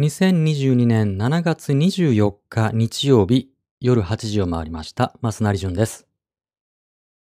[0.00, 5.12] 2022年7月24日日曜日夜8時を回りました。
[5.24, 6.06] 増成淳です。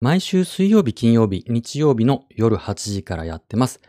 [0.01, 3.79] 毎週水曜日、金曜日、日曜日の夜8時からやってます。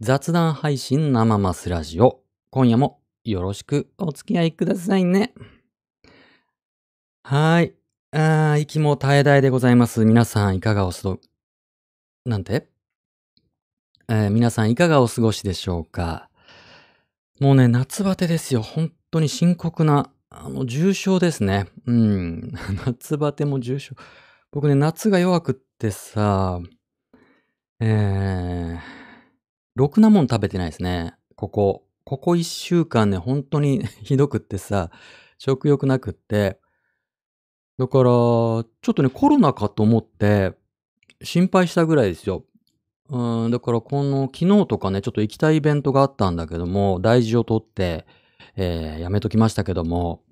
[0.00, 2.22] 雑談配信生マスラジオ。
[2.48, 5.34] 今夜もよろしくお付き合いくださいね。
[7.22, 7.74] はい。
[8.12, 10.06] あー息も絶え絶えでございます。
[10.06, 11.20] 皆さんいかがお過ご
[12.24, 12.70] なんて？
[14.08, 16.29] えー皆さんいかがお過ごしでしょうか？
[17.40, 18.60] もうね、夏バテですよ。
[18.60, 21.68] 本当に深刻な、あの、重症ですね。
[21.86, 22.52] うん。
[22.84, 23.94] 夏バテも重症。
[24.52, 26.60] 僕ね、夏が弱くってさ、
[27.80, 28.78] えー、
[29.74, 31.14] ろくなもん食べてないですね。
[31.34, 31.86] ここ。
[32.04, 34.90] ここ一週間ね、本当に ひどくってさ、
[35.38, 36.60] 食欲なくって。
[37.78, 40.58] だから、ちょっとね、コロナかと思って、
[41.22, 42.44] 心配したぐらいですよ。
[43.12, 48.06] うん、だからこの昨日とかね、ちょっと行きたいイベントがあったんだけども、大事を取って、
[48.56, 50.22] えーやめときましたけども、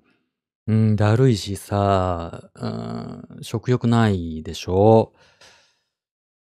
[0.67, 5.13] うん、だるいしさ、うん、食欲ないでしょ？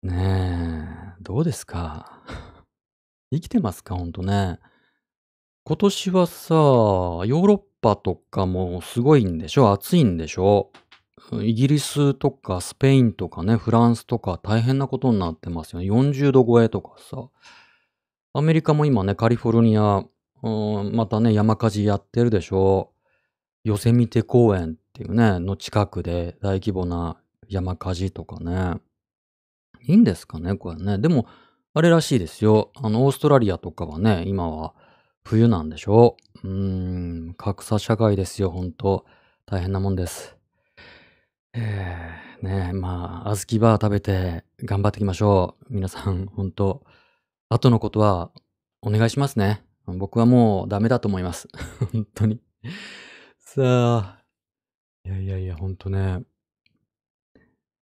[0.02, 2.22] ねえ、どうですか？
[3.32, 3.96] 生きてますか？
[3.96, 4.58] ほんとね。
[5.64, 9.72] 今年はさ、ヨーロッパとかもすごいんでしょ？
[9.72, 10.70] 暑いんでしょ？
[11.42, 15.86] イギリスとかスペインとかね、フランスとか大変なことになってますよね。
[15.86, 17.28] 40度超えとかさ。
[18.34, 20.04] アメリカも今ね、カリフォルニア、
[20.42, 22.92] うんまたね、山火事やってるでしょ
[23.64, 27.16] ヨセミテ公園っていうね、の近くで大規模な
[27.48, 28.80] 山火事とかね。
[29.82, 30.98] いいんですかね、これね。
[30.98, 31.26] でも、
[31.74, 32.70] あれらしいですよ。
[32.76, 34.74] あの、オーストラリアとかはね、今は
[35.24, 36.50] 冬なんでしょうー
[37.30, 39.04] ん、格差社会ですよ、ほんと。
[39.46, 40.37] 大変なもんです。
[41.60, 45.74] えー、ねまあ、小豆バー食べて頑張っていきましょう。
[45.74, 46.84] 皆さん、ほんと。
[47.48, 48.30] 後のことは
[48.80, 49.64] お願いしますね。
[49.86, 51.48] 僕はもうダメだと思います。
[51.92, 52.40] 本当に。
[53.38, 54.22] さあ。
[55.04, 56.22] いやいやいや、ほんとね。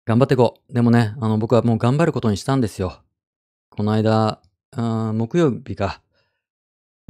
[0.05, 0.73] 頑張っていこう。
[0.73, 3.03] でもね、あの、僕はもう頑張ることにしたんですよ。
[3.69, 4.41] この間、
[4.71, 6.01] あ木曜日か。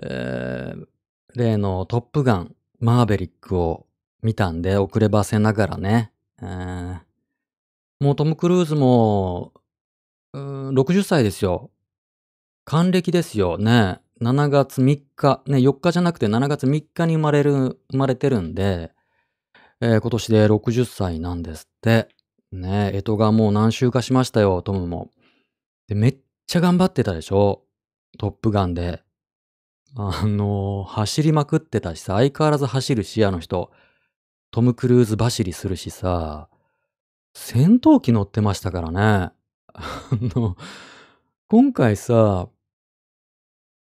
[0.02, 0.88] えー
[1.36, 3.86] 例のトップガン、マーベリックを
[4.24, 6.12] 見たんで、遅ればせながらね。
[8.00, 9.54] もうトム・クルーズも、
[10.34, 11.72] うーん60歳ですよ。
[12.66, 14.00] 還暦ですよね。
[14.22, 18.92] 7月3日、ね、4日じゃなくて7月3日に生まれる、生まれてるんで、
[19.82, 22.10] えー今年で60歳なんですって。
[22.52, 25.12] ね、干支がもう何週かしましたよ、トムも。
[25.88, 26.18] で、めっ
[26.48, 27.64] ちゃ頑張ってたでしょ？
[28.18, 29.04] トップガンで。
[29.96, 33.72] あのー走りまくってたしさ、相変わらず走るし、あの人。
[34.52, 36.50] トム・クルーズ走りするしさ、
[37.34, 39.32] 戦闘機乗ってましたからね。
[39.74, 40.58] あの、
[41.48, 42.50] 今回さ、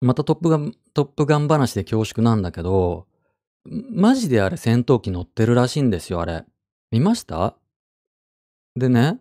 [0.00, 3.06] またトップガン、トップガン話で恐縮なんだけど、
[3.64, 6.44] マジであれ戦闘機乗ってるらしいんですよ、あれ。
[6.90, 7.56] 見ました？
[8.76, 9.18] でね、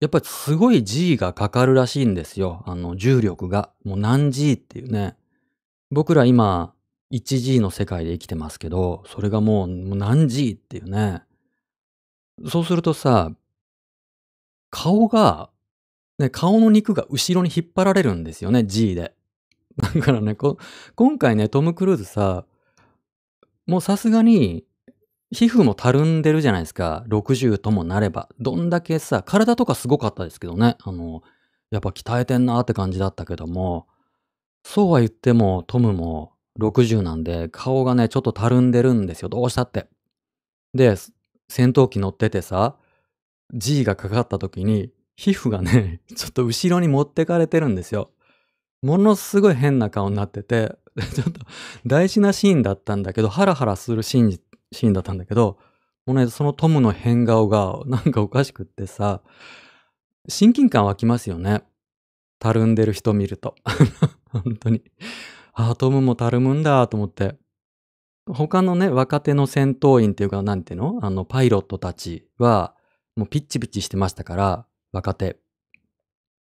[0.00, 2.62] やっぱりすごい G がかかるらしいんですよ。
[2.66, 3.70] あの、重力が。
[3.84, 5.16] もう何 G っていうね。
[5.90, 6.72] 僕ら今、
[7.12, 11.22] 1G の世界で生きてますけど、それがもう何 G っていうね。
[12.48, 13.32] そうするとさ、
[14.70, 15.50] 顔が、
[16.18, 19.14] ね、顔の肉が後ろに引っ張られるんですよね、G で。
[19.76, 20.36] だからね、
[20.94, 22.44] 今回ね、トム・クルーズさ、
[23.66, 24.64] もうさすがに、
[25.32, 27.04] 皮膚もたるんでるじゃないですか。
[27.08, 28.28] 60ともなれば。
[28.40, 30.76] どんだけさ、体とかすごかったですけどね。
[30.82, 31.22] あの、
[31.70, 33.86] やっぱ鍛えてんなーって感じだったけども、
[34.64, 39.28] そうは言ってもトムも60なんで、顔がね、ちょっとたるんでるんですよ。
[39.28, 39.88] どうしたって。
[40.74, 40.94] で、
[41.48, 42.76] 戦闘機乗っててさ、
[43.52, 48.10] G がかかった時に、皮膚がね、 ちょっと後ろに持ってかれてるんですよ。
[48.82, 50.76] ものすごい変な顔になってて、
[51.14, 51.40] ちょっと
[51.86, 54.40] 大事なシーンだったんだけど、ハラハラするシーン
[54.72, 55.58] シーンだったんだけど、
[56.06, 59.22] もうね、そのトムの変顔がなんかおかしくってさ、
[60.28, 61.62] 親近感湧きますよね。
[62.38, 63.54] たるんでる人見ると。
[64.30, 64.82] 本当に。
[65.52, 67.36] ああ、トムもたるむんだと思って。
[68.26, 71.00] 他のね、若手の戦闘員っていうか、なんていうの？
[71.02, 72.74] あの、パイロットたちは、
[73.16, 75.38] もうピッチピチしてましたから、若手。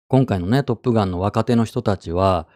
[0.09, 2.47] 今回のね、トップガンの若手の人たちは、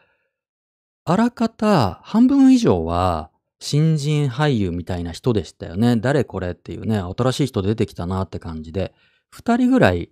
[1.05, 5.95] あらかた半分以上は新人俳優みたいな人でしたよね。
[5.95, 8.93] 誰これっていうね、新しい人出てきたなって感じで、
[9.29, 10.11] 二人ぐらい、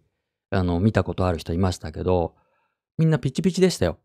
[0.50, 2.36] あの、見たことある人いましたけど、
[2.98, 4.00] みんなピチピチでしたよ。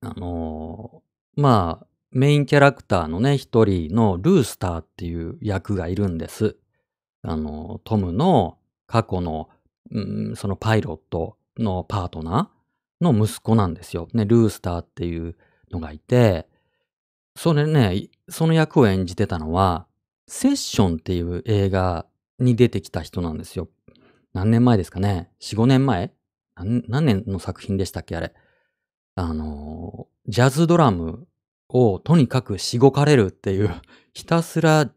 [0.00, 1.01] あの
[1.36, 6.56] まあ、メインキャラクターのね、一人のルースターっていう役がいるんです。
[7.22, 9.48] あの、トムの過去の、
[9.90, 10.00] う
[10.32, 14.08] ん、そのパイロットのパートナーの息子なんですよ。
[14.12, 15.36] ね、ルースターっていう
[15.70, 16.48] のがいて、
[17.34, 19.86] それね、その役を演じてたのは、
[20.28, 22.06] セッションっていう映画
[22.38, 23.68] に出てきた人なんですよ。
[24.34, 26.12] 何年前ですかね ?4、5年前？
[26.56, 28.34] 何年の作品でしたっけあれ？
[29.14, 31.26] あの、ジャズドラム
[31.68, 33.70] をとにかくしごかれるっていう、
[34.14, 34.90] ひたすら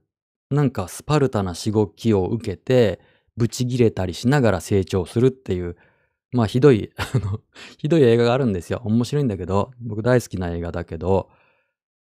[0.49, 2.99] なんかスパルタなしごきを受けて、
[3.37, 5.75] ブチギレたりしながら成長するっていう、
[6.31, 7.41] まあひどい、 あの、
[7.77, 8.81] ひどい映画があるんですよ。
[8.85, 11.29] 面白いんだけど、僕大好きな映画だけど、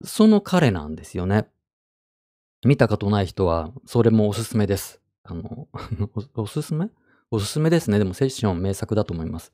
[0.04, 1.48] その彼なんですよね。
[2.64, 5.00] 見たことない人は、それもおすすめです。
[5.24, 5.68] あの、
[6.34, 6.90] おすすめ？
[7.30, 7.98] おすすめですね。
[7.98, 9.52] でもセッション名作だと思います。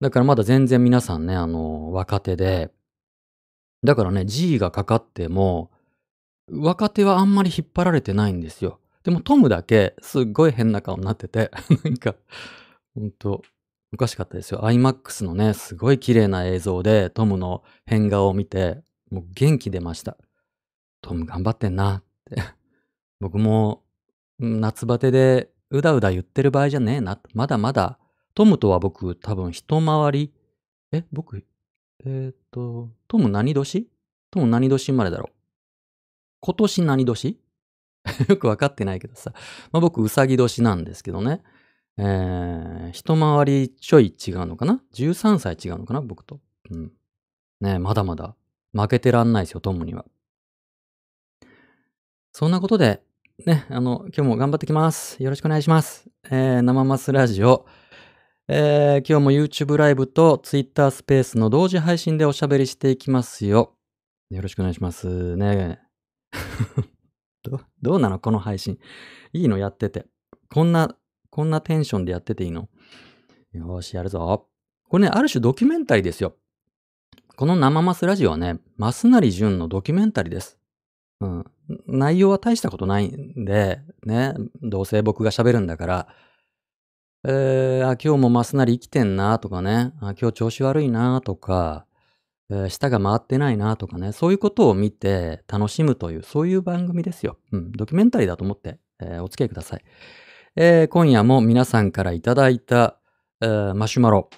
[0.00, 2.70] だからまだ全然皆さんね、あの、若手で、
[3.84, 5.70] だからね、G がかかっても、
[6.50, 8.80] 若手はあんまり引っ張られてないんですよ。
[9.04, 11.50] でもトムだけすっごい変な顔になってて、
[11.84, 12.14] なんか、
[12.94, 13.42] ほんと、
[13.92, 14.60] おかしかったですよ。
[14.62, 20.16] IMAX のね、すごい綺麗な映像でトムの変顔を見て、もう元気出ました。
[21.02, 22.42] トム頑張ってんなって。
[23.20, 23.82] 僕も
[24.38, 27.20] 夏バテでうだうだ言ってる場合じゃねえな。
[27.34, 27.98] まだまだ、
[28.34, 30.32] トムとは僕多分一回り、
[30.92, 31.44] え、僕、
[32.04, 33.86] えー、っと、トム何年？
[34.30, 35.32] トム何年生まれだろう？
[36.40, 37.36] 今年何年？
[38.28, 39.32] よくわかってないけどさ。
[39.72, 41.42] まあ、僕、うさぎ年なんですけどね。
[41.98, 46.00] えー、一回りちょい違うのかな ?13 歳違うのかな？
[46.00, 46.40] 僕と。
[46.70, 46.92] うん。
[47.60, 48.34] ねまだまだ
[48.72, 50.06] 負けてらんないですよ、トムには。
[52.32, 53.02] そんなことで、
[53.44, 55.22] ね、あの、今日も頑張ってきます。
[55.22, 56.08] よろしくお願いします。
[56.30, 57.66] えー、生マスラジオ。
[58.52, 63.76] えー、今日も YouTube ライブと Twitter スペースの同時配信でおしゃべりしていきますよ。
[64.28, 65.78] よろしくお願いしますね。
[67.44, 68.18] どどうなの？
[68.18, 68.80] この配信。
[69.32, 70.06] いいのやってて。
[70.52, 70.96] こんな、
[71.30, 72.68] こんなテンションでやってていいの？
[73.52, 74.48] よし、やるぞ。
[74.88, 76.34] これね、ある種ドキュメンタリーですよ。
[77.36, 80.58] この生マスラジオはね、マスナリジュンのドキュメンタリーです。
[81.20, 81.44] うん。
[81.86, 86.08] 内容は大したことないんで、ね、どうせ僕が喋るんだから、
[87.22, 91.84] えー、あ、今日もマスナリ生きてんなとかね、あ、今日調子悪いなとか、
[92.48, 97.36] えー、舌が回ってないなとかね、そういうことを見て楽しむという、そういう番組ですよ。
[97.52, 99.84] うん、ドキュメンタリーだと思って、えー、お付き合いください。
[100.56, 102.98] えー、今夜も皆さんからいただいた、
[103.42, 104.30] えー、マシュマロ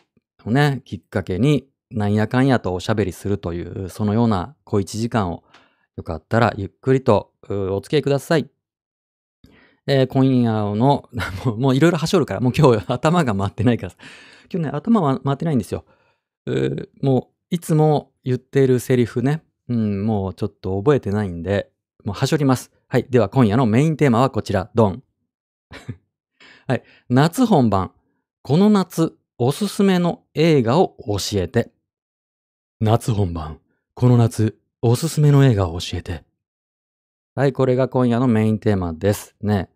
[0.45, 5.45] をね、きっかけに、なんやかんやとおしゃべりするという、そのような小一時間を
[5.97, 8.52] よかったらゆっくりとお付き合いください。
[9.87, 11.09] えー、今夜の、
[11.59, 13.93] もういろいろはしょるから、もう今日頭が回ってないから。
[14.53, 15.85] 今日ね、頭は回ってないんですよ。
[17.01, 21.71] もう、いつも言っているセリフね、うん、もうちょっと覚えてないんで、
[22.05, 22.71] もうはしょります。
[22.89, 23.07] はい。
[23.09, 25.03] では今夜のメインテーマはこちら、ドン。
[26.67, 26.83] はい。
[27.09, 27.93] 夏本番。
[28.43, 31.73] この夏、おすすめの映画を教えて。
[32.81, 33.61] 夏本番。
[33.95, 36.25] この夏、おすすめの映画を教えて。
[37.35, 39.71] はい、これが今夜のメインテーマですね。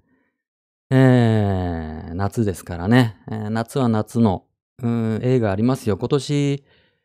[0.90, 3.16] えー、夏ですからね。
[3.28, 4.44] えー、夏は夏の、
[4.82, 5.96] うん、映画ありますよ。
[5.96, 6.64] 今年、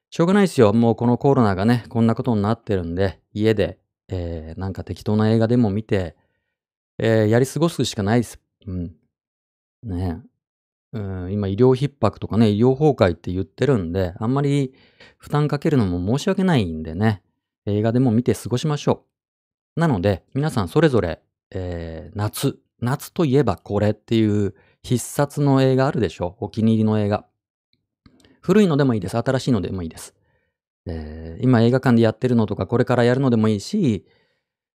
[0.09, 0.73] しょうがないですよ。
[0.73, 3.79] もうこのコロナがね、こんなことになってるんで、家で、
[4.09, 6.15] えー、なんか適当な映画でも見て、
[6.99, 8.39] えー、やり過ごすしかないです。
[8.67, 8.95] うん。
[9.83, 10.21] ね
[10.93, 14.73] うん、今医療逼迫とかね、医療崩壊って言ってるんで、あんまり
[15.17, 17.23] 負担かけるのも申し訳ないんでね、
[17.65, 19.05] 映画でも見て過ごしましょ
[19.77, 19.79] う。
[19.79, 21.21] なので、皆さんそれぞれ、
[21.51, 26.35] えー、夏、夏といえばこれっていう必殺の映画あるでしょ？
[26.39, 27.25] お気に入りの映画。
[28.41, 29.17] 古いのでもいいです。
[29.17, 30.15] 新しいのでもいいです。
[30.87, 34.05] えー、今映画館でやってるのとか、これからやるのでもいいし、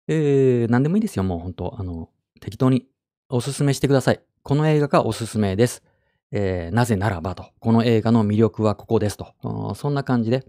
[0.07, 1.25] えー、何でもいいですよ。
[1.25, 2.11] もう本当あの、
[2.41, 2.87] 適当に
[3.29, 4.21] おすすめしてください。
[4.45, 5.83] この映画がおすすめです。
[6.31, 7.47] えー、なぜならばと。
[7.59, 9.75] この映画の魅力はここですと。
[9.75, 10.47] そんな感じで。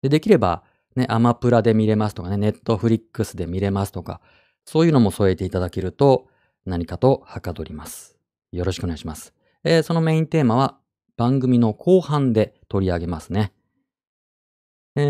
[0.00, 0.62] でできれば、
[0.96, 4.22] ね、アマプラで見れますとかね、ネットフリックスで見れますとか、
[4.64, 6.28] そういうのも添えていただけると
[6.66, 8.16] 何かとはかどります。
[8.52, 9.34] よろしくお願いします。
[9.64, 10.78] えー、そのメインテーマは
[11.16, 13.52] 番組の後半で取り上げますね。
[14.96, 15.00] え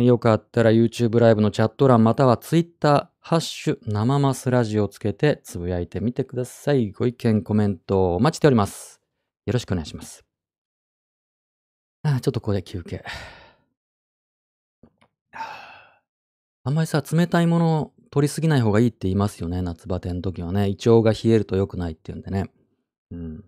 [0.00, 6.90] ー、よかったら YouTube ライブのチャット欄または Twitter、ハッシュ、生マスラジオつけてつぶやいてみてください。
[6.90, 9.00] ご意見、コメントお待ちしております。
[9.46, 10.24] よろしくお願いします。
[12.02, 13.04] あちょっとここで休憩。
[16.66, 19.60] あんまりさ、冷たいもの取りすぎない方がいいって言いますよね。
[19.60, 20.68] 夏バテの時はね。
[20.68, 22.48] 胃腸が冷えると良くないって言うんでね。
[23.10, 23.44] うん。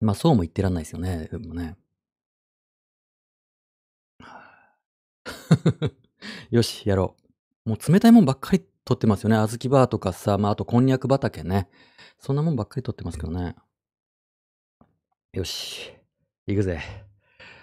[0.00, 1.26] まあそうも言ってらんないですよね。
[1.28, 1.76] でもね。
[6.52, 7.16] よし、やろ
[7.66, 7.70] う。
[7.70, 9.34] もう冷たいもんばっかり取ってますよね。
[9.34, 11.68] 小豆バーとかさ、まああとこんにゃく畑ね。
[12.20, 13.56] そんなもんばっかり取ってますけどね。
[15.32, 15.92] よし。
[16.46, 16.80] 行くぜ。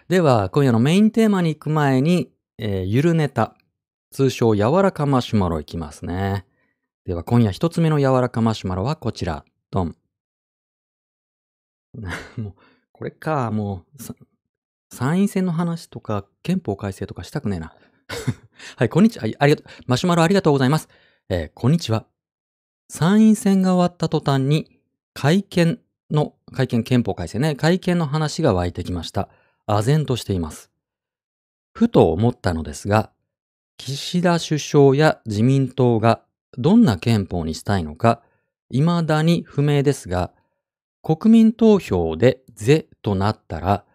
[0.10, 3.56] では、今夜のメインテーマに行く前に、えー、ゆるネタ。
[4.12, 6.46] 通称柔らかマシュマロいきますね。
[7.06, 9.46] では今夜一つ目の柔らかマシュマロはこちら。
[9.72, 9.96] ドン。
[12.38, 12.54] もう、
[12.92, 17.76] これか、もう、参院選の話とか憲法改正とかしたくねえな。
[18.78, 19.26] はい、こんにちは。
[19.38, 19.84] ありがとう。
[19.86, 20.90] マシュマロありがとうございます。
[21.30, 22.08] えー、こんにちは。
[22.90, 24.82] 参院選が終わった途端に、
[25.14, 29.30] 会見の、会見憲法改正ね、会見の話が湧いてきました。
[29.68, 30.72] 唖然としています。
[31.74, 33.12] ふと思ったのですが、
[33.80, 36.22] 岸田首相や自民党が
[36.58, 38.22] どんな憲法にしたいのか、
[38.70, 40.32] 未だに不明ですが、
[41.02, 43.86] 国民投票で是となったら、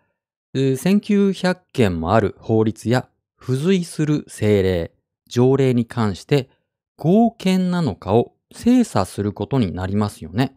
[0.55, 4.91] 1900件もある法律や付随する政令、
[5.29, 6.49] 条例に関して
[6.97, 10.57] 合憲なのかを精査することになりますよね。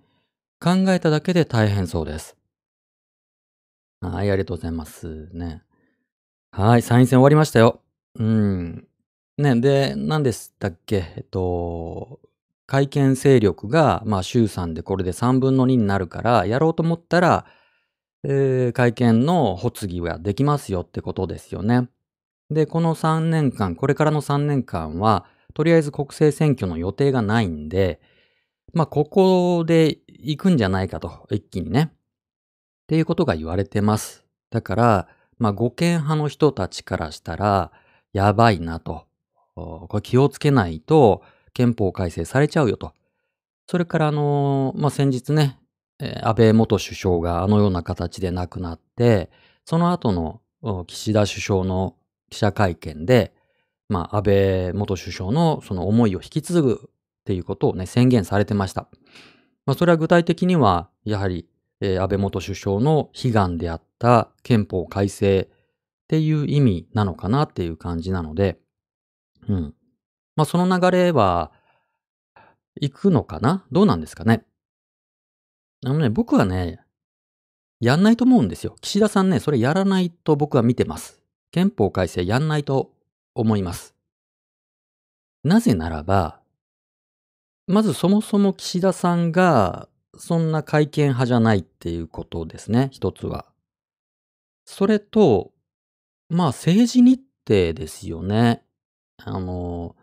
[0.61, 2.37] 考えただけで大変そうです。
[3.99, 5.63] はい、ありがとうございますね。
[6.51, 7.81] はい、参院選終わりましたよ。
[8.17, 8.86] うん。
[9.37, 11.13] ね、で、何でしたっけ？
[11.15, 12.19] えっと、
[12.65, 17.45] 会見勢力が、まあ、衆3でこれで3分の2になるから、やろうと思ったら、
[18.23, 21.87] えー、会見の発議はできますよってことですよね。
[22.49, 28.01] で、この3年間、これからの3年間は、とりあえず国政選挙の予定がないんで、
[28.73, 31.91] まあ、ここで行くんじゃないかと、一気にね。
[31.93, 31.97] っ
[32.87, 34.25] ていうことが言われてます。
[34.49, 37.71] だから、まあ、護憲派の人たちからしたら、
[38.13, 39.05] やばいなと。
[39.57, 41.23] これ気をつけないと、
[41.53, 42.93] 憲法改正されちゃうよと。
[43.65, 45.59] それから、あのまあ、先日ね、
[45.99, 49.31] 安倍元首相があのような形で亡くなって、
[49.65, 50.41] その後の
[50.85, 51.95] 岸田首相の
[52.29, 53.33] 記者会見で、
[53.89, 56.89] まあ、安倍元首相のその思いを引き継ぐっ
[57.25, 58.87] ていうことをね、宣言されてました。
[59.65, 61.47] まあ、それは具体的には、やはり、
[61.81, 65.47] えー、安倍元首相の悲願であった憲法改正っ
[66.07, 68.59] ていう意味なのかなっていう感じなので、
[69.47, 69.75] うん。
[70.35, 71.51] まあ、その流れは、
[72.79, 73.65] 行くのかな？
[73.71, 74.45] どうなんですかね？
[75.85, 76.79] あのね、僕はね、
[77.79, 78.75] やんないと思うんですよ。
[78.81, 81.21] 岸田さんね、それやらないと僕は見てます。
[81.51, 82.91] 憲法改正やんないと
[83.33, 83.95] 思います。
[85.43, 86.39] なぜならば、
[87.67, 93.45] まずそもそも岸田さんがそんな会見派じゃないっていうことですね、一つは。
[94.65, 95.51] それと、
[96.29, 98.63] まあ政治日程ですよね。
[99.23, 99.95] あの、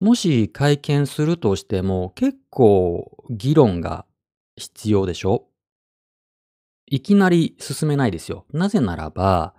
[0.00, 4.04] もし会見するとしても結構議論が
[4.56, 5.46] 必要でしょ？
[6.86, 8.44] いきなり進めないですよ。
[8.52, 9.54] なぜならば、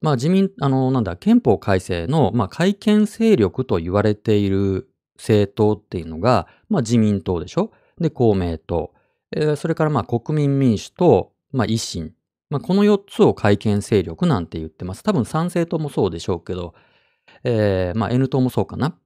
[0.00, 7.72] まあ自民、あの、なんだ、憲法改正の、まあ改憲勢力と言われている政党っていうのが、まあ自民党でしょ？
[8.00, 8.94] で、公明党。
[9.34, 12.12] えー、それからまあ国民民主と、まあ維新。
[12.50, 15.02] まあこの4つを改憲勢力なんて言ってます。
[15.02, 16.74] 多分参政党もそうでしょうけど、
[17.44, 18.98] えー、まあ N 党もそうかな。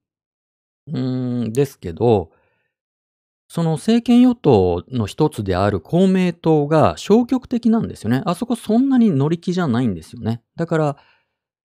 [0.92, 2.30] うん、ですけど、
[3.48, 8.22] その政権与党の一つである公明党が消極的なんですよね。
[8.24, 10.42] あそこそんなに乗り気じゃないんですよね。
[10.56, 10.96] だから、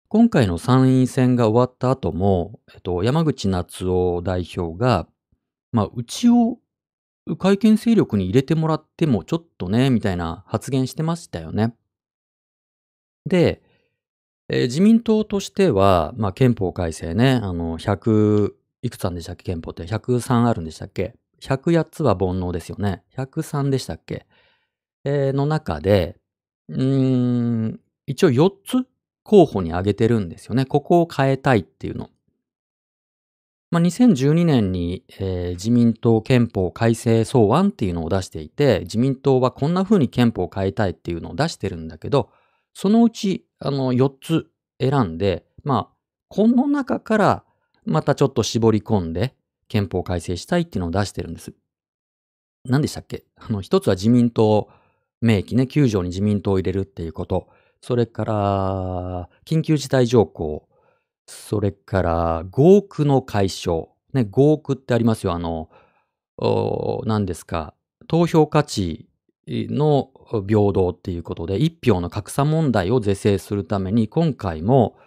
[0.08, 5.08] 今回の参院選が終わった後も、えっと、山口夏夫代表が、
[5.72, 6.60] まあ、うちを
[7.40, 11.74] 会見勢力に入れてもらってもちょっとね、みたいな発言してましたよね。
[13.26, 13.63] で、
[14.50, 19.44] えー、自民党としては、まあ、憲法改正ね、あの、100、いくつあるんでしたっけ？
[19.44, 19.84] 憲法って。
[19.84, 23.04] 103あるんでしたっけ？108つは煩悩ですよね。
[23.16, 24.26] 103でしたっけ、
[25.06, 26.18] えー、の中で、
[26.68, 28.86] うーん、一応4つ
[29.24, 30.66] 候補に挙げてるんですよね。
[30.66, 32.10] ここを変えたいっていうの。
[33.72, 42.30] まあ、2012年に、えー、自民党憲法改正草案っていうのを出していて、自民党はこんな風に憲法を変えたいっていうのを出してるんだけど、
[42.74, 44.48] そのうちあの4つ
[44.80, 45.96] 選んで、まあ、
[46.28, 47.44] この中から
[47.86, 49.36] またちょっと絞り込んで、
[49.68, 51.54] 憲法改正したいっていうのを出してるんです。
[52.66, 53.26] 何でしたっけ？
[53.38, 54.70] あの、一つは自民党
[55.22, 57.48] 明記ね、9条に自民党を入れるっていうこと。
[57.82, 60.68] それから、緊急事態条項。
[61.28, 63.90] それから、合区の解消。
[64.14, 65.34] ね、合区ってありますよ。
[65.34, 65.70] あの、
[67.06, 67.74] 何ですか？
[68.08, 69.08] 投票価値
[69.48, 74.98] の平等っていうことで、一票の格差問題を是正するために、今回も、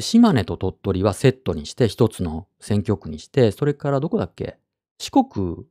[0.00, 4.58] 島根と鳥取はセットにして一つの選挙区にして、それからどこだっけ？
[4.98, 5.66] 四国、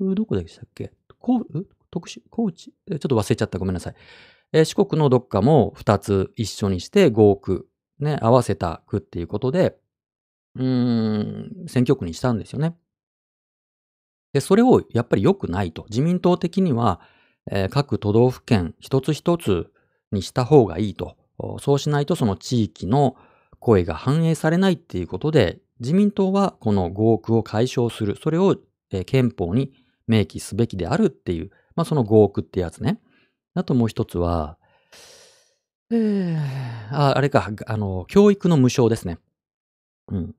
[0.00, 0.92] どこでしたっけ？
[1.18, 1.40] 高
[1.90, 2.70] 徳島、高知？
[2.70, 3.58] ちょっと忘れちゃった。
[3.58, 3.94] ごめんなさい。
[4.52, 9.76] えー、四国のどっかも二つ一緒にして合区、ね、合わせた区っていうことで、
[10.54, 12.76] うーん、選挙区にしたんですよね。
[14.32, 15.86] で、それをやっぱり良くないと。
[15.90, 17.00] 自民党的には、
[17.50, 19.70] えー、各都道府県一つ一つ
[20.12, 21.16] にした方がいいと。
[21.60, 23.16] そうしないとその地域の
[23.58, 28.16] 声が反映されないっていうことで自民党はこの合区を解消する。
[28.22, 28.56] それを、
[28.90, 29.72] えー憲法に
[30.06, 33.00] 明記すべきであるっていう、まあその合区ってやつね。
[33.54, 34.58] あともう一つは、
[35.90, 36.38] えー、
[36.92, 39.18] あ、あれか、あの、教育の無償ですね。
[40.08, 40.34] うん。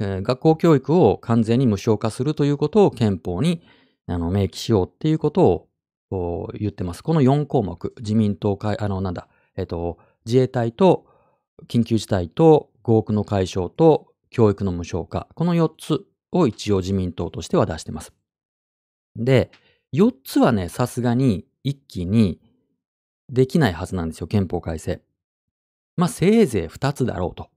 [0.00, 3.62] 学校教育を完全に無償化するということを憲法に
[4.06, 5.68] あの明記しようっていうことを
[6.10, 7.02] 言ってます。
[7.02, 11.06] この4項目、自民党会、あの、なんだ、えっ、と、自衛隊と
[11.68, 18.12] 緊急事態と合区の解消と教育の無償化、この4つを一応自民党としては出してます。
[19.16, 19.50] で、
[19.92, 22.40] 4つはね、さすがに一気に
[23.28, 25.00] できないはずなんですよ、憲法改正。
[25.96, 27.50] まあ、せいぜい2つだろうと。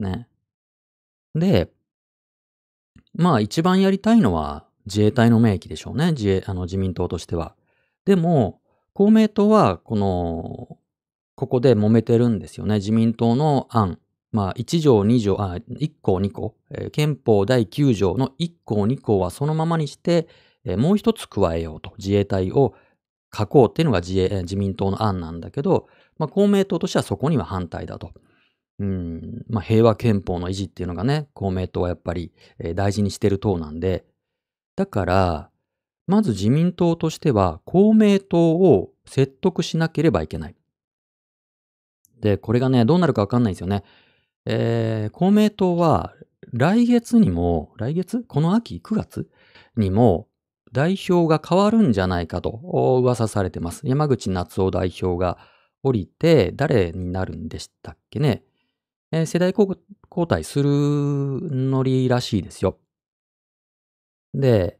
[0.00, 0.28] ね。
[1.34, 1.72] で、
[3.14, 6.12] まあ一番やりたいのは自衛隊の明記でしょうね。
[6.12, 7.54] 自衛、あの自民党としては。
[8.04, 8.60] でも、
[8.92, 10.78] 公明党はこの、
[11.36, 12.76] ここで揉めてるんですよね。
[12.76, 13.98] 自民党の案。
[14.32, 20.28] まあ1条2条、あ、1項2項、えー憲法第9条の1項2項はそのままにして、
[20.64, 21.92] えーもう一つ加えようと。
[21.98, 22.74] 自衛隊を
[23.36, 25.88] 書こうっていうのが自衛、自民党の案なんだけど、
[26.18, 28.12] まあ公明党としてはそこには反対だと。
[28.80, 34.04] うん、まあ、平和憲法の維持っていうのがね、公明党はやっぱり、えー大事にしてる党なんで、
[34.76, 35.50] だから、
[36.06, 40.56] まず自民党としては公明党を説得しなければいけない。
[42.20, 43.84] で、これがね、どうなるかわかんないんですよね。
[44.46, 46.14] えー公明党は
[46.52, 48.24] 来月にも、来月？
[48.24, 49.28] この秋 ?9 月？
[49.76, 50.28] にも
[50.72, 52.50] 代表が変わるんじゃないかと
[53.02, 53.82] 噂されてます。
[53.84, 55.38] 山口夏夫代表が
[55.82, 58.42] 降りて誰になるんでしたっけね。
[59.12, 59.76] えー世代交
[60.28, 62.78] 代するノリらしいですよ。
[64.34, 64.78] で、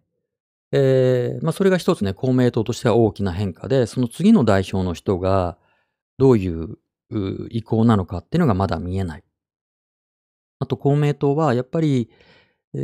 [0.73, 5.57] えーまあ、それが一つね、公明党としては大きな変化で、その次の代表の人が
[6.19, 6.79] どういう
[7.51, 9.25] 意向なのかっていうのがまだ見えない。
[10.59, 12.11] あと公明党はやっぱり、
[12.75, 12.79] え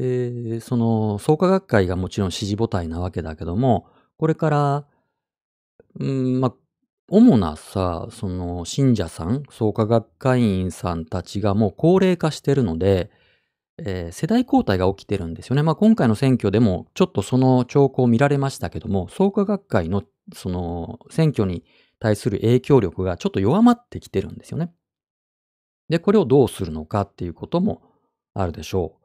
[0.59, 4.87] ーその創価学会がもちろん支持母体なわけだけども、これから、
[5.99, 6.55] うん、まあ、
[7.09, 13.11] 主なさ、その信者さん、創価学会員さんたちがもう高齢化してるので、
[13.85, 15.63] えー世代交代が起きてるんですよね。
[15.63, 20.03] まあ今回の選挙でもちょっとその兆候見られましたけども、創価学会の
[20.35, 21.65] その選挙に
[21.99, 24.73] 対する影響力がちょっと弱まってきてるんですよね。
[25.89, 27.83] で、これをどうするのかっていうことも
[28.35, 28.97] あるでしょ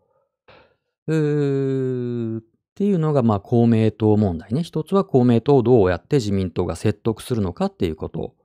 [1.07, 1.15] う。
[1.15, 2.43] うーっ
[2.75, 4.63] ていうのがまあ公明党問題ね。
[4.63, 8.35] 一つは公明党をどうやって自民党が説得するのかっていうこと。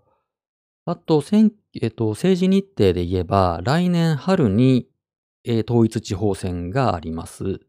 [0.87, 4.89] あと、選えっと、政治日程で言えば、来年春に、
[5.45, 7.61] えー統一地方選があります。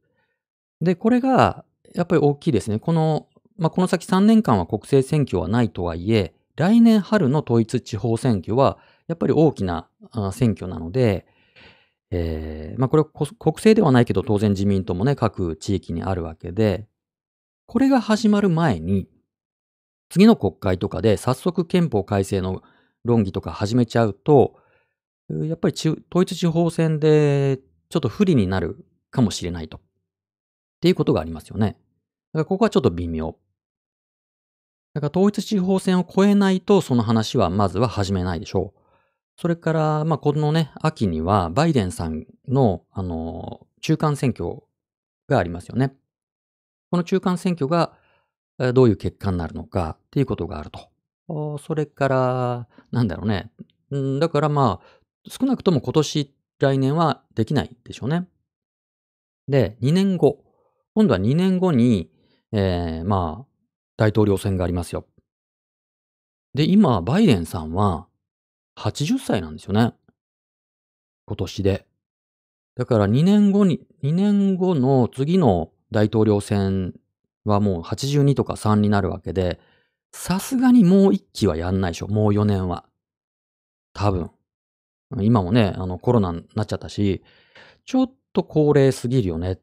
[0.81, 2.79] で、これが、やっぱり大きいですね。
[2.79, 9.89] この、まあ、この先3年間は国政選挙はないとはいえ、来年春の統一地方選挙は、やっぱり大きな
[10.31, 11.25] 選挙なので、
[12.11, 16.87] えーまあ、これ国政ではないけど、当然自民党もね、各地域にあるわけで、
[17.67, 19.07] これが始まる前に、
[20.09, 22.63] 次の国会とかで早速憲法改正の
[23.05, 24.55] 論議とか始めちゃうと、
[25.47, 29.77] やっぱり統一地方選でちょっと不利になるかもしれないと。
[29.77, 29.81] っ
[30.81, 31.67] ていうことがありますよね。
[31.67, 31.77] だか
[32.39, 33.35] らここはちょっと微妙。
[34.93, 38.81] だから統一地方選を超えないとその話はまずは始めないでしょう。
[39.37, 44.61] それから、まあ、このね、秋にはバイデンさんの、あの、中間選挙
[45.27, 45.95] がありますよね。
[46.91, 47.93] この中間選挙が
[48.73, 51.57] どういう結果になるのかっていうことがあると。
[51.59, 53.51] それから、なんだろうね。
[54.19, 58.27] だからまあ、少なくとも今年、来年はできないでしょうね。
[59.47, 60.43] で、2年後。
[60.93, 62.11] 今度は2年後に、
[62.51, 63.45] えーまあ、
[63.97, 65.05] 大統領選がありますよ。
[66.53, 68.07] で、今、バイデンさんは
[68.77, 69.93] 80歳なんですよね。
[71.25, 71.87] 今年で。
[72.75, 76.93] だから2年後に、2年後の次の大統領選
[77.45, 79.59] はもう82とか3になるわけで、
[80.11, 82.07] さすがにもう1期はやんないでしょ。
[82.07, 82.85] もう4年は。
[83.93, 84.31] 多分。
[85.19, 87.23] 今もね、あのコロナになっちゃったし、
[87.85, 89.59] ちょっと高齢すぎるよね。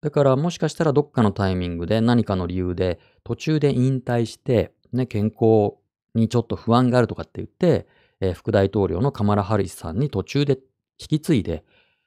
[0.00, 5.74] だからもしかしたらどっかのタイミングで何かの理由で途中で引退して、ね、健康
[6.14, 7.86] にちょっと不安があるとかって言って、
[8.20, 10.58] えー副大統領のカマラ・ハリスさんに途中で
[10.98, 11.64] 引き継いで、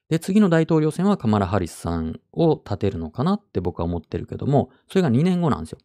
[0.09, 5.79] で、次の大統領選はカマラ・ハリスさんを立てるのかなって僕は思ってるけども、それが2年後なんですよ。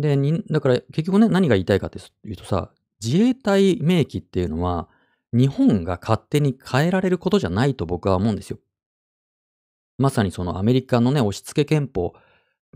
[0.00, 0.16] で、
[0.50, 2.72] だから結局ね、何が言いたいかっていうとさ、
[3.02, 4.88] 自衛隊明記っていうのは、
[5.32, 8.58] 日本が勝手に変えられることじゃないと僕は思うんですよ。
[9.98, 12.14] まさにそのアメリカのね、押し付け憲法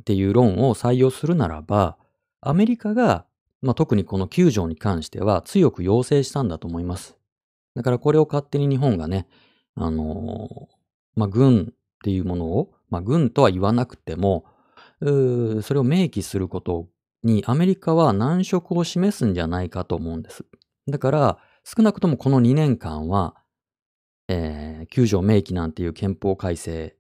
[0.01, 1.97] っていう論を採用するならば、
[2.41, 3.25] アメリカが、
[3.63, 7.17] まあ、特にこの9条に関しては強く要請したんだと思います。
[7.75, 9.29] だからこれを勝手に日本がね、
[9.77, 10.69] あの、
[11.15, 14.45] まあ、軍っていうものを、まあ、軍とは言わなくても、
[15.01, 15.07] そ
[15.75, 16.89] れを明記すること
[17.23, 20.45] にアメリカは難色を示すんじゃないかと思うんです。
[20.89, 23.37] だから、少なくともこの2年間は、
[24.29, 26.97] えー、9条明記なんていう憲法改正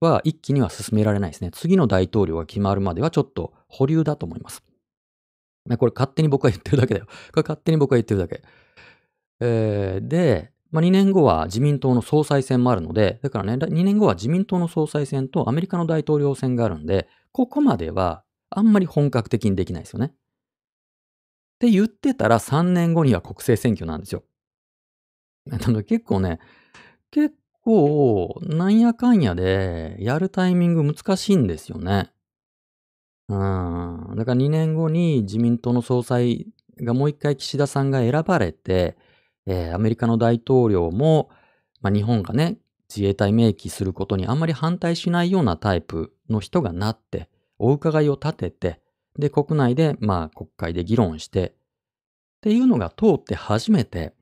[0.00, 1.50] は一気には進められないですね。
[1.52, 4.62] 次の大統領が決まるまではちょっと保留だと思います。
[5.78, 7.06] これ勝手に僕が言ってるだけだよ。
[7.34, 8.42] これ勝手に僕が言ってるだけ。
[9.40, 20.12] えーで、まあ、2年後は自民党の総裁選もあるので、だからね、2年後は自民党の総裁選とアメリカの大統領選があるんで、ここまではあんまり本格的にできないですよね。
[21.56, 24.22] って言ってたら3年後には国政選挙なんですよ。
[25.86, 26.38] 結構ね、
[27.10, 32.12] 結構なんやかんやでやるタイミング難しいんですよね。
[33.28, 34.14] うん。
[34.16, 36.46] だから2年後に自民党の総裁
[36.82, 38.96] がもう一回岸田さんが選ばれて、
[39.46, 41.30] えーアメリカの大統領も、
[41.80, 48.80] まあ、日本がね、自衛隊明記することにあんまり反対しないようなタイプの人がなって、お伺いを立てて、
[49.18, 51.52] で、国内で、まあ、国会で議論して、っ
[52.42, 54.14] ていうのが通って初めて、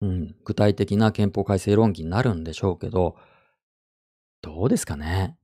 [0.00, 3.16] うん、具体的な憲法改正論議になるんでしょうけど、
[4.42, 5.36] どうですかね。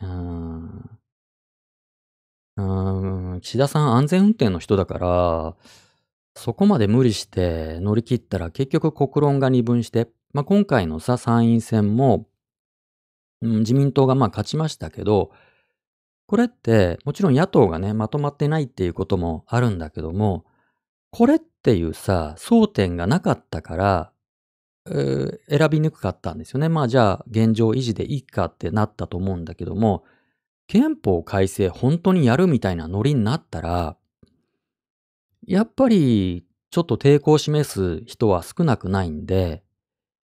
[0.00, 0.98] うーん。
[2.56, 5.56] うーん、岸田さん安全運転の人だから、
[6.34, 12.26] そこまで無理して乗り切ったら結局国論が二分して、まあ、今回のさ、参院選も、
[13.42, 15.32] うん、自民党がまあ勝ちましたけど、
[16.32, 20.46] これってもちろん野党がね、まとまってないっていうこともあるんだけども、
[21.10, 24.12] これっていうさ、争点がなかったから、
[24.86, 26.70] えー選びにくかったんですよね。
[26.70, 30.04] まあじゃあ現状維持でいいかってなったと思うんだけども、
[30.68, 33.98] 憲法改正本当にやるみたいなノリになったら、
[35.46, 39.64] やっぱりちょっと抵抗を示す人は少なくないんで、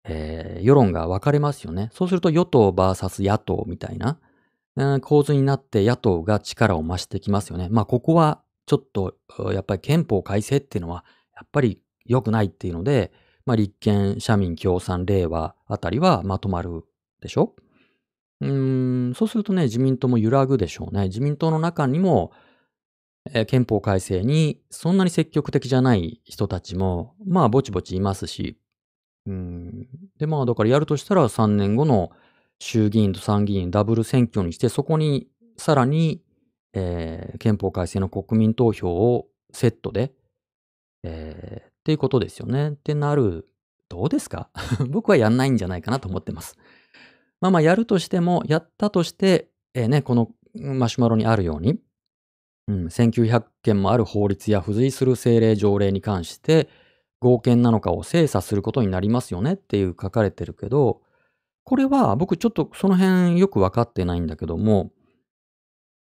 [0.04, 1.90] えー世論が分かれますよね。
[1.92, 4.20] そうすると与党 VS 野党みたいな、
[5.02, 7.68] 構図になって野党が力を増してきますよね。
[7.70, 9.16] まあここはちょっと
[9.52, 11.04] やっぱり憲法改正っていうのは
[11.36, 13.12] やっぱり良くないっていうので、
[13.46, 16.84] まあ立憲、社民、共産、令和あたりはまとまる
[17.22, 17.56] でしょ？
[18.42, 21.06] うーん、そうするとね、自民党も揺らぐでしょうね。
[21.06, 22.32] 自民党の中にも、
[23.34, 28.60] えー憲法改正にそんなに積極的じゃない人たちも、まあぼちぼちいますし、
[29.26, 29.88] うん、
[30.18, 32.12] でまあだからやるとしたら3年後の
[32.60, 36.22] 衆議院と参議院ダブル選挙にして、そこにさらに、
[36.74, 40.12] えー憲法改正の国民投票をセットで、
[41.04, 42.72] えーっていうことですよね。
[42.72, 43.48] ってなる、
[43.90, 44.50] どうですか？
[44.90, 46.58] 僕はやんないんじゃないかなと思ってます。
[47.40, 51.80] まあまあやるとしても、やったとして、えーね、このマシュマロにあるように、
[52.68, 56.68] うん、1900件もある法律や付随する政令条例に関して、
[57.20, 61.02] 合憲なのかを精査することになりますよねっていう書かれてるけど、
[61.68, 64.94] これは僕ちょっとその辺よくわかってないんだけども、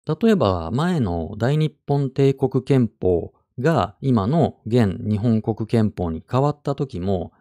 [0.08, 7.34] 例えば前の大日本帝国憲法が今の現日本国憲法に変わった時も、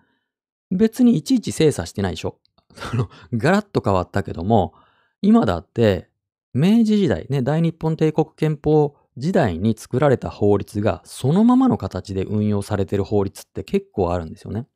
[0.70, 2.38] 別にいちいち精査してないでしょ。
[2.76, 4.74] その、ガラッと変わったけども、
[5.22, 6.10] 今だって、
[6.52, 14.66] 明治時代ね、大日本帝国憲法時代に作られた法律がそのままの形で運用されてる法律って結構あるんですよね。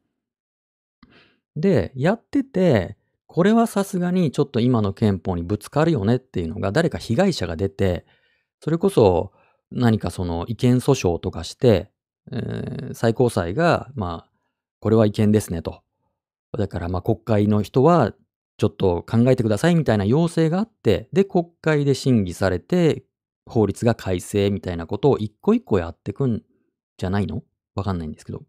[1.54, 2.96] で、やってて、
[3.26, 8.06] これはさすがにちょっと今の憲法にぶつかるよねっていうのが誰か被害者が出て、
[8.60, 9.32] それこそ
[9.70, 11.90] 何かその違憲訴訟とかして、
[12.32, 14.30] えー最高裁が、まあ、
[14.80, 15.82] これは違憲ですねと。
[16.56, 18.12] だからまあ国会の人は
[18.58, 23.04] ちょっと考えてくださいみたいな要請があって、で、国会で審議されて、
[23.44, 26.42] 法律が改正みたいなことを一個一個やってくん
[26.96, 27.42] じゃないの？
[27.74, 28.42] わかんないんですけど。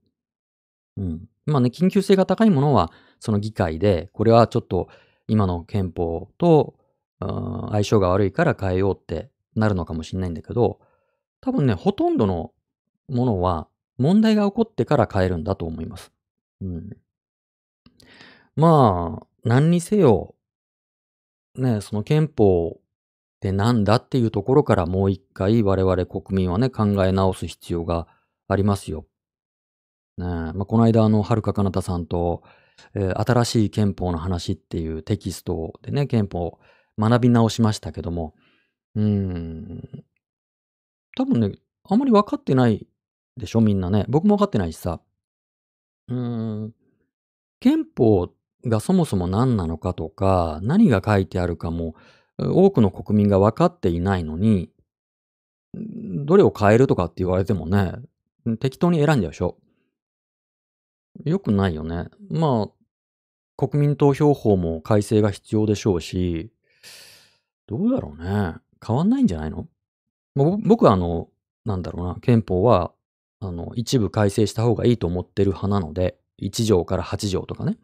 [0.97, 1.27] うん。
[1.47, 4.89] まあね、緊急性が高いものは、その議会で、これはちょっと
[5.27, 6.75] 今の憲法と、
[7.19, 10.79] 相性が悪いから変えようってなるのかもしれないんだけど、
[11.41, 12.51] 多分ね、ほとんどの
[13.07, 16.11] ものは問題が起こってから変えるんだと思います。
[16.61, 16.97] うん。
[18.55, 20.35] まあ、何にせよ、
[21.55, 22.81] ね、その憲法っ
[23.39, 28.07] てなんだっていうところからもう一回我々国民はね、考え直す必要が
[28.47, 29.05] ありますよ。
[30.17, 32.43] ねえ、まあ、この間あの、はるかかなたさんと、
[32.93, 36.59] えー新しい憲法の話っていうテキストでね、憲法を
[36.99, 38.35] 学び直しましたけども、
[38.95, 39.83] うん、
[41.15, 41.51] 多分ね、
[41.83, 42.87] あんまり分かってない
[43.37, 44.05] でしょ、みんなね。
[44.07, 45.01] 僕も分かってないしさ。
[46.09, 46.73] うん、
[47.59, 48.29] 憲法
[48.65, 51.95] がそもそも何なのかとか、何が書いてあるかも、
[52.39, 54.69] 多くの国民が分かっていないのに、
[55.73, 57.93] どれを変えるとかって言われてもね、
[58.59, 59.57] 適当に選んじゃうでしょ。
[61.23, 62.07] よくないよね。
[62.29, 66.51] まあ、国民投票法も改正が必要でしょうし、
[67.67, 68.55] どうだろうね。
[68.85, 69.67] 変わんないんじゃないの？
[70.35, 71.29] 僕はあの、
[71.65, 72.91] なんだろうな、憲法は、
[73.39, 77.77] あの、一部改正した方がいいと思ってる派なので、1条から8条とかね。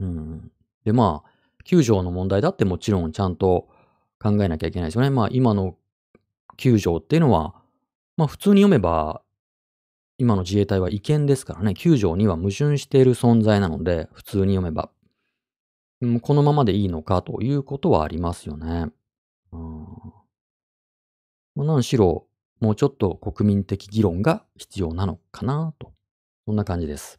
[0.00, 0.50] うん。
[0.84, 1.30] で、まあ、
[1.64, 3.68] 9条の問題だってもちろんちゃんと
[4.22, 5.10] 考えなきゃいけないですよね。
[5.10, 5.76] まあ、今の
[6.58, 7.54] 9条っていうのは、
[8.16, 9.20] まあ、普通に読めば、
[10.18, 14.90] 今の自衛隊は違憲ですからね、9条には矛盾している存在なので、普通に読めば。
[16.22, 18.90] このままでいいのかということはありますよね。
[19.52, 19.86] うん
[21.54, 22.26] まあ、何しろ、
[22.60, 25.92] もうちょっと国民的議論が必要なのかなと。
[26.46, 27.18] そんな感じです。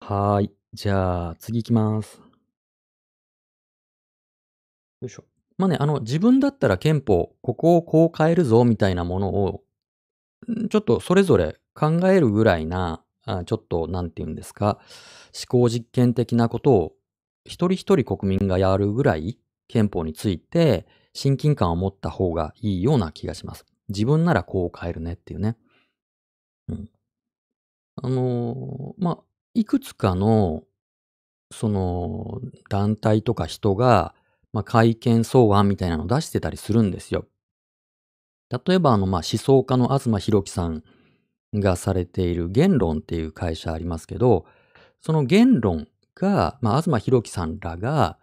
[0.00, 0.52] はーい。
[0.74, 2.20] じゃあ、次行きます。
[5.00, 5.24] よいしょ。
[5.56, 9.63] まあね、あの、自分だったら憲法、ここをこう変えるぞ、みたいなものを、
[10.70, 14.78] ちょっとそれぞれ考えるぐらいな、あちょっと、なんて言うんですか、
[15.48, 16.92] 思考実験的なことを、
[17.44, 23.64] 一人一人国民がやるぐらい、憲法について、親近感を持った方がいいような気がします。
[23.88, 25.56] 自分ならこう変えるねっていうね。
[26.68, 26.88] うん。
[27.96, 29.18] あの、まあ、
[29.54, 30.64] いくつかの、
[31.52, 34.14] その、団体とか人が、
[34.52, 37.26] まあ、会見草案みたいなのを出してたりするんですよ。
[38.66, 40.82] 例えば、あの、まあ、思想家の東博樹さん
[41.54, 44.46] がされている言論っていう会社ありますけど、
[45.00, 48.18] その言論が、まあ、東博樹さんらが、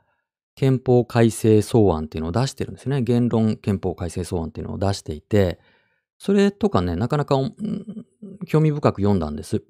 [0.56, 3.02] 憲法改正草案っていうのを出してるんですね。
[3.02, 5.60] 言論憲法改正草案っていうのを出していて、
[6.20, 7.36] それとかね、なかなか
[8.48, 9.64] 興味深く読んだんです。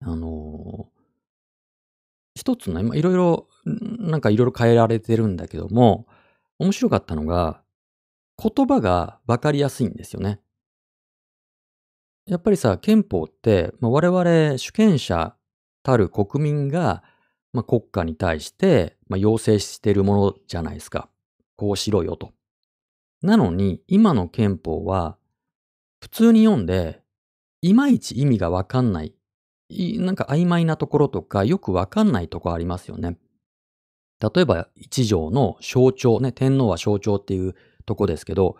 [0.00, 6.06] あのー、一つね、いろいろ、なんかいろいろ変えられてるんだけども、
[6.60, 7.63] 面白かったのが、
[8.42, 10.40] 言葉がわかりやすいんですよね。
[12.26, 15.36] やっぱりさ、憲法って、まあ、我々主権者
[15.82, 17.02] たる国民が
[17.54, 21.08] まあ、国家に対して、まあ、要請しているものじゃないですか。
[21.56, 22.32] こうしろよと。
[23.22, 25.16] なのに、今の憲法は、
[26.00, 27.00] 普通に読んで、
[27.62, 29.14] いまいち意味がわかんない。
[29.70, 33.16] なんか曖昧なところとか、よくわかんないとこありますよね。
[34.20, 37.54] 例えば、一条の象徴ね、天皇は象徴っていう
[37.86, 38.56] とこですけど、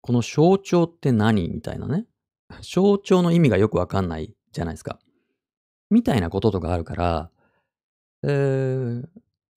[0.00, 2.06] この象徴って何みたいなね。
[2.60, 4.98] 象徴の意味がよくわかんないじゃないですか。
[5.90, 7.30] みたいなこととかあるから、
[8.22, 9.06] えー、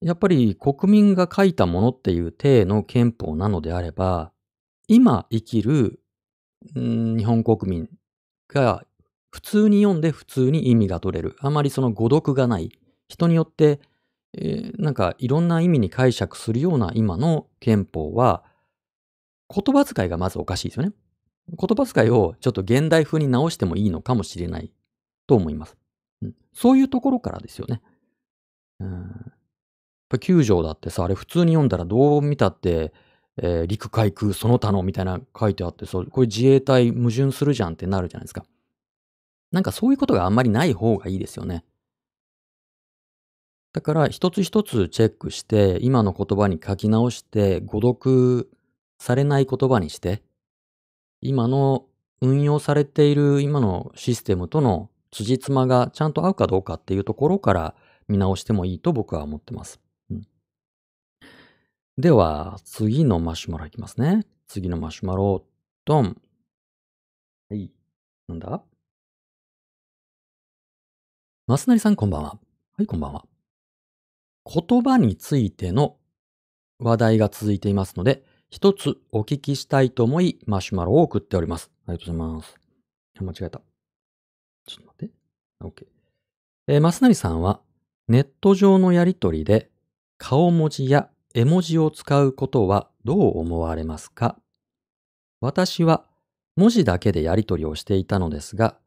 [0.01, 4.31] やっぱり国民が書いたものっていう体の憲法なのであれば、
[4.87, 5.99] 今生きる、
[6.75, 7.89] うん日本国民
[8.47, 8.85] が
[9.31, 11.35] 普通に読んで普通に意味が取れる。
[11.39, 12.71] あまりその誤読がない。
[13.09, 13.79] 人によって、
[14.37, 18.43] えー、なんかいろんな意味に解釈するような今の憲法は、
[19.49, 20.93] 言葉遣いがまずおかしいですよね。
[21.49, 24.71] 言葉遣いをちょっと現代風に直してもいいのかもしれない
[25.27, 25.77] と思います。
[26.21, 27.81] うん、そういうところからですよね。
[28.79, 28.87] うん。
[28.89, 29.33] やっ
[30.09, 32.93] ぱ9条だってさ、あれ普通に読んだらどう見たって、
[33.37, 38.45] えー、陸海空その他のみたいな書いてあって、そう、これ自衛隊矛盾するじゃんってなるじゃないですか。
[39.51, 41.63] なんかそういうことがあんまりない方がいいですよね。
[43.73, 48.49] だから一つ一つチェックして、今の言葉に書き直して、誤読
[48.99, 50.21] されない言葉にして、
[51.21, 51.85] 今の
[52.21, 57.75] 運用されている今のシステムとの辻褄がちゃんと合うかどうかっていうところから
[58.07, 59.79] 見直してもいいと僕は思ってます。
[60.09, 60.27] うん、
[61.97, 64.25] では、次のマシュマロいきますね。
[64.47, 65.45] 次のマシュマロ、
[65.85, 66.21] ドン。
[67.49, 67.71] はい。
[68.27, 68.61] なんだ？
[71.47, 72.37] マスナリさんこんばんは。
[72.77, 73.25] はい、こんばんは。
[74.45, 75.97] 言葉についての
[76.79, 81.69] 話題が続いていますので、一つお聞きしたいと思い、マシュマロを送っております。
[81.85, 82.55] ありがとうございます。
[83.19, 83.61] 間違えた。
[84.65, 85.13] ちょっと待って。
[85.63, 85.87] OK。
[86.67, 87.59] えー、マスナリさんは、
[88.07, 89.69] ネット上のやりとりで
[90.17, 94.37] 顔文字や絵文字を使うことはどう思われますか？
[95.41, 96.05] 私は
[96.55, 98.77] 文字だけでやりとりをしていたのですが、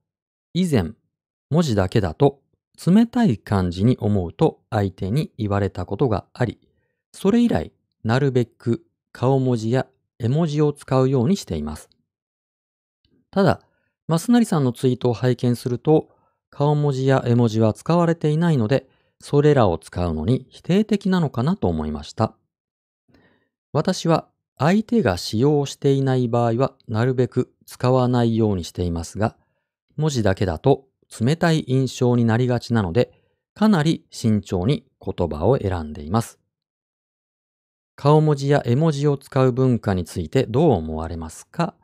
[0.54, 0.92] 以前
[1.50, 2.40] 文字だけだと
[2.86, 6.58] 冷たい感じに思うと相手に言われたことがあり、
[7.12, 7.72] それ以来
[8.04, 9.86] なるべく顔文字や
[10.18, 11.88] 絵文字を使うようにしています。
[13.30, 13.60] ただ、
[14.08, 16.08] マスナリさんのツイートを拝見すると、
[16.50, 18.88] 顔文字や絵文字は使われていないので、
[19.20, 22.34] それらを使うのに否定的なのかなと思いました。
[23.72, 29.36] 私は相手が使用していない場合はなるべく使わないようにしていますが、
[29.96, 30.86] 文字だけだと
[31.20, 33.12] 冷たい印象になりがちなので、
[33.54, 36.38] かなり慎重に言葉を選んでいます。
[38.02, 41.74] 顔文字や絵文字を使う文化についてどう思われますか？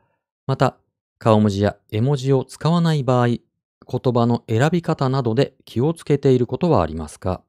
[0.46, 0.78] また、
[1.18, 3.40] 顔文字や絵文字を使わない場合、言
[3.86, 7.42] 葉の選び方などで気をつけていることはありますか？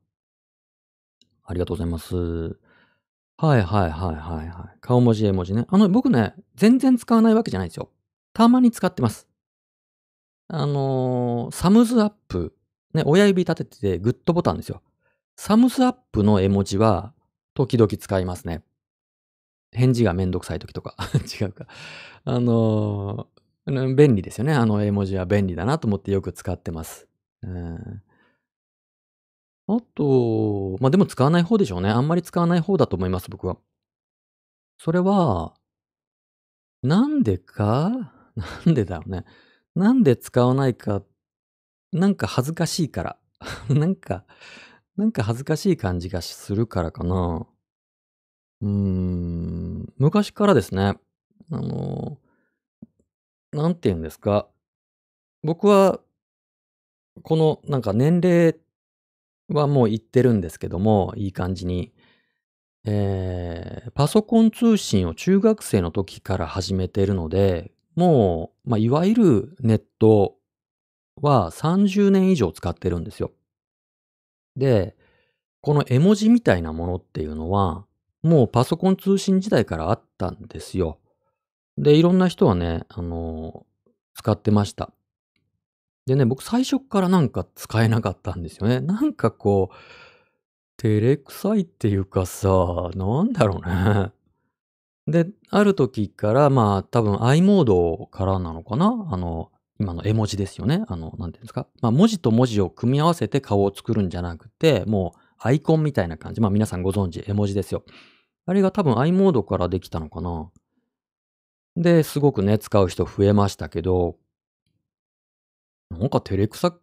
[1.45, 2.17] ありがとうございます。
[3.37, 4.77] はいはいはいはいはい。
[4.81, 5.65] 顔文字絵文字ね。
[5.69, 7.89] あの、僕ね、全然使わないわけじゃないですよ。
[8.33, 9.29] たまに使ってます。
[10.49, 12.53] あのー、サムズアップ。
[12.93, 14.81] ね、親指立ててグッドボタンですよ。
[15.37, 17.13] サムズアップの絵文字は、
[17.57, 18.61] 時々使いますね。
[19.71, 20.95] 返事がめんどくさい時とか。
[21.41, 21.65] 違うか。
[22.23, 24.53] あのー、便利ですよね。
[24.53, 27.07] あの絵文字は便利だなと思ってよく使ってます。
[27.41, 28.03] うん
[29.69, 31.89] あと、まあ、でも使わない方でしょうね。
[31.89, 33.57] あんまり使わない方だと思います、僕は。
[34.77, 35.55] それは、
[36.83, 38.13] なんでか？
[38.65, 39.25] なんでだろうね。
[39.75, 41.03] なんで使わないか、
[41.91, 43.17] なんか恥ずかしいから。
[43.69, 44.25] なんか、
[44.97, 47.47] なんか恥ずかしい感じがするからかな。
[48.61, 50.95] うーん、昔からですね、
[51.51, 52.17] あの、
[53.51, 54.47] なんて言うんですか。
[55.43, 56.01] 僕は、
[57.23, 58.55] このなんか年齢
[59.49, 61.93] はもう行ってるんですけども、いい感じに。
[62.85, 70.37] えー、パソコン通信を中学生の時から始めてるので、もう、まあ、いわゆるネット
[71.21, 73.31] は30年以上使ってるんですよ。
[74.57, 74.97] で、
[75.61, 77.85] この絵文字みたいなものっていうのは、
[78.23, 80.99] もうパソコン通信時代からあったんですよ。
[81.77, 83.65] で、いろんな人はね、あの、
[84.15, 84.91] 使ってました。
[86.07, 88.79] でね、僕最初からなんか使えなかったんですよね。
[88.79, 89.75] なんかこう、
[90.77, 92.49] 照れくさいっていうかさ、
[92.95, 94.11] なんだろうね。
[95.07, 99.07] で、ある時から、まあ、多分 i モードからなのかな？
[99.11, 100.83] あの、今の絵文字ですよね。
[100.87, 101.67] あの、なんていうんですか。
[101.81, 106.41] まあ、文字と文字を組み合わせて顔を作るんじゃなくて、もうアイコンみたいな感じ。
[106.41, 107.83] まあ、皆さんご存知、絵文字ですよ。
[108.45, 110.49] あれが多分 i モードからできたのかな
[111.75, 114.17] で、すごくね、使う人増えましたけど、
[115.91, 116.75] なんか照れくさ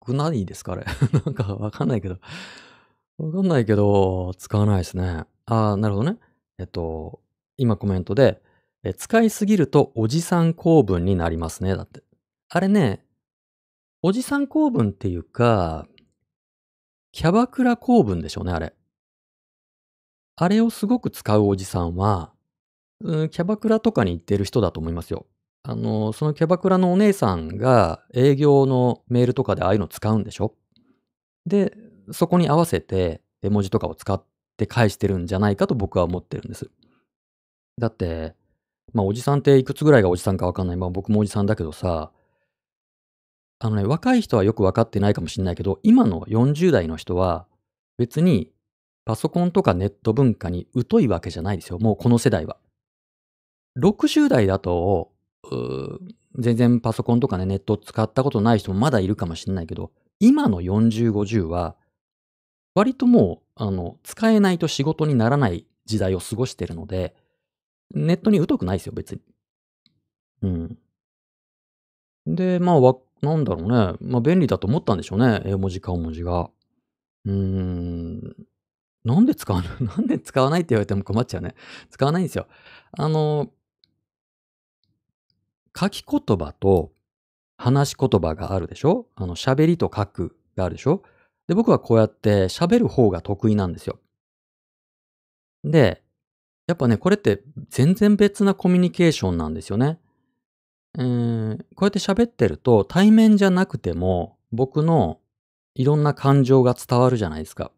[0.00, 0.84] くないですかあれ。
[1.24, 2.18] なんかわかんないけど。
[3.18, 5.24] わかんないけど、使わないですね。
[5.46, 6.18] ああ、なるほどね。
[6.58, 7.20] えっと、
[7.56, 8.42] 今コメントで、
[8.82, 11.76] え使いすぎるとおじさん公文になりますね。
[11.76, 12.02] だって。
[12.52, 13.04] あれね、
[14.02, 15.86] おじさん公文っていうか、
[17.12, 18.74] キャバクラ公文でしょうね、あれ。
[20.34, 22.32] あれをすごく使うおじさんは、
[23.02, 25.26] うん、キャバクラとかに行ってる人だと思いますよ。
[25.62, 30.56] あの、そのキャバクラのお姉さんが営業のメールとかでああいうの使うんでしょ？
[31.46, 31.76] で、
[32.10, 34.20] そこに合わせて絵文字とかを使っ
[34.56, 36.68] て返してるんじゃないかと僕は思ってるんです。
[37.78, 38.34] だって、
[38.92, 40.76] まあおじさんっていくつぐらいがおじさんかわかんない。
[40.76, 42.10] まあ僕もおじさんだけどさ、
[43.60, 47.46] あのね、若い人はよくわかってないかもしれないけど、今の40代の人は
[47.98, 48.50] 別に
[49.04, 51.78] パソコンとかネット文化に疎いわけじゃないですよ。
[51.78, 52.56] もうこの世代は。
[53.78, 55.12] 60代だと
[56.38, 61.76] 全然パソコンとかね、ネット使ったことない人もまだいるかもしれないけど、今の40、50は、
[62.74, 67.14] 割ともう、あの、使えないと仕事にならない時代を過ごしてるので、
[67.94, 69.20] ネットに疎くないですよ、別に。
[70.42, 70.78] うん。
[72.26, 72.80] で、まあ、
[73.22, 73.96] なんだろうね。
[74.00, 75.42] まあ、便利だと思ったんでしょうね。
[75.44, 76.50] 絵文字、顔文字が。
[77.26, 78.36] うーん。
[79.04, 81.54] なんで使わない、 なんで使わないって言われても困っちゃうね。
[81.90, 82.46] 使わないんですよ。
[82.92, 83.50] あの、
[85.78, 86.92] 書き言葉と
[87.56, 89.06] 話し言葉があるでしょ？
[89.14, 91.02] あの、喋りと書くがあるでしょ？
[91.46, 93.98] で、僕はこうやって喋る方が得意なんですよ。
[95.62, 96.02] で、
[96.66, 99.98] やっぱね、これって全然別なコミュニケーションなんですよね。
[100.98, 105.20] えー、こうやって喋ってると対面じゃなくても僕の
[105.74, 107.72] いろんな感情が伝わるじゃないですか。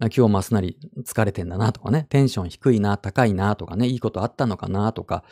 [0.00, 5.24] 今日マスナリ疲れてんだなとかね、テンション低いな、高いなとかね、いいことあったのかなとか、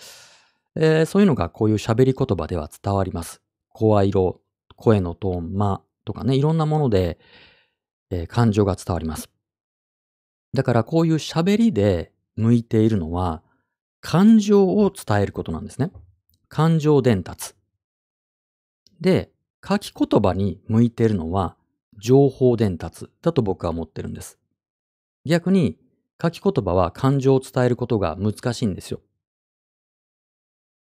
[0.74, 3.40] えー、そういうのがこういう喋り言葉では伝わります。
[3.68, 4.40] 声色、
[4.74, 7.18] 声のトーン、間とかね、いろんなもので、
[8.11, 9.31] えー、感情が伝わります。
[10.52, 13.42] だからこういう喋りで向いているのは、
[14.00, 15.92] 感情を伝えることなんですね。
[16.49, 17.55] 感情伝達。
[19.01, 19.31] で、
[19.67, 21.57] 書き言葉に向いてるのは、
[21.99, 24.38] 情報伝達だと僕は思ってるんです。
[25.25, 25.79] 逆に、
[26.23, 29.01] 書き言葉は感情を伝えることが難しいんですよ。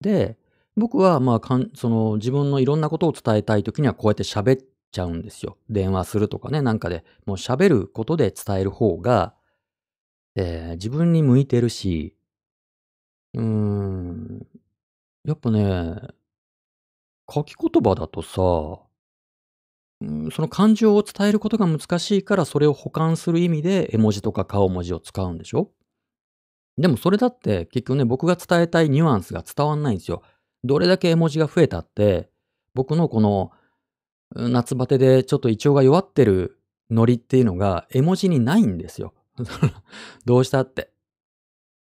[0.00, 0.38] で、
[0.76, 5.58] 僕はまあかん、その自分のいろんなことを伝えたいときにはこうやって喋っちゃうんですよ。
[5.68, 9.34] 電話するとかね、なんかでもう喋ることで伝える方が、
[10.34, 12.16] えー、自分に向いてるし、
[13.34, 14.46] うーん、
[15.24, 15.96] やっぱね、
[17.32, 18.82] 書き言葉だとさ、
[20.00, 25.70] うん、その感情を伝えることが難しいからそれを補完する意味で絵文字とか顔文字を使うんでしょ？
[26.78, 30.22] でもそれだって結局ね、僕が伝えたいニュアンスが伝わんないんですよ。
[30.64, 32.30] どれだけ絵文字が増えたって、
[32.74, 33.50] 僕のこの、
[34.34, 36.58] 夏バテでちょっと胃腸が弱ってる
[36.90, 39.12] ノリっていうのが絵文字にないんですよ。
[40.24, 40.91] どうしたって。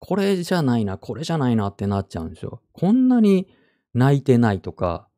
[0.00, 2.62] これじゃないな、これじゃないなってなっちゃうんですよ。
[2.72, 3.46] こんなに
[3.94, 5.08] 泣いてないとか、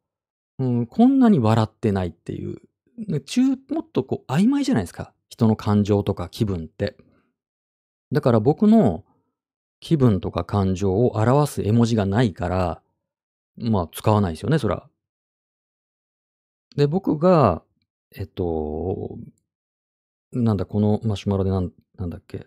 [0.58, 2.60] うん、こんなに笑ってないっていう。
[3.24, 5.14] 中、もっとこう曖昧じゃないですか。
[5.28, 6.96] 人の感情とか気分って。
[8.12, 9.04] だから僕の
[9.80, 12.82] 気分とか感情を表す絵文字がないから、
[13.56, 14.88] まあ使わないですよね、そら。
[16.76, 17.62] で、僕が、
[18.14, 19.16] えっと、
[20.32, 22.46] なんだ、このマシュマロでなん、なんだっけ。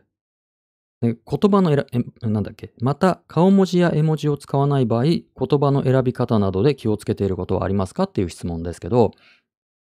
[1.14, 2.74] 言葉のえら、え、なんだっけ？
[2.82, 9.12] また、顔文字や絵文字を使わない場合、言葉の選び方などで気をつけていることはありますかっていう質問ですけど、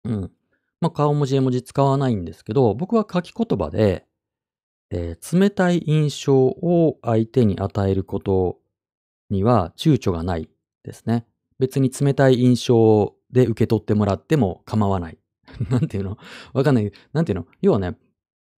[0.04, 0.30] うん。
[0.80, 4.06] まあ、顔文字、絵文字使わないんですけど、僕は書き言葉で、
[4.90, 8.58] えー、冷たい印象を相手に与えること
[9.28, 10.48] には躊躇がない
[10.82, 11.26] ですね。
[11.58, 15.18] 別に冷たい印象で受け取ってもらっても構わない。
[15.70, 16.16] なんていうの？
[16.52, 16.92] わかんない。
[17.12, 17.46] なんていうの？
[17.60, 17.98] 要はね、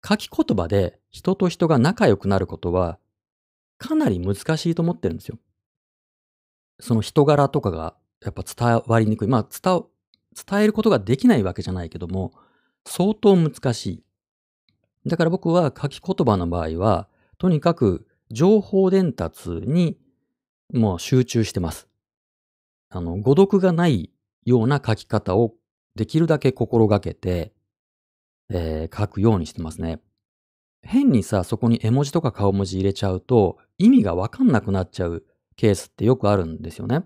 [0.06, 2.98] 書き言葉で人と人が仲良くなることは
[3.78, 5.38] かなり難しいと思ってるんですよ。
[6.80, 9.28] その人柄とかがやっぱ伝わりにくい。
[9.28, 9.84] まあ伝、
[10.46, 12.32] 伝えることができないわけじゃないけども、
[12.86, 14.04] 相当難しい。
[15.06, 19.98] だから僕は書き言葉の場合は、とにかく情報伝達に
[20.72, 21.88] もう集中してます。
[22.90, 24.10] あの、誤読がない
[24.44, 25.54] ような書き方を
[25.94, 27.52] できるだけ心がけて、
[28.50, 30.00] えー、書くようにしてますね。
[30.82, 35.24] 変にさ、そこに絵文字とか顔文字入れちゃうと、意味がわかんなくなっちゃう
[35.56, 37.04] ケースってよくあるんですよね。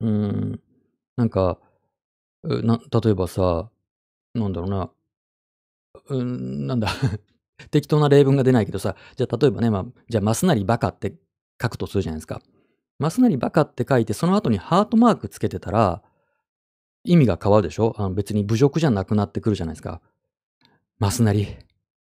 [0.00, 0.60] うん。
[1.16, 1.58] なんか、
[2.42, 3.70] な、例えばさ、
[4.34, 4.90] なんだろうな、
[6.08, 6.88] うん、なんだ
[7.70, 11.14] 適当な例文が出ないけどさ、じゃあ例えばね、まあ、じゃあ、マスナリバカって
[11.62, 12.42] 書くとするじゃないですか。
[12.98, 16.02] マスナリバカって書いて、その後にハートマークつけてたら、
[17.04, 17.94] 意味が変わるでしょ？
[17.98, 20.00] あの別に侮辱じゃなくなってくるじゃないですか。
[20.98, 21.48] マスナリ、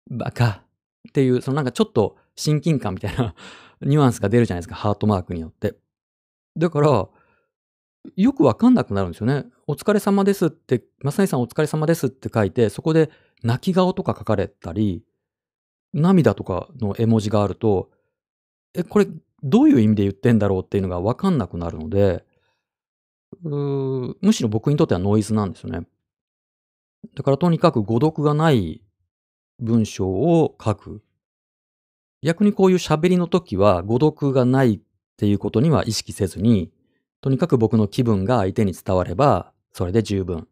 [0.09, 0.63] バカ
[1.09, 3.36] っていう、そのなんかちょっと親近感みたいな
[3.81, 5.75] ニュアンスが出るじゃないですか、ハートマークによって。
[6.57, 7.09] だから、
[8.15, 9.45] よくわかんなくなるんですよね。
[9.65, 13.09] お疲れ様ですって、マスナリさんお疲れ様ですって書いて、そこで
[13.43, 15.03] 泣き顔とか書かれたり、
[15.93, 17.91] 涙とかの絵文字があると、
[18.73, 19.07] え、これ
[19.43, 22.25] どういう意味で言ってんだろうっていうのがわかんなくなるので、
[23.41, 25.88] むしろ僕にとってはノイズなんですよね。
[27.15, 28.81] だからとにかく誤読がない
[29.59, 31.03] 文章を書く。
[32.21, 34.79] 逆にこういう喋りの時は誤読がないっ
[35.17, 36.71] ていうことには意識せずに、
[37.21, 40.47] とにかく僕の気分が相手に伝われば、それで十分。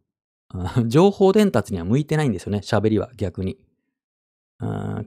[0.87, 3.57] 情報伝達には向いてないんですよね、喋りは逆に。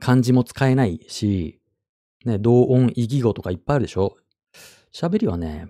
[0.00, 1.60] 漢字も使えないし、
[2.24, 4.16] ね、同音異義語とかいっぱいあるでしょ
[4.92, 5.68] 喋りはね、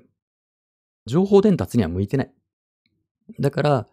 [1.07, 2.33] 情報伝達には向いてない。
[3.41, 3.89] だから、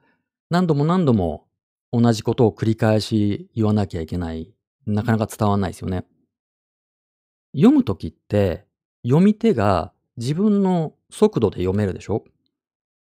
[0.49, 1.47] 何度も何度も
[1.91, 4.53] 同じことを繰り返し言わなきゃいけない。
[4.85, 6.05] なかなか伝わんないですよね。
[7.53, 8.65] 読むときって、
[9.03, 12.23] 読み手が自分の速度で読めるでしょ？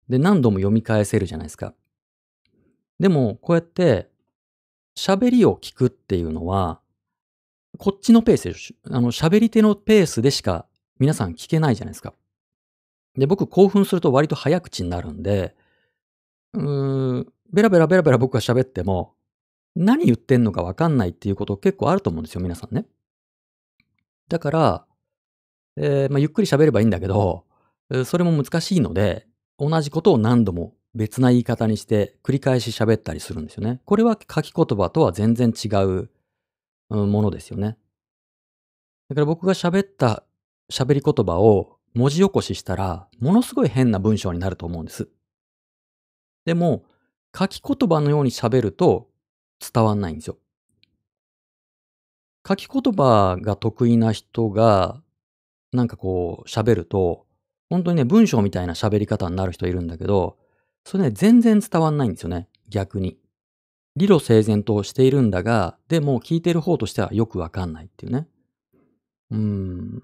[0.08, 1.74] で、何度も読み返せるじゃないですか。
[2.98, 4.10] でも、こうやって、
[4.98, 6.80] 喋りを聞くっていうのは、
[7.78, 10.66] こっちのペースでしょ、あの、喋り手のペースでしか
[10.98, 12.14] 皆さん聞けないじゃないですか。
[13.16, 15.56] で、僕興奮すると割と早口になるんで、
[16.52, 19.14] うーん、ベラベラベラベラ僕が喋っても、
[19.74, 22.86] 何言ってんのかわかんないっていうこと結構あると思うんですよ、皆さんね。
[24.28, 24.86] だから、
[25.76, 27.44] えー、まあ、ゆっくり喋ればいいんだけど、
[28.04, 29.26] それも難しいので、
[29.58, 33.80] 同じことを何度も別な言い方にして繰り返し喋ったりするんですよね。
[33.84, 36.10] これは書き言葉とは全然違う
[36.88, 37.76] ものですよね。
[39.08, 40.24] だから僕が喋った
[40.70, 45.08] 喋り言葉を文字起こししたら、ものすごい変な文章になると思うんです。
[46.44, 46.84] でも、
[47.36, 49.08] 書き言葉のように喋ると
[49.60, 50.38] 伝わんないんですよ。
[52.46, 55.02] 書き言葉が得意な人が、
[55.72, 57.26] なんかこう喋ると、
[57.70, 60.36] 本当にね、文章みたいな喋り方になる人いるんだけど、
[60.84, 62.48] それね、全然伝わんないんですよね。
[62.68, 63.18] 逆に。
[63.94, 68.26] 理路整然としているんだが、でも聞いてる方としてはよくわかんないっていうね。
[69.30, 70.02] うん。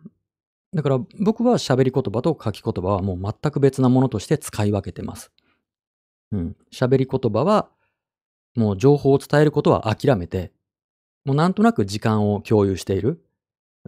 [0.75, 5.33] だから僕は喋り言葉と書き言葉はもう全く別なものとして使い分けてます。
[6.33, 6.57] うん。
[6.73, 7.69] 喋り言葉は
[8.57, 10.53] もう情報を伝えることは諦めて、
[11.25, 13.25] もうなんとなく時間を共有している。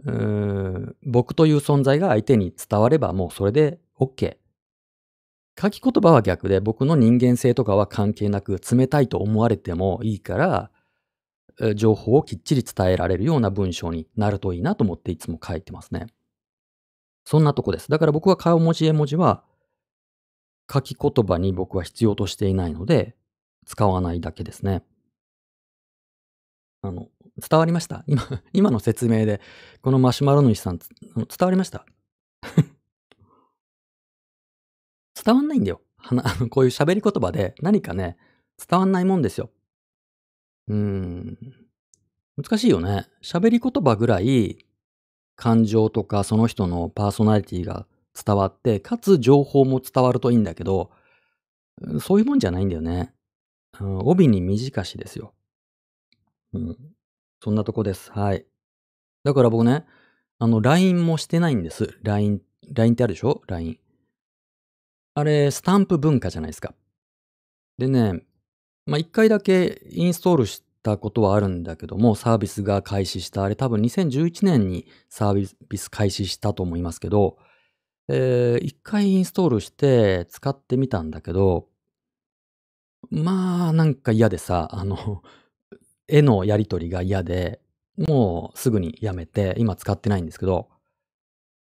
[0.05, 4.37] うー僕という存在が相手に伝わればもうそれで OK。
[5.59, 10.71] 書き言葉は逆で僕の人間性とかは関係なく冷たいと思われてもいいから、
[11.75, 16.07] 情報をきっちり伝えられるような文章になるといいなと思っていつも書いてますね。
[17.25, 17.89] そんなとこです。
[17.89, 19.43] だから僕は顔文字絵文字は
[20.71, 23.15] 書き言葉に僕は必要としていないので、
[23.65, 24.83] 使わないだけですね。
[26.81, 28.03] あの、伝わりました？
[28.07, 29.41] 今、 今の説明で、
[29.81, 30.87] このマシュマロ主さん、伝
[31.41, 31.85] わりました？
[35.23, 35.81] 伝わんないんだよ。
[36.49, 38.17] こういう喋り言葉で何かね、
[38.67, 39.51] 伝わんないもんですよ。
[40.67, 41.37] うーん。
[42.37, 43.07] 難しいよね。
[43.21, 44.65] 喋り言葉ぐらい、
[45.35, 50.91] 感情とかその人のパーソナリティが伝わって、かつ情報も伝わるといいんだけど、
[51.99, 53.13] そういうもんじゃないんだよね。
[53.79, 55.33] うん、帯に短しですよ。
[56.53, 56.77] うん。
[57.43, 58.11] そんなとこです。
[58.11, 58.45] はい。
[59.23, 59.85] だから僕ね、
[60.39, 61.97] あの、LINE もしてないんです。
[62.03, 62.41] LINE、
[62.73, 63.79] LINE ってあるでしょ ?LINE。
[65.13, 66.73] あれ、スタンプ文化じゃないですか。
[67.77, 68.21] でね、
[68.85, 77.37] まあ、一回だけインストールしたことはあるんだけども、サービスが開始した、あれ多分2011年にサービス開始したと思いますけど、
[78.07, 81.67] えー、一回インストールして使ってみたんだけど、
[83.09, 85.23] まあ、なんか嫌でさ、あの、
[86.07, 87.61] 絵のやり取りが嫌で、
[87.97, 90.69] もうすぐにやめて、今使ってないんですけど、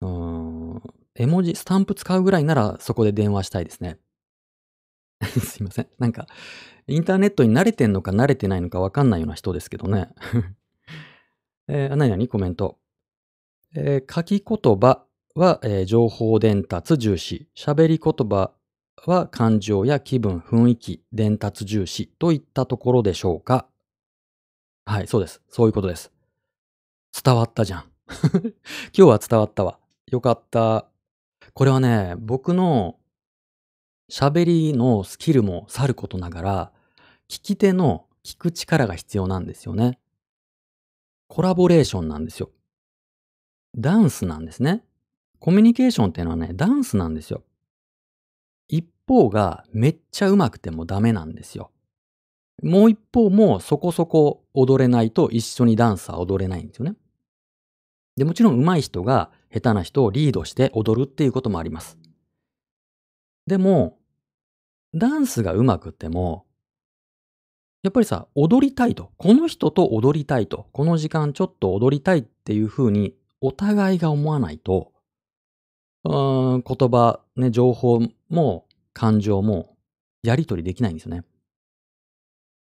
[0.01, 0.83] うん、
[1.14, 3.99] 絵文字、スタンプ使うぐらいならそこで電話したいですね。
[5.24, 5.89] すいません。
[5.99, 6.27] なんか、
[6.87, 10.11] インターネットに慣れてんのか慣れてないのかわかんないような人ですけどね。
[11.68, 12.29] えー、何々？
[12.29, 12.79] コメント。
[13.74, 15.05] えー、書き言葉
[15.37, 17.47] は、えー、情報伝達重視。
[17.55, 18.53] 喋り言葉
[19.05, 23.66] は感情や気分、雰囲気、伝達重視といったところでしょうか。
[24.87, 25.43] はい、そうです。
[25.51, 26.11] そういうことです。
[27.22, 27.84] 伝わったじゃん。
[28.09, 28.53] 今
[28.95, 29.78] 日は伝わったわ。
[30.07, 30.87] よかった。
[31.53, 32.99] これはね、僕の
[34.11, 36.72] 喋りのスキルもさることながら、
[37.28, 39.99] 聞き手の聞く力が必要なんですよね。
[41.28, 42.51] コラボレーションなんですよ。
[43.76, 44.82] ダンスなんですね。
[45.47, 47.44] コミュニケーションっていうのはね、ダンスなんですよ。
[48.66, 51.70] 一方がめっちゃ上手くてもダメなんですよ。
[52.64, 56.97] もう一方もそこそこ踊れないと一緒にダンスは踊れないんですよね。
[58.16, 61.97] で、もちろん上手い人が下手な人をリードして踊るっていうこともあります。
[63.47, 64.01] でも、
[64.97, 66.44] ダンスが上手くても、
[67.84, 69.12] やっぱりさ、踊りたいと。
[69.16, 70.66] この人と踊りたいと。
[70.72, 74.90] この時間ちょっと踊りたいっていうふうにお互いが思わないと、
[76.09, 79.76] うん、言葉、ね、情報も感情も
[80.22, 81.24] やり取りできないんですよね。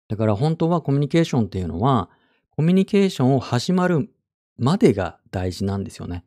[0.09, 2.11] だから本当はコミュニケーションっていうのは、
[2.51, 4.11] コミュニケーションを始まる
[4.59, 6.25] までが大事なんですよね。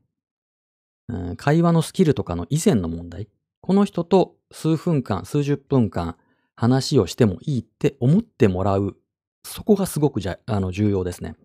[1.10, 3.30] うん、会話のスキルとかの以前の問題。
[3.62, 6.18] この人と数分間、数十分間
[6.56, 8.98] 話をしてもいいって思ってもらう。
[9.46, 11.36] そこがすごくじゃあの重要ですね。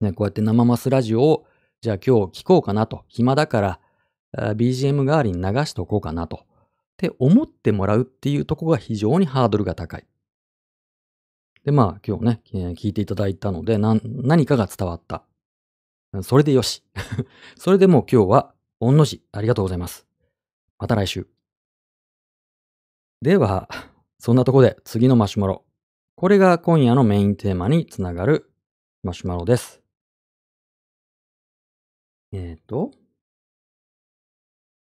[0.00, 1.46] ね、こうやって生マスラジオを、
[1.80, 3.04] じゃあ今日聞こうかなと。
[3.08, 3.80] 暇だから、
[4.34, 6.46] BGM 代わりに流しておこうかなと。
[6.96, 10.06] って思ってもらうっていうとこが非常にハードルが高い。
[11.64, 12.40] で、まあ今日ね、
[12.74, 15.24] 聞いていただいたので、何かが伝わった。
[16.22, 16.82] それでよし。
[17.58, 20.06] それでもう今日は、御の字、ありがとうございます。
[20.78, 21.28] また来週。
[23.20, 23.68] では、
[24.18, 25.64] そんなとこで次のマシュマロ。
[26.14, 28.50] これが今夜のメインテーマにつながる
[29.02, 29.82] マシュマロです。
[32.32, 32.90] えっ、ー、と、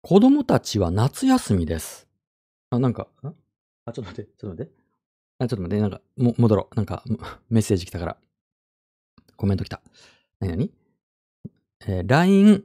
[0.03, 2.09] 子供たちは夏休みです。
[2.71, 4.73] あ、なんか、あ、ちょっと待って、ちょっと待って。
[5.39, 6.75] あ、ちょっと待って、なんか、も、戻ろう。
[6.75, 7.05] なんか、
[7.49, 8.17] メッセージ来たから。
[9.37, 9.81] コメント来た。
[10.41, 10.73] なになに
[11.87, 12.65] えー、LINE、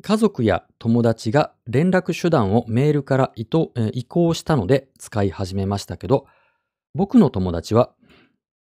[0.00, 6.26] 家族や友達が連絡手段をメールから移,、えー、移行したので使い始めましたけど、
[6.94, 7.92] 僕の友達は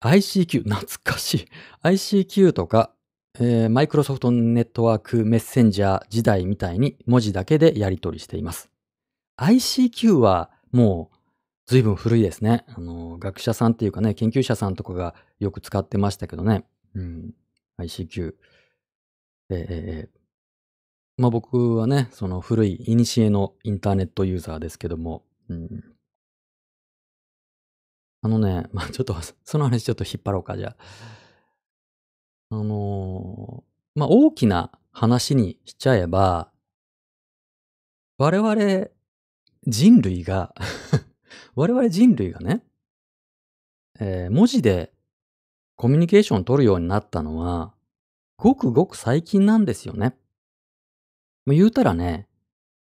[0.03, 1.47] ICQ、懐かしい。
[1.83, 2.94] ICQ とか、
[3.37, 8.69] えー、マイクロソフトネットワークメッセンジャー時代みたいに文字だけでやり取りしています。
[9.37, 11.17] ICQ はもう
[11.65, 12.63] 随分古いですね。
[12.69, 16.63] あの、学者さんっていうかね、研究者さんとかがよく使ってましたけどね。
[16.93, 17.33] うん。
[17.77, 18.35] ICQ。
[19.49, 20.19] えー、
[21.17, 25.83] まあ僕はね、その古い古のインターネットユーザーですけども、うん、
[28.21, 31.24] あのね、まあちょっと、その話ちょっと引っ張ろうか、じゃあ。
[32.49, 36.51] あのー、まあ大きな話にしちゃえば、
[38.17, 38.87] 我々
[39.67, 40.53] 人類が
[41.55, 42.63] 我々人類がね、
[43.99, 44.93] えー、文字で
[45.75, 47.73] コミュニケーションを取るようになったのは、
[48.37, 50.15] ごくごく最近なんですよね。
[51.45, 52.27] もう言うたらね、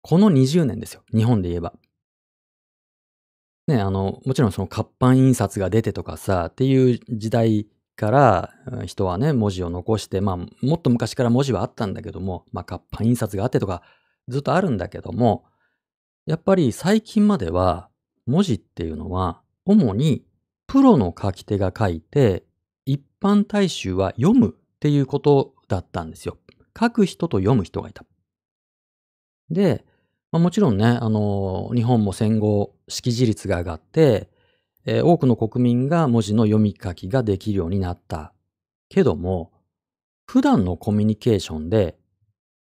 [0.01, 1.03] この20年ですよ。
[1.13, 1.73] 日本で言えば。
[3.67, 7.67] ね、あの、もちろんその活版印刷が出てとかさ、っていう時代
[7.97, 8.53] から
[8.85, 13.81] 人はね、文字を残して、まあ、もっと昔から文字はあったんだけども、まあ、活版印刷があってとか、
[14.27, 15.45] ずっとあるんだけども、
[16.25, 17.89] やっぱり最近までは、
[18.27, 20.25] 文字っていうのは、主に
[20.67, 22.43] プロの書き手が書いて、
[22.85, 26.37] 一般大衆は読むっていうことだったんですよ。
[26.79, 28.05] 書く人と読む人がいた。
[29.49, 29.85] で、
[30.31, 34.29] まあ、もちろんね、あの、日本も戦後識字率が上がって、
[34.89, 38.33] えー、多くの国民が文字の読み書きができるようになった。
[38.89, 39.51] けども、
[40.25, 41.97] 普段のコミュニケーションで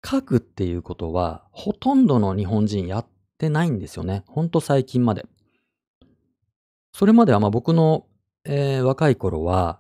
[0.06, 3.08] 書くっていうことはほとんどの日本人やっ
[3.38, 4.24] てないんですよね。
[4.28, 5.26] ほんと最近まで。
[6.94, 8.06] それまではまあ僕の、
[8.44, 9.80] えー、若い頃は、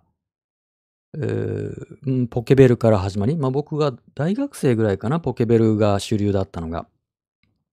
[1.15, 6.87] えー、ポケベルから始まり、まあ僕が大学生ぐらいかな、ポケベルが主流だったのが。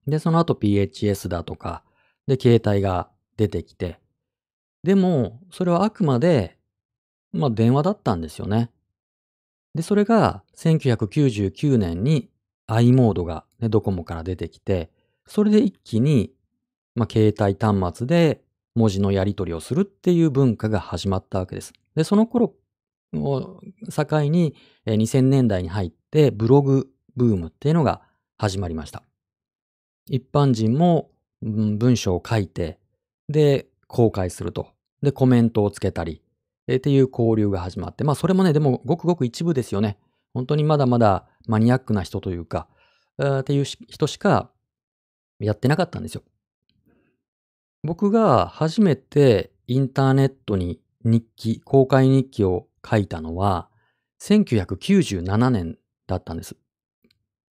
[0.09, 1.85] で、その後 PHS だとか、
[2.27, 4.01] で、携帯が出てきて。
[4.87, 6.57] でも、それはあくまで、
[7.33, 8.71] まあ電話だったんですよね。
[9.75, 12.31] で、それが1999年に
[12.69, 14.93] i モードが、ね、ドコモから出てきて、
[15.27, 16.33] それで一気に、
[16.95, 18.45] まあ、携帯端末で
[18.77, 21.73] 文字のやり取りをするっていう文化が始まったわけです。
[21.97, 22.55] で、その頃
[23.13, 23.61] を
[23.91, 24.55] 境に
[24.87, 28.03] 2000年代に入ってブログブームっていうのが
[28.39, 29.03] 始まりました。
[30.09, 31.11] 一般人も
[31.43, 32.79] 文章を書いて、
[33.29, 34.76] で、公開すると。
[35.03, 36.23] で、コメントをつけたり、
[36.73, 39.99] っていう交流が始まって、まあそれもね、でもごくごく一部ですよね。
[40.35, 42.69] 本当にまだまだマニアックな人というか、
[43.23, 44.51] っていう人しか
[45.39, 46.23] やってなかったんですよ。
[47.83, 53.69] 僕が初めてインターネットに日記、公開日記を書いたのは
[54.21, 56.57] 1997年だったんです。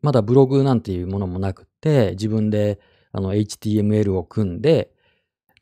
[0.01, 2.79] まだブログなんていうものもなくて、自分で
[3.11, 4.91] あの HTML を組んで、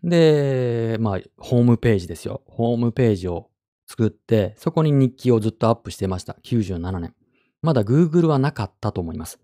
[0.03, 2.41] で、まあ、ホームページですよ。
[2.47, 3.49] ホームページを
[3.87, 6.37] 作って、そこに日記をずっとアップしてました。
[6.43, 7.13] 97年。
[7.61, 9.39] まだ Google はなかったと思います。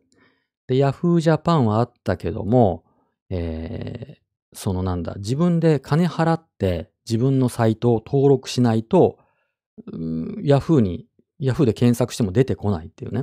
[0.67, 2.83] で、Yahoo Japan はあったけども、
[3.29, 9.17] えー、そのなんだ、自分で金払って自分のサイトを登録しないと、
[9.87, 11.07] Yahoo に、
[11.39, 13.13] Yahoo で検索しても出てこないっていう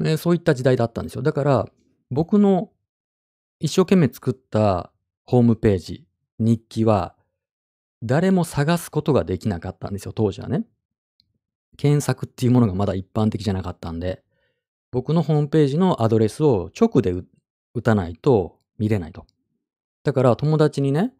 [0.00, 0.16] ね。
[0.16, 1.22] そういった時代だったんですよ。
[1.22, 1.68] だから、
[2.10, 2.70] 僕の
[3.60, 4.92] 一生懸命作った
[5.24, 6.06] ホームページ、
[6.42, 7.14] 日記は、
[8.02, 10.64] 誰も探すことができなかったんですよ、当時はね。
[11.76, 14.22] 検索っていうものがまだ一般的じゃなかったんで、
[14.90, 17.12] 僕のホームページのアドレスを直で
[17.74, 19.26] 打たないと見れないと。
[20.04, 21.14] だから友達にね、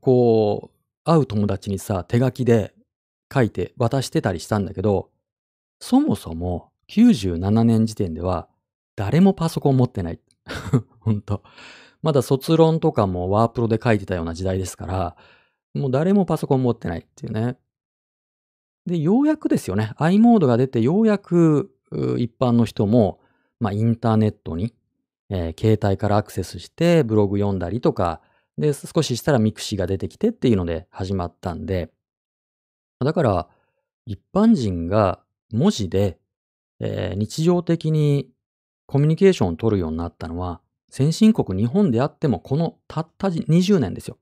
[0.00, 2.74] こう、会う友達にさ、手書きで
[3.32, 5.10] 書いて渡してたりしたんだけど、
[5.80, 8.48] そもそも97年時点では
[8.94, 10.20] 誰もパソコン持ってない。
[11.00, 11.42] ほんと。
[12.02, 15.16] まだ卒論とかもワープロで書いてたような時代ですから、
[15.74, 17.56] もう誰もパソコン持ってないっていうね。
[18.86, 19.92] で、ようやくですよね。
[19.96, 21.72] i モードが出てようやく
[22.18, 23.20] 一般の人も、
[23.60, 24.74] まあ、インターネットに、
[25.30, 28.20] えー、携帯からアクセスしてブログ読んだりとか、
[28.58, 31.90] で、少ししたらミクシーが出てきてっていうので始まったんで、
[33.00, 33.48] だから、
[34.04, 35.20] 一般人が
[35.52, 36.18] 文字で、
[36.80, 38.28] えー、日常的に
[38.86, 40.60] コミュニケーションを取るようになったのは、
[40.92, 44.18] 先進国日本であってもこのたった20年ですよ。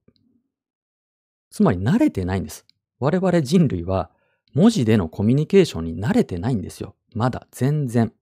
[1.51, 2.65] つまり慣れてないんです。
[3.01, 4.13] 我々人類は
[4.55, 6.95] 文字でのコミュニケーションに慣れてないんですよ。
[7.13, 8.13] まだ全然。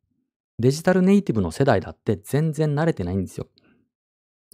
[0.58, 3.48] デジタルネイティブの世代だって全然慣れてないんですよ。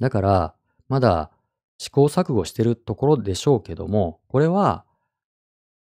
[0.00, 0.54] だから、
[0.88, 1.30] まだ
[1.78, 4.84] 試行錯誤してるところでしょうけども、これは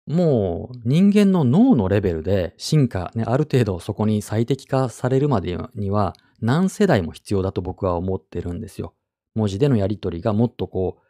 [0.06, 8.94] もう人間の脳のレベルで進化、ね、ある程度そこに最適化されるまでには何世代も必要だと僕は思ってるんですよ。
[9.36, 11.02] 文字でのやり取りがもっとこう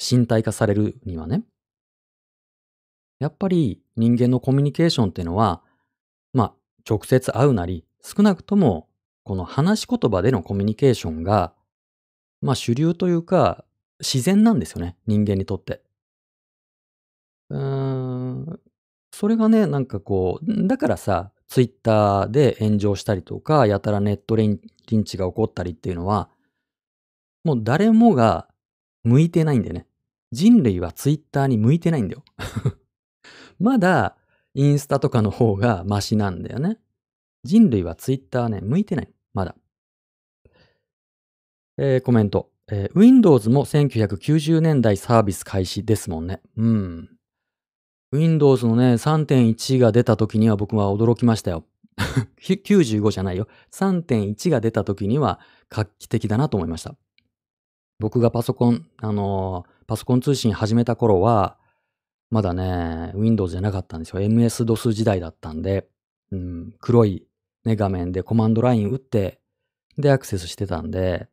[0.00, 1.44] 身体化されるにはね。
[3.18, 5.62] やっぱり人間のコミュニケーションっていうのは、
[6.32, 6.54] まあ
[6.88, 8.88] 直接会うなり、少なくとも
[9.22, 11.54] この話し言葉でのコミュニケーションが、
[12.40, 13.64] まあ主流というか
[14.00, 15.82] 自然なんですよね、人間にとって。
[17.50, 18.60] うーん、
[19.12, 24.58] それがね、なんかこう、だからさ、ツイッターで炎上したりとか、やたらネットリン
[25.04, 26.30] チが起こったりっていうのは、
[27.44, 28.48] もう誰もが
[29.04, 29.86] 向いてないんだよね。
[30.30, 32.24] 人類はツイッターに向いてないんだよ。
[33.60, 34.16] まだ、
[34.54, 36.78] インスタとかの方がマシなんだよね。
[37.44, 39.12] 人類はツイッターね、向いてない。
[39.34, 39.54] まだ。
[41.76, 42.50] えー、コメント。
[42.68, 46.40] えー、Windows も1990年代サービス開始ですもんね。
[46.56, 47.10] うん。
[48.12, 51.64] Windows のね、3.1が出た時には僕は驚きましたよ。
[52.40, 53.48] 95じゃないよ。
[53.72, 55.40] 3.1が出た時には
[55.70, 56.94] 画期的だなと思いました。
[57.98, 61.56] 僕がパソコン、あのー、パソコン通信始めた頃は、
[62.30, 64.20] まだね、Windows じゃなかったんですよ。
[64.20, 65.88] MS-DOS 時代だったんで、
[66.30, 67.26] うん、黒い、
[67.64, 69.40] ね、画面でコマンドライン打って、
[69.96, 71.28] で、アクセスしてたんで、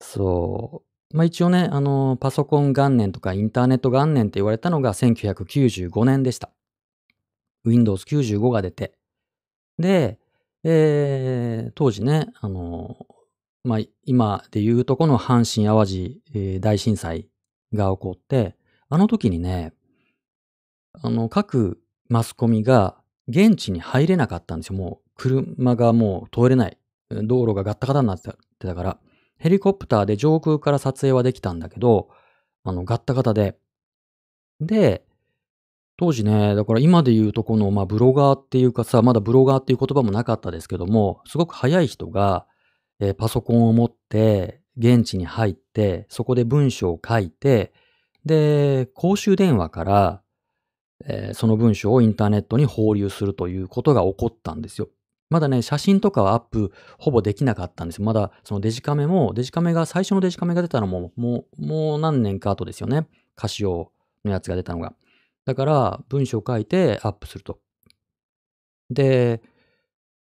[0.00, 6.50] そうまあ一応ね、あの、パソコン元年とかインターネット元年って言われたのが1995年でした。
[7.64, 8.94] Windows 95が出て。
[9.78, 10.18] で、
[10.64, 13.06] えー、当時ね、あの、
[13.64, 17.28] まあ今で言うとこの阪神淡路、大震災
[17.74, 18.56] が起こって、
[18.88, 19.72] あの時にね、
[20.94, 22.96] あの、各マスコミが
[23.28, 24.76] 現地に入れなかったんですよ。
[24.76, 26.78] もう車がもう通れない。
[27.10, 28.98] 道路がガッタガタになってたから、
[29.42, 32.10] ヘリコプターで上空から撮影はできたんだけど、
[32.62, 33.58] あの、ガッタガタで。
[34.60, 35.04] で、
[35.96, 42.46] 当時ね、だから今で言うとこの、まあ、ブロガーっていうかさ、まだブロガーっていう言葉もなかったですけども、すごく早い人が、
[43.00, 47.72] えーパソコンを持って、現地に入って、そこで文章を書いて、
[48.24, 50.22] で、公衆電話から、
[51.04, 54.88] えーその文章をインターネットに放流するということが起こったんですよ。
[55.32, 58.04] まだね、写真とかはアップほぼできなかったんですよ。
[58.04, 63.08] まだそのデジカメも、デジカメが、最初のデジカメが出たのも、もう、もう何年か後ですよね。
[63.34, 63.92] カシオ
[64.26, 64.92] のやつが出たのが。
[65.46, 67.60] だから、文章を書いてアップすると。
[68.90, 69.40] で、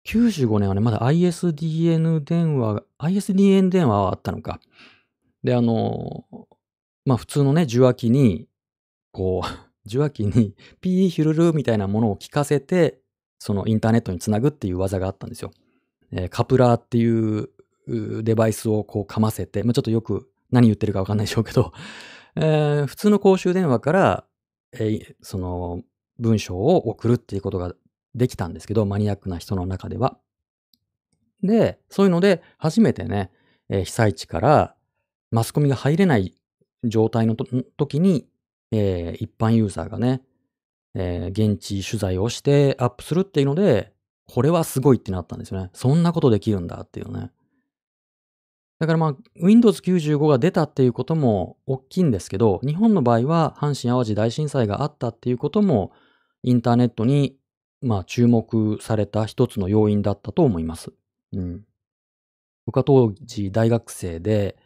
[0.08, 4.62] 95年はね、まだ ISDN 電話、ISDN 電話はあったのか。
[5.44, 6.24] で、あの、
[7.06, 8.48] まあ普通のね、受話器に、
[9.12, 9.48] こう、
[9.86, 13.01] 受話器にピーヒュルルみたいなものを聞かせて、
[13.44, 15.50] そのインターネットにつなぐっていう技があったんですよ。
[16.12, 17.50] えーカプラーっていう
[18.24, 21.74] デバイスをこうかませて、まあ、ちょっとよく何言ってるかわかんないでしょうけど、
[22.38, 24.26] えー普通の公衆電話から、
[24.74, 25.82] えーその
[26.20, 27.74] 文章を送るっていうことが
[28.14, 30.20] できたんですけど、マニアックな人の中では。
[31.42, 33.32] で、そういうので初めてね、
[33.70, 34.76] えー被災地から
[35.32, 36.36] マスコミが入れない
[36.84, 38.28] 状態の時に、
[38.72, 40.22] えー一般ユーザーがね、
[40.96, 43.94] えー現地取材をしてアップするっていうので、
[44.28, 45.70] これはすごいってなったんですよね。
[45.74, 47.32] そんなことできるんだっていうね。
[48.80, 55.92] だからまあ、Windows 95が出たっていうことも大きいんですけど、日本の場合は阪神淡路大震災があったっていうことも、
[56.44, 57.38] インターネットに
[57.82, 60.94] まあ注目された一つの要因だったと思います。
[61.34, 61.62] うん。
[62.66, 64.58] 僕は当時大学生で、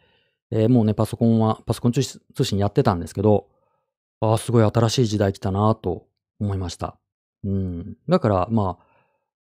[0.50, 2.02] えーもうね、パソコンは、パソコン通
[2.44, 3.48] 信やってたんですけど、
[4.20, 6.06] ああ、すごい新しい時代来たなと
[6.40, 6.98] 思いました。
[7.44, 7.96] うん。
[8.08, 8.78] だから、ま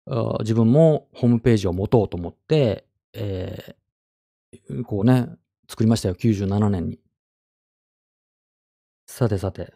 [0.07, 3.81] あ、自分もホームページを持とうと思って、えー
[4.85, 5.28] こうね、
[5.68, 6.16] 作りましたよ。
[6.16, 6.99] 97年に。
[9.07, 9.72] さてさて。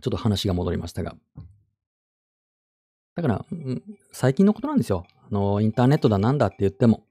[0.00, 1.16] ちょっと話が戻りましたが。
[3.16, 3.46] だから、
[4.12, 5.06] 最近のことなんですよ。
[5.28, 7.04] あの、インターネットだなんだって言っても。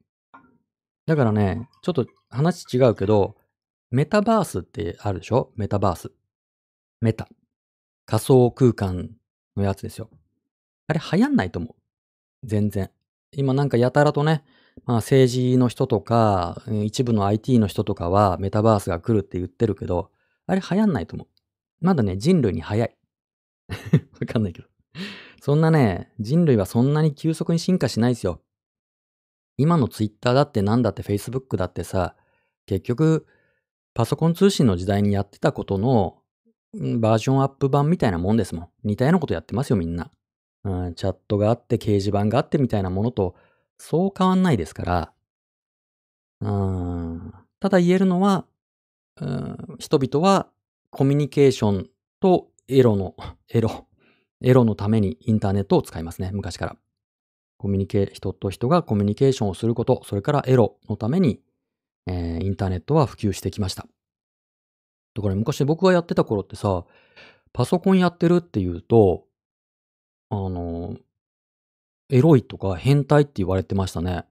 [1.05, 3.35] だからね、ちょっと話違うけど、
[3.91, 5.51] メタバースってあるでしょ？
[5.57, 6.11] メタバース。
[7.01, 7.27] メタ。
[8.05, 9.09] 仮想空間
[9.55, 10.09] のやつですよ。
[10.87, 11.75] あれ流行んないと思う。
[12.43, 12.91] 全然。
[13.31, 14.43] 今なんかやたらとね、
[14.85, 20.11] まあ政治の人とか、一部の IT の人とかはメタバースが来るって言ってるけど、
[20.47, 21.27] あれ流行んないと思う。
[21.81, 22.97] まだね、人類に早い。
[24.19, 24.67] わかんないけど。
[25.41, 28.41] そんなね、人類はそんなに急速に進化しないですよ。
[29.57, 32.15] 今の Twitter だってなんだって Facebook だってさ、
[32.65, 33.25] 結局、
[33.93, 36.17] パソコン通信の時代にやってたことの
[36.99, 38.69] バージョンアップ版みたいなもんですもん。
[38.83, 40.11] 似たようなことやってますよ、みんな。
[40.63, 43.35] うん、チャットがあって、掲示板があってみたいなものと、
[43.77, 45.11] そう変わんないですから。
[46.41, 48.45] うん、ただ言えるのは、
[49.21, 50.49] うん、人々は
[50.89, 53.15] コミュニケーションとエロの、
[53.49, 53.87] エロ、
[54.41, 56.77] エロのためにインターネットを使いますね、昔から。
[57.57, 61.41] コミュニケ、人と人がコミュニケーションをすること、それからエロのために、
[62.07, 63.87] えーインターネットは普及してきました。
[65.15, 66.85] だから昔僕がやってた頃ってさ、
[67.53, 69.25] パソコンやってるっていうと、
[70.29, 70.97] あの、
[72.09, 74.25] エロいとか変態って言われてましたね。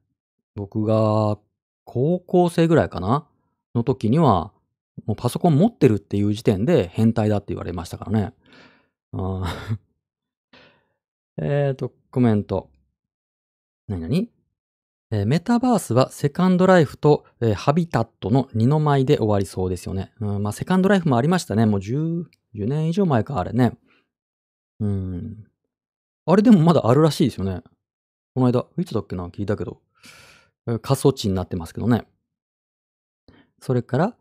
[0.55, 1.39] 僕が
[1.85, 3.27] 高校生ぐらいかな？
[3.75, 4.53] の時には、
[5.07, 8.35] もうパソコン持ってるっていう時点で変態だって言われましたからね。
[9.13, 9.79] あー
[11.43, 12.71] えーと、コメント。
[13.89, 14.34] なになにえー
[15.27, 20.13] メタバースはセカンドライフと、えハビタットの二の舞で終わりそうですよね。
[20.21, 21.67] うん、まあ、セカンドライフもありましたね。
[21.67, 23.73] もう10、10年以上前か、あれね。
[24.81, 25.47] うん。
[26.27, 27.63] あれでもまだあるらしいですよね。
[28.35, 29.81] この間、いつだっけな聞いたけど。
[30.81, 32.07] 過疎地になってますけどね。
[33.61, 34.17] それから、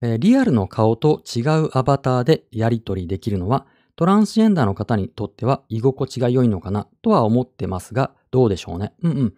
[0.00, 8.92] えリアルの顔と違うアバターでやり取りできるのは、トランスジェンダーの方にとっては居心地が良いのかなとは思ってますが、どうでしょうね。
[9.02, 9.34] うんうん。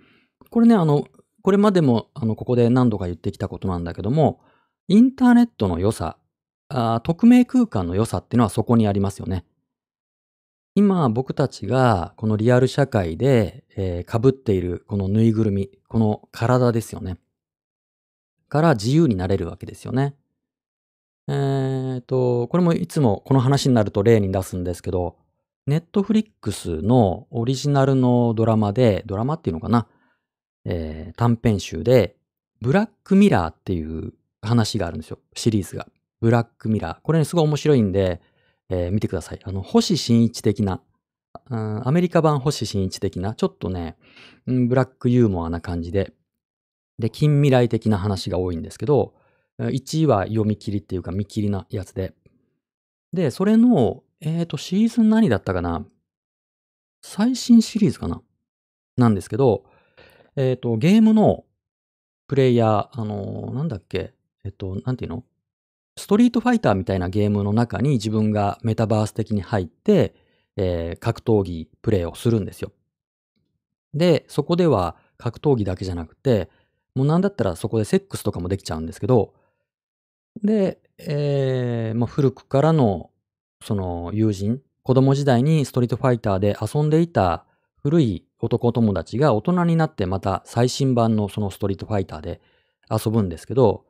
[0.49, 1.07] これね、あの、
[1.43, 4.41] これまでも、あの、ここで何度か言ってきたことなんだけども、
[4.89, 6.17] インターネットの良さ、
[6.69, 9.45] あ匿名空間の良さっていうのはそこにありますよね。
[10.77, 17.19] 今僕たちがこのリアル社会で、えー被っているこのぬいぐるみ、この体ですよね。
[18.49, 20.15] から自由になれるわけですよね。
[21.29, 25.17] えっと、これもいつもこの話になると例に出すんですけど、
[25.67, 29.87] ネットフリックスのオリジナルのドラマで、ドラマっていうのかな、
[30.65, 32.17] えー短編集で、
[32.61, 35.19] ブラックミラーっていう話があるんですよ。
[35.35, 35.89] シリーズが。
[36.21, 37.01] ブラックミラー。
[37.03, 38.21] これね、すごい面白いんで、
[38.69, 39.41] えー見てください。
[39.43, 40.83] あの、星新一的な、
[41.49, 43.97] アメリカ版星新一的な、ちょっとね、
[44.47, 46.13] ブラックユーモアな感じで、
[46.99, 49.15] で、近未来的な話が多いんですけど、
[49.59, 52.15] 1位は読み切りっていうか見切りなやつで。
[53.13, 55.85] で、それの、えっ、と、シーズン何だったかな？
[57.03, 58.23] 最新シリーズかな？
[58.97, 59.65] なんですけど、
[60.37, 61.45] えっ、と、ゲームの
[62.27, 64.15] プレイヤー、あのーなんだっけ
[64.45, 65.25] えっ、と、なんていうの？
[65.97, 70.15] ストリートファイターみたいなゲームの中に自分がメタバース的に入って、
[70.57, 72.73] えー格闘技プレイをするんですよ。
[73.93, 76.49] で、そこでは格闘技だけじゃなくて、
[76.95, 79.35] もうなんだったらそこでセックスとかもできちゃうんですけど、
[80.43, 83.11] で、えーまあ、古くからの
[83.63, 87.45] その友人、子供時代にストリートファイターで遊んでいた
[87.83, 92.41] 古い男友達が大人になってまた最新版のそのストリートファイターで
[92.91, 93.85] 遊ぶんですけど、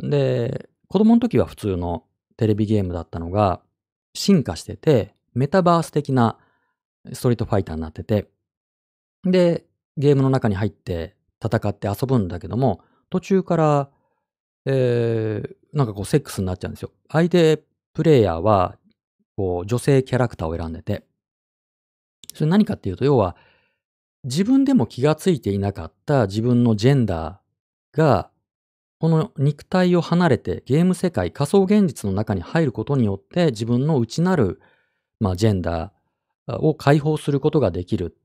[0.00, 2.04] で、子供の時は普通の
[2.36, 3.60] テレビゲームだったのが
[4.14, 6.38] 進化してて、メタバース的な
[7.12, 8.28] ストリートファイターになってて、
[9.24, 9.64] で、
[9.96, 13.90] ゲームの中に入って戦って遊ぶんだけども、途中から、
[14.64, 16.92] えー、なんかこうセックスになっちゃうんですよ。
[17.10, 17.62] 相手
[17.94, 18.76] プレイヤーは、
[19.36, 21.04] こう女性キャラクターを選んでて、
[22.38, 23.36] それ何かっていうと、要は、
[24.22, 28.30] 自分でも気がついていなかった自分のジェンダーが、
[29.00, 34.60] この肉体を離れてゲーム世界、仮想現実の中に入ることによって自分の内なる、
[35.18, 38.16] まあ、ジェンダーを解放することができる。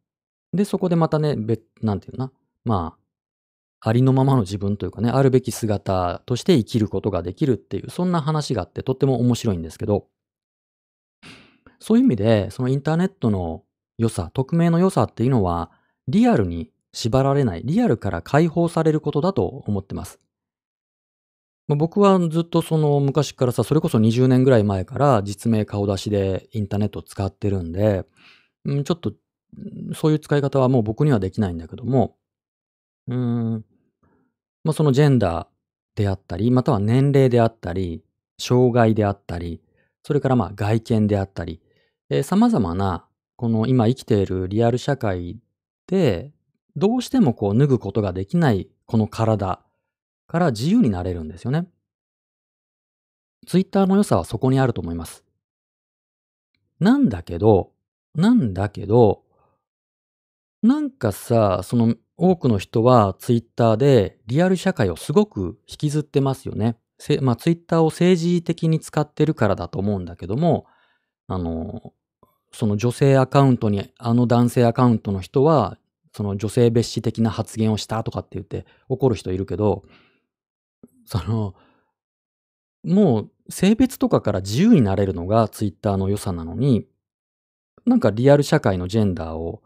[0.53, 2.31] で、そこでまたね、別、なんていうのな。
[2.65, 2.97] ま
[3.79, 10.07] あ、ありのままの自分というかね、あるべき姿として生きることができるっていう、そんな話があってとっても面白いんですけど、
[11.79, 13.63] そういう意味で、そのインターネットの
[13.97, 15.71] 良さ、匿名の良さっていうのは、
[16.07, 20.19] リアルに縛られない、リアルから解放されることだと思ってます。
[21.67, 28.05] まあ僕はずっとその昔からさ、それこそ20年ぐらい前から実名顔出しでインターネットを使ってるんで、
[28.69, 29.13] んちょっと
[29.93, 32.17] そういう使い方はもう僕にはできないんだけども、
[33.07, 33.65] うん、
[34.63, 38.03] まあそのジェンダーであったり、または年齢であったり、
[38.39, 39.61] 障害であったり、
[40.03, 41.61] それからまあ外見であったり、
[42.09, 43.05] えー様々な、
[43.43, 45.37] この今生きているリアル社会
[45.87, 46.31] で、
[46.77, 49.59] どうしてもこう脱ぐことができないこの体
[50.27, 51.67] から自由になれるんですよね。
[53.45, 55.25] ツイッターの良さはそこにあると思います。
[56.79, 57.73] なんだけど、
[58.15, 59.23] なんだけど、
[60.61, 66.77] なんかさ、その多くの人はツイッターでリアル社会をすごく引きずってますよね。
[67.19, 70.65] まあ、ツイッターを政治的に使ってるからだと思うんだけども、
[71.27, 71.93] あの、
[72.53, 75.77] その女性アカウントに、あの男性アカウントの人は、
[76.15, 79.83] その女性蔑視的な発言をしたとかって言って怒る人いるけど、
[81.05, 81.55] その、
[82.83, 86.85] もう性別とかから自由になれるのがツイッターの良さなのに、
[87.85, 89.61] なんかリアル社会のジェンダーを、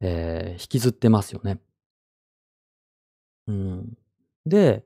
[0.00, 1.60] えー引きずってますよね。
[3.46, 3.98] うん。
[4.46, 4.84] で、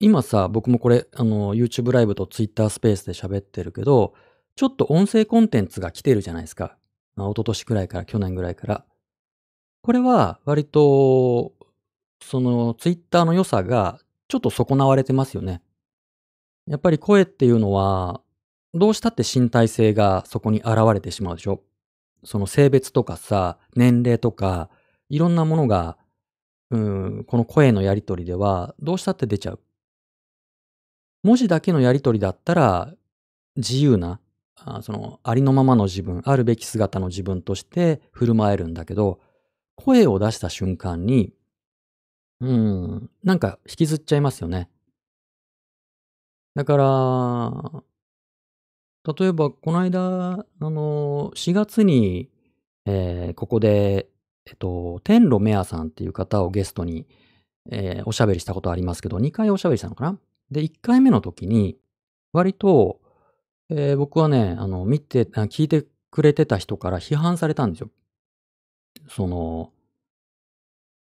[0.00, 4.14] 今さ、僕もこれ、あの、YouTube ライブと Twitter スペースで喋ってるけど、
[4.60, 6.76] ちょっと音声コンテンツが来てるじゃないですか。
[7.16, 8.84] まあ、一昨年くらいから、去年ぐらいから。
[9.80, 11.54] これは、割と、
[12.22, 13.98] その、Twitter の良さが、
[14.28, 15.62] ちょっと損なわれてますよね。
[16.66, 18.20] やっぱり声っていうのは、
[18.74, 21.62] どうしたって身体性がそこに現れてしまうでしょ。
[22.24, 24.68] その性別とかさ、年齢とか、
[25.08, 25.96] いろんなものが、
[26.70, 29.60] うん、この声のやりとりでは、どうしたって出ちゃう。
[31.22, 32.92] 文字だけのやりとりだったら、
[33.56, 34.20] 自由な、
[34.64, 39.20] あその、ありのままの自分、あるべき姿の自分として振る舞えるんだけど、
[39.76, 41.32] 声を出した瞬間に、
[42.40, 44.70] うん、なんか引きずっちゃいますよね。
[46.54, 47.82] だから、
[49.14, 52.28] 例えば、この間、あの、4月に、
[52.86, 54.08] えーここで、
[54.46, 57.06] えっと、天路メアさんっていう方をゲストに、
[57.70, 60.18] えーおしゃべりしたことありますけど、2回おしゃべりしたのかな？
[60.50, 61.78] で、1回目の時に、
[62.32, 63.00] 割と、
[63.70, 67.90] えー僕はね、あの、見て、聞いてくれてた人から批判されたんですよ。
[69.08, 69.72] その、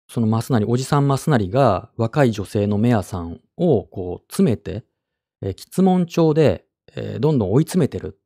[0.08, 4.84] そのマスナリ、おじさんマスナリが若い女性のメアさんをこう詰めて、
[5.41, 8.20] えー、質問帳で、えーどんどん追い詰めてる。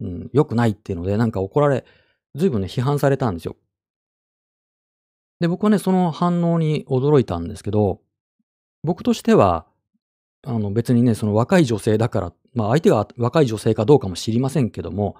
[0.00, 1.84] うん、良くないっていうので、なんか怒られ、
[2.34, 3.56] ずいぶんね、批判されたんですよ。
[5.40, 8.00] で、僕はね、その反応に驚いたんですけど、
[8.82, 9.66] 僕としては、
[10.42, 15.16] あの別にね、その若い女性だからっ、まあ相手が若い女性かどうかも知りませんけども、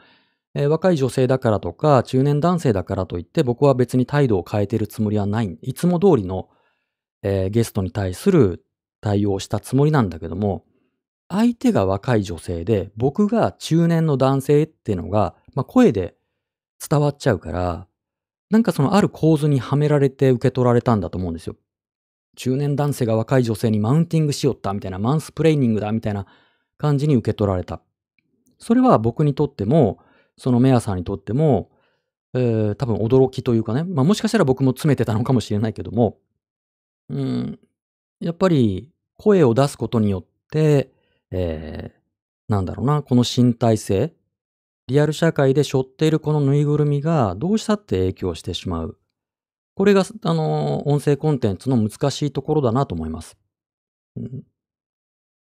[0.54, 5.58] えー若い女性だからとか、中年男性だからといって、僕は別に態度を変えてるつもりはない。
[5.62, 6.48] いつも通りの、
[7.22, 8.64] えーゲストに対する
[9.00, 10.64] 対応をしたつもりなんだけども、
[11.28, 16.16] 相手が若い女性で、僕が中年の男性っていうのが、まあ、声で
[16.88, 17.86] 伝わっちゃうから、
[18.50, 21.54] なんかそのある構図にはめられて受け取られたんだと思うんですよ。
[22.36, 26.26] 中年男性が若い女性にマウンティングしよったみたいな、マンスプレーニングだみたいな
[26.80, 27.82] 感じに受け取られた。
[28.58, 29.98] それは僕にとっても、
[30.38, 31.70] そのメアさんにとっても、
[32.32, 36.16] えー多分驚きというかね、まあ、もしかしたら僕も詰めてたのかもしれないけども、
[37.10, 37.58] うん、
[38.20, 40.90] やっぱり声を出すことによって、
[41.30, 42.00] えー
[42.48, 44.12] なんだろうな、この身体性、
[44.88, 48.98] リアル社会で背負っているこのぬいぐるみがどうしたって影響してしまう。
[49.76, 53.38] これが、あの、音声コンテンツの難しいところだなと思います。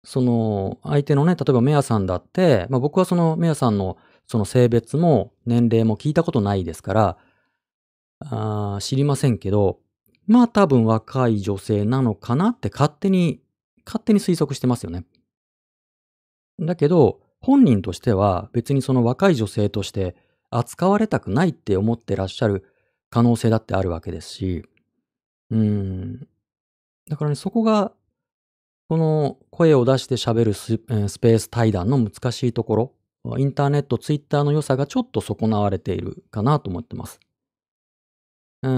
[0.04, 3.96] その、相手のね、例えばメアさんだって、まあ、僕はそのメアさんの
[4.26, 7.18] その性別も年齢も聞いたことないですから、
[8.24, 9.78] あ知りませんけど、
[10.26, 13.42] まあ多分若い女性なのかなって勝手に、
[13.84, 15.04] 勝手に推測してますよね。
[16.60, 20.14] だけど、本人としては別にその若い女性として
[20.50, 22.64] 扱われたくないって思ってらっしゃる
[23.10, 24.64] 可能性だってあるわけですし、
[25.50, 26.28] うん。
[27.08, 27.92] だからね、そこが、
[28.92, 32.76] この声を出して喋るス,、えスペース対談の難しいとこ
[33.24, 37.18] ろ、インターネット、ツイッターの良さがちょっと損なわれているかなと思ってます。
[38.60, 38.70] うー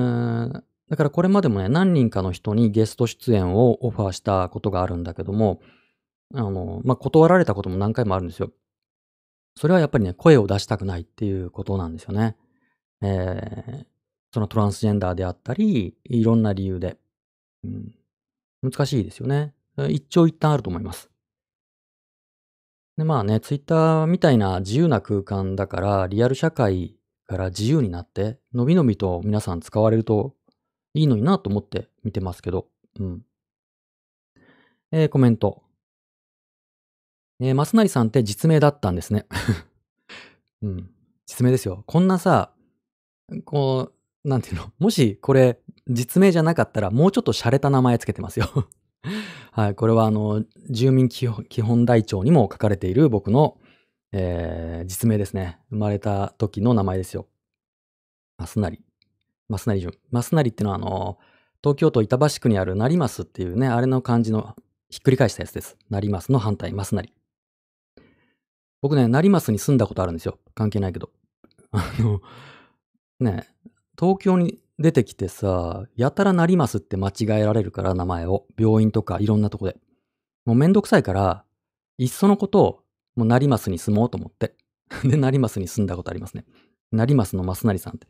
[0.44, 0.64] ん。
[0.88, 5.60] だからこれまでもね、何人かの人にゲスト出演をオファーしたことがあるんだけども、
[6.32, 8.52] あの、まあ、断られたことも何回もあるんですよ。
[9.56, 12.36] それはやっぱりね、声を出したくないっていうことなんですよね。
[13.02, 13.86] えー
[14.32, 16.98] そのトランスジェンダーであったり、いろんな理由で。
[17.64, 17.94] うん、
[18.62, 19.54] 難しいですよね。
[19.88, 21.10] 一長一短あると思います。
[22.96, 26.96] で、まあね、ツイッターみたいな自由な空間だから、リアル社会
[27.26, 30.36] から自由になって、のびのびと皆さん使われると
[30.94, 32.68] いいのになと思って見てますけど。
[33.00, 33.22] うん。
[34.92, 35.62] えーコメント。
[37.40, 39.26] えー、マスナリさんって実名だったんですね。
[40.62, 40.90] うん。
[41.26, 41.82] 実名ですよ。
[41.86, 42.54] こんなさ、
[43.44, 43.92] こ
[44.24, 44.72] う、なんていうの？
[44.78, 45.58] もしこれ
[45.88, 48.68] 実名じゃなかったらもうちょっと洒落た名前つけてますよ。
[49.52, 49.74] はい。
[49.74, 53.58] これはあの、住民基本台帳にも書かれている僕の、
[54.12, 55.58] えー実名ですね。
[55.70, 57.26] 生まれた時の名前ですよ。
[58.36, 58.84] マスナリ。
[59.48, 59.94] マスナリ順。
[60.10, 61.18] マスナリってのはあの、
[61.62, 64.54] 東京都板橋区にある成増っていうね、あれの漢字の
[64.90, 65.76] ひっくり返したやつです。
[65.88, 67.12] 成増の反対、マスナリ。
[68.82, 70.38] 僕ね、成増に住んだことあるんですよ。
[70.54, 71.10] 関係ないけど。
[71.72, 72.20] あの、
[73.20, 73.48] ね、
[73.98, 78.46] 東京に出てきてさ、やたら成増って間違えられるから、名前を。
[78.58, 79.76] 病院とかいろんなとこで。
[80.44, 81.44] もうめんどくさいから、
[81.98, 82.80] いっそのことを、
[83.16, 84.56] もう成増に住もうと思って。
[85.04, 86.44] で、成増に住んだことありますね。
[86.90, 88.08] 成増の増成さんって。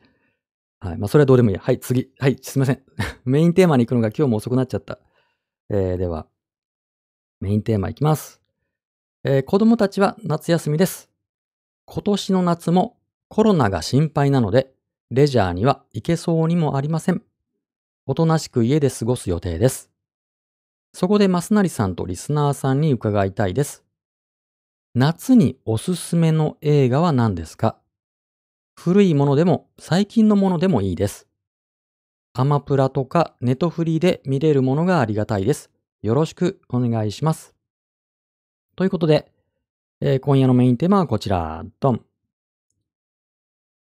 [0.80, 0.98] はい。
[0.98, 1.56] まあ、それはどうでもいい。
[1.56, 2.10] はい、次。
[2.18, 2.82] はい、すいません。
[3.24, 4.98] メインテーマに行くのが今日も遅くなっちゃった。
[5.70, 6.26] えー、では、
[7.40, 8.40] メインテーマいきます。
[9.24, 11.10] えー子供たちは夏休みです。
[11.86, 14.73] 今年の夏もコロナが心配なので、
[15.14, 17.22] レジャーには行けそうにもありません。
[18.04, 19.90] おとなしく家で過ごす予定です。
[20.92, 23.84] そこでマスナリさんとリスナーさんに伺いたいです。
[24.94, 27.78] 夏におすすめの映画は何ですか？
[28.74, 31.28] 古いものでも最近のものでもいいです。
[32.32, 35.70] アマプラとかネトフリで見れるものがありがたいです。
[36.02, 37.54] よろしくお願いします。
[38.74, 39.30] ということで、
[40.00, 41.64] えー今夜のメインテーマはこちら。
[41.78, 42.04] ドン。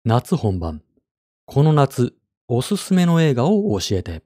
[0.05, 0.81] 夏本番。
[1.51, 2.13] この夏、
[2.47, 4.21] おすすめの映画を教えて。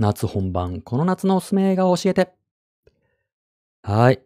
[0.00, 2.32] 夏本番、この夏のおすすめ映画を教えて。
[3.84, 4.20] はい。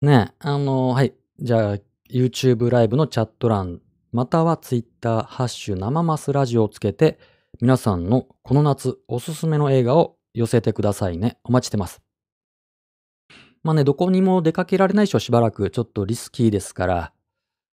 [0.00, 1.14] ねえ、あのはい。
[1.38, 1.78] じゃあ、
[2.10, 3.80] YouTube ライブのチャット欄、
[4.10, 7.20] または Twitter、ハッシュ生マスラジオをつけて、
[7.60, 11.38] 皆さんのこの夏おすすめの映画を寄せてくださいね。
[11.44, 12.02] お待ちしてます。
[13.62, 15.70] まあね、どこにも出かけられないでしょ、しばらく。
[15.70, 17.12] ちょっとリスキーですから。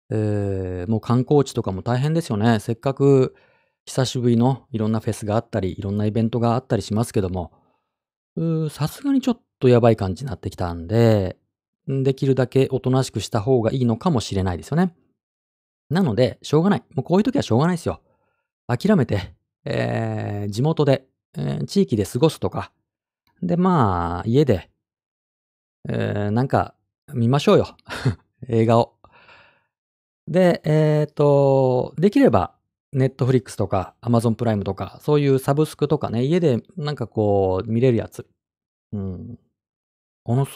[0.09, 2.59] えーもう観光地とかも大変ですよね。
[2.59, 3.35] せっかく
[3.85, 7.51] 久しぶりのいろんなフェスがあったり、いろんなイベントがあったりしますけども、
[8.37, 11.37] うーさすがにちょっとやばい感じになってきたんで、
[11.87, 14.95] できるだけおとなしくした方がいいのかもしれないですよね。
[15.89, 16.83] なので、しょうがない。
[16.95, 18.01] もうこういう時はしょうがないですよ。
[18.67, 19.35] 諦めて、
[19.65, 21.05] えー地元で、
[21.37, 22.71] えー地域で過ごすとか。
[23.41, 24.69] で、まあ、家で、
[25.89, 26.75] えーなんか、
[27.13, 27.77] 見ましょうよ。
[28.49, 28.96] 映画を。
[30.27, 32.53] で、えっ、と、できれば、
[32.91, 38.27] ネットフリックスとか、アマゾンプライムとか、そういうサブスクとかね、家でなんかこう、見れるやつ。
[38.93, 39.39] うん。
[40.25, 40.51] あのさ、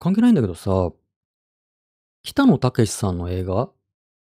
[0.00, 0.92] 関係ないんだけどさ、
[2.22, 3.70] 北野武さんの映画？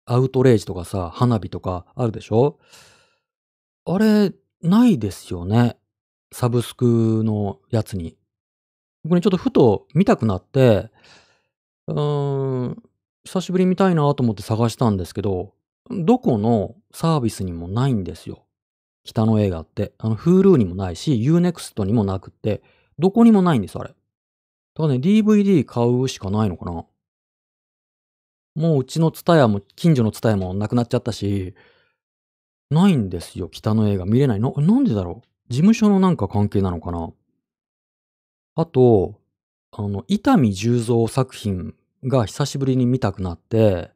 [0.06, 2.58] アウトレイジとかさ、花火とかあるでしょ？
[3.86, 5.76] あれ、ないですよね。
[6.32, 8.16] サブスクのやつに。
[9.04, 10.90] 僕ね、ちょっとふと見たくなって、
[11.88, 12.82] うーん、
[13.24, 15.54] 久しぶり見たいなと思って探したんですけど、
[15.90, 18.44] どこのサービスにもないんですよ。
[19.04, 19.92] 北の映画って。
[19.98, 22.62] あの、Hulu にもないし、Unext にもなくって、
[22.98, 23.90] どこにもないんです、あれ。
[23.90, 26.84] だからね、DVD 買うしかないのかな。
[28.54, 31.54] もううちのツタヤも、近所のツタヤもなくなっちゃったし、
[32.70, 34.40] ないんですよ、北の映画見れない。
[34.40, 37.12] な、なんでだろう事務所のなんか関係なのかな
[38.54, 39.20] あと、
[39.72, 41.74] あの、伊丹十三作品
[42.04, 43.90] が久しぶりに見たくなって、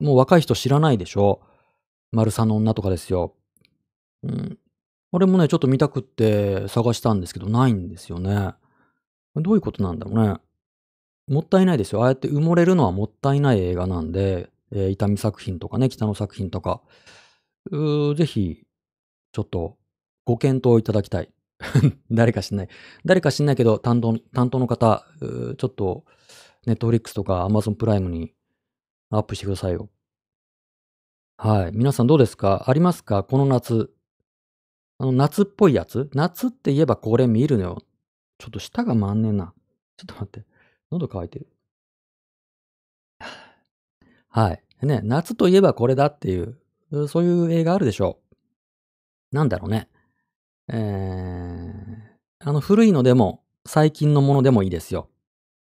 [0.00, 1.40] もう若い人知らないでしょ？
[2.12, 3.34] 丸さんの女とかですよ。
[4.22, 4.58] うん。
[5.12, 8.52] あれもね、ちょっと見たくって探したんですけど、ないんですよね。
[9.36, 10.36] どういうことなんだろうね。
[11.28, 12.02] もったいないですよ。
[12.02, 16.80] ああやって埋もれるのはもったいない映画なんで、えー、伊丹作品とかね、北野作品とか、
[17.70, 18.64] うぜひ、
[19.32, 19.76] ちょっと、
[20.24, 21.30] ご検討いただきたい。
[22.10, 22.68] 誰か知んない。
[23.04, 26.04] 誰か知んないけど、担当、担当の方、ちょっと、
[26.66, 28.34] ネットフリックスとかアマゾンプライムに
[29.10, 29.88] アップしてくださいよ。
[31.36, 31.70] はい。
[31.72, 32.64] 皆さんどうですか？
[32.66, 33.22] ありますか？
[33.22, 33.90] この夏。
[34.98, 36.10] あの、夏っぽいやつ？
[36.12, 37.82] 夏って言えばこれ見るのよ。
[38.38, 39.54] ちょっと舌が回んねえな。
[39.96, 40.44] ちょっと待って。
[40.90, 41.46] 喉乾いてる。
[44.28, 44.62] はい。
[44.82, 46.58] ね、夏といえばこれだっていう、
[47.08, 48.20] そういう映画あるでしょ
[49.32, 49.36] う。
[49.36, 49.88] なんだろうね。
[50.68, 55.08] えー、あの古いのでも、最近のものでもいいですよ。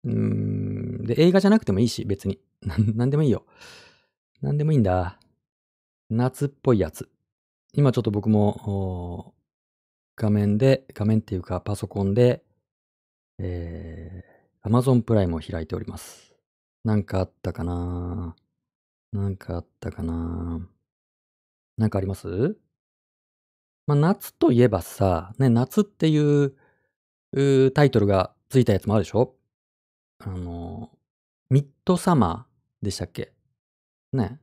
[0.03, 0.13] うん。
[1.03, 2.39] で、映画じゃなくてもいいし、別に。
[2.95, 3.45] なんでもいいよ。
[4.41, 5.19] なんでもいいんだ。
[6.09, 7.09] 夏っぽいやつ。
[7.73, 9.33] 今ちょっと僕も、
[10.15, 12.43] 画面で、画面っていうかパソコンで、
[13.39, 16.35] えー、Amazon プライムを開いております。
[16.83, 18.35] なんかあったかな？
[19.11, 20.67] なんかあったかな？
[21.77, 22.57] なんかあります？
[23.87, 26.55] まあ、夏といえばさ、ね、夏っていう
[27.33, 29.35] うタイトルがついたやつもあるでしょ？
[30.25, 30.89] あの、
[31.49, 33.33] ミッドサマーでしたっけ？
[34.13, 34.39] ね。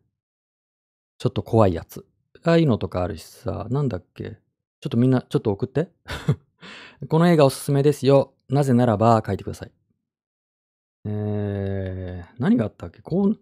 [1.18, 2.06] ちょっと怖いやつ。
[2.42, 4.38] ああいうのとかあるしさ、なんだっけ？
[4.80, 5.90] ちょっとみんな、ちょっと送って。
[7.08, 8.34] この映画おすすめですよ。
[8.48, 9.72] なぜならば書いてください。
[11.06, 13.00] えー、何があったっけ？
[13.00, 13.40] こう、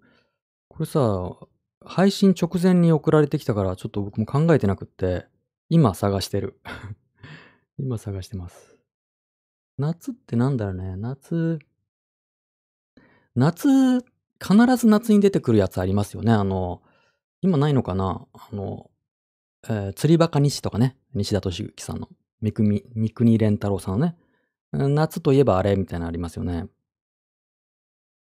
[0.69, 1.37] これさ、
[1.85, 5.27] 配信直前に送られてきたから、ちょっと僕も考えてなくって、
[5.69, 6.61] 今探してる。
[7.79, 8.77] 今探してます。
[9.77, 10.97] 夏ってなんだろうね。
[10.97, 11.61] 夏、
[13.35, 14.01] 夏、
[14.41, 16.33] 必ず夏に出てくるやつありますよね。
[16.33, 16.83] あの、
[17.41, 18.27] 今ないのかな？
[18.33, 18.91] あの、
[19.69, 20.97] えー、釣りバカ西とかね。
[21.15, 22.09] 西田敏行さんの。
[22.41, 24.17] 三国、三国連太郎さんのね。
[24.73, 26.67] 夏といえばあれみたいなのありますよね。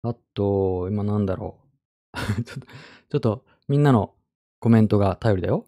[0.03, 1.57] あと、今なんだろ
[2.13, 2.17] う。
[2.43, 2.67] ちょっと、
[3.09, 4.13] ちょっと、みんなの
[4.59, 5.65] コメントが頼りだよ。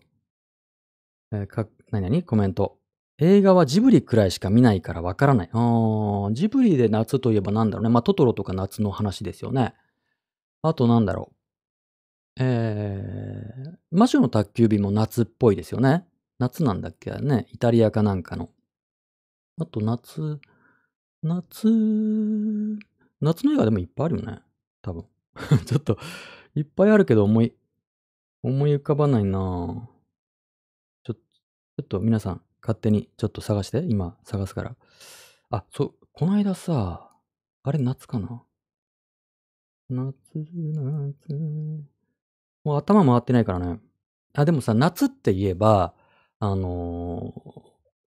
[1.32, 2.77] えー、か、なになにコメント。
[3.20, 5.50] 映画はジブリくらいしか見ないからわからない。
[5.52, 7.90] あー、ジブリで夏といえばなんだろうね。
[7.90, 9.74] まあ、トトロとか夏の話ですよね。
[10.62, 11.36] あとなんだろう。
[12.40, 16.06] えー、魔女の宅急便も夏っぽいですよね。
[16.38, 17.10] 夏なんだっけ？
[17.12, 17.48] ね。
[17.52, 18.50] イタリアかなんかの。
[19.60, 20.40] あと夏、
[21.24, 21.68] 夏、
[23.22, 24.40] 夏の映画でもいっぱいあるよね。
[24.84, 25.06] 多分。
[25.66, 25.98] ちょっと、
[26.54, 27.56] いっぱいあるけど思い、
[28.44, 29.90] 思い浮かばないな
[31.04, 33.86] ちょ、ちょっと皆さん、勝手にちょっと探して。
[33.88, 34.76] 今、探すから。
[35.52, 37.10] あ、そう、この間さ、
[37.64, 38.44] あれ夏かな？
[39.90, 41.34] 夏、夏。
[42.66, 43.80] もう頭回ってないからね。
[44.34, 45.94] あ、でもさ、夏って言えば、
[46.40, 47.62] あのー、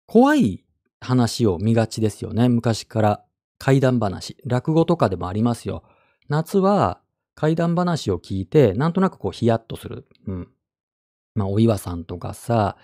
[0.08, 0.64] 怖い
[1.02, 2.48] 話を見がちですよね。
[2.48, 3.26] 昔から
[3.60, 4.38] 怪談話。
[4.46, 5.84] 落語とかでもありますよ。
[6.30, 7.02] 夏は
[7.36, 10.08] 怪談話を聞いて、なんとなくこうヒヤッとする。
[10.28, 10.48] うん。
[11.36, 12.78] まあ、お岩さんとかさ、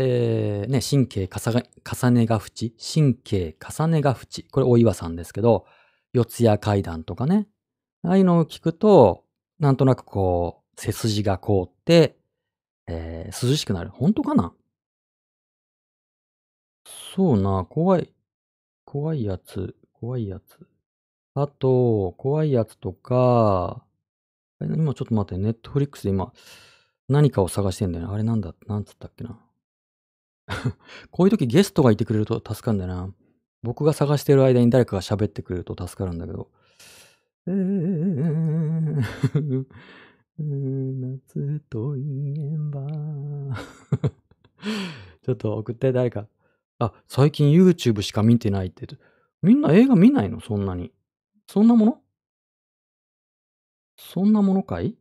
[0.00, 5.66] えー、ね、神経重ねが縁神経重ねが縁これお岩さんですけど、
[6.12, 7.48] 四谷階段とかね。
[8.04, 9.24] ああいうのを聞くと、
[9.58, 12.16] なんとなくこう、背筋が凍って、
[12.86, 13.90] えー、涼しくなる。
[13.90, 14.54] 本当かな？
[17.16, 18.14] そうな、怖い、
[18.84, 20.64] 怖いやつ、怖いやつ。
[21.34, 23.84] あと、怖いやつとか、
[24.60, 26.32] 今ちょっと待って、ネットフリックスで今、
[27.08, 28.14] 何かを探してんだよね。
[28.14, 29.40] あれなんだ、なんつったっけな？
[31.10, 33.14] こういう時ゲストがいてくれると助かるんだよな。
[33.62, 36.50] 僕が探してる間に誰かが喋ってくれると助かるんだけど。
[37.46, 39.04] えー、
[40.38, 42.02] 夏とい
[42.38, 42.86] えば
[45.22, 46.28] ちょっと送って誰か。
[46.78, 48.86] あ、最近 YouTube しか見てないって、
[49.42, 50.40] みんな映画見ないの？
[50.40, 50.92] そんなに。
[51.48, 52.00] そんなもの？
[53.96, 54.96] そんなものかい？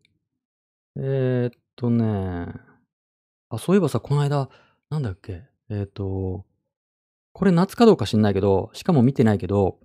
[0.96, 2.48] えー、っとね。
[3.50, 4.50] あ、そういえばさ、この間、
[4.90, 5.44] なんだっけ？
[5.70, 6.46] えー、っと、
[7.34, 9.80] これ夏かどうか知んないけど、しかも見てないけど、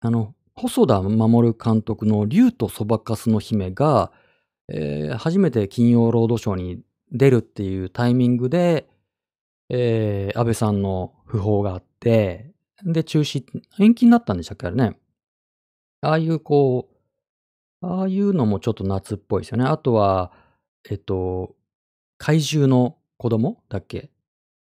[0.00, 4.12] あの、細田守監督の竜とそばかすの姫が、
[4.68, 8.88] えー、初めて金曜ロードショーに出るっていうタイミングで、
[9.70, 12.52] えー、安倍さんの訃報があって、
[12.84, 13.44] で、中止、
[13.80, 14.96] 延期になったんでしたっけあれね。
[16.00, 16.88] ああいうこ
[17.82, 19.64] う、ああいうのもちょっと夏っぽいですよね。
[19.64, 20.32] あとは、
[20.88, 21.56] えっと、
[22.18, 24.10] 怪獣の子供だっけ？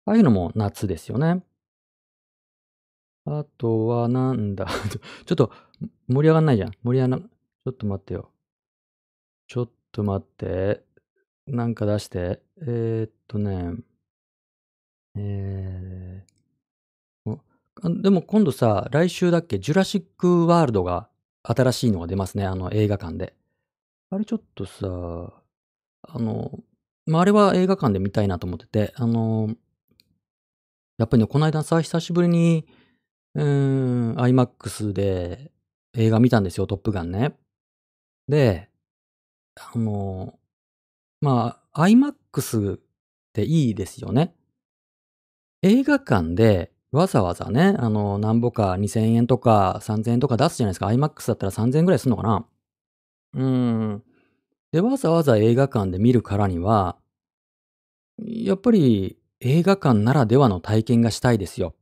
[0.06, 1.44] ああいうのも夏ですよね。
[3.26, 4.68] あとはなんだ
[5.26, 5.52] ちょっと
[6.07, 6.72] 盛り上がんないじゃん。
[6.84, 8.32] 盛り上がんな、ちょっと待ってよ。
[9.48, 10.84] ちょっと待って。
[11.48, 12.41] なんか出して。
[12.61, 13.76] えー、っとね。
[15.15, 21.10] えー、でも今度さ、来週だっけ、ジュラシックワールドが
[21.44, 22.45] 新しいのが出ますね。
[22.45, 23.36] あの映画館で。
[24.10, 24.88] あれちょっとさ、
[26.03, 26.60] あの、
[27.06, 29.56] まあ、あれは映画館で見たいなと思ってて、あの、
[30.97, 32.65] やっぱりね、この間さ、久しぶりに、
[33.35, 35.51] うーん、IMAX で
[35.93, 37.35] 映画見たんですよ、トップガンね。
[38.27, 38.69] で、
[39.55, 40.39] あの、
[41.22, 42.80] まあ、IMAX っ
[43.34, 44.35] ていいですよね。
[45.63, 50.88] 映画館でわざわざね、あの、なんぼか2000円とか3000円とか出すじゃないですか。
[50.88, 52.45] IMAX だったら3000円ぐらいするのかな
[53.35, 53.43] うー
[53.95, 54.03] ん。
[54.72, 56.97] で、わざわざ映画館で見るからには、
[58.18, 61.76] やっぱり映画館ならではの体験がしたいですよ。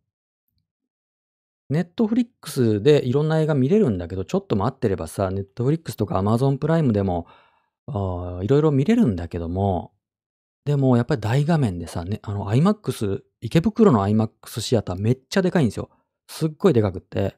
[1.69, 7.27] ネットフリックスでいろんな映画見れるんだけど、ちょっと待ってればさ、ネットフリックスとかアマゾンプライムでも、
[7.87, 9.91] いろいろ見れるんだけども、
[10.65, 15.89] でもやっぱり大画面でさ、ね、あの IMAX、池袋の IMAX シアターめっちゃでかいんですよ。
[16.27, 17.35] すっごいでかくって、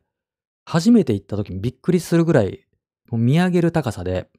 [0.65, 2.67] 初めて行った時にびっくりするぐらい、
[3.09, 4.29] もう見上げる高さで、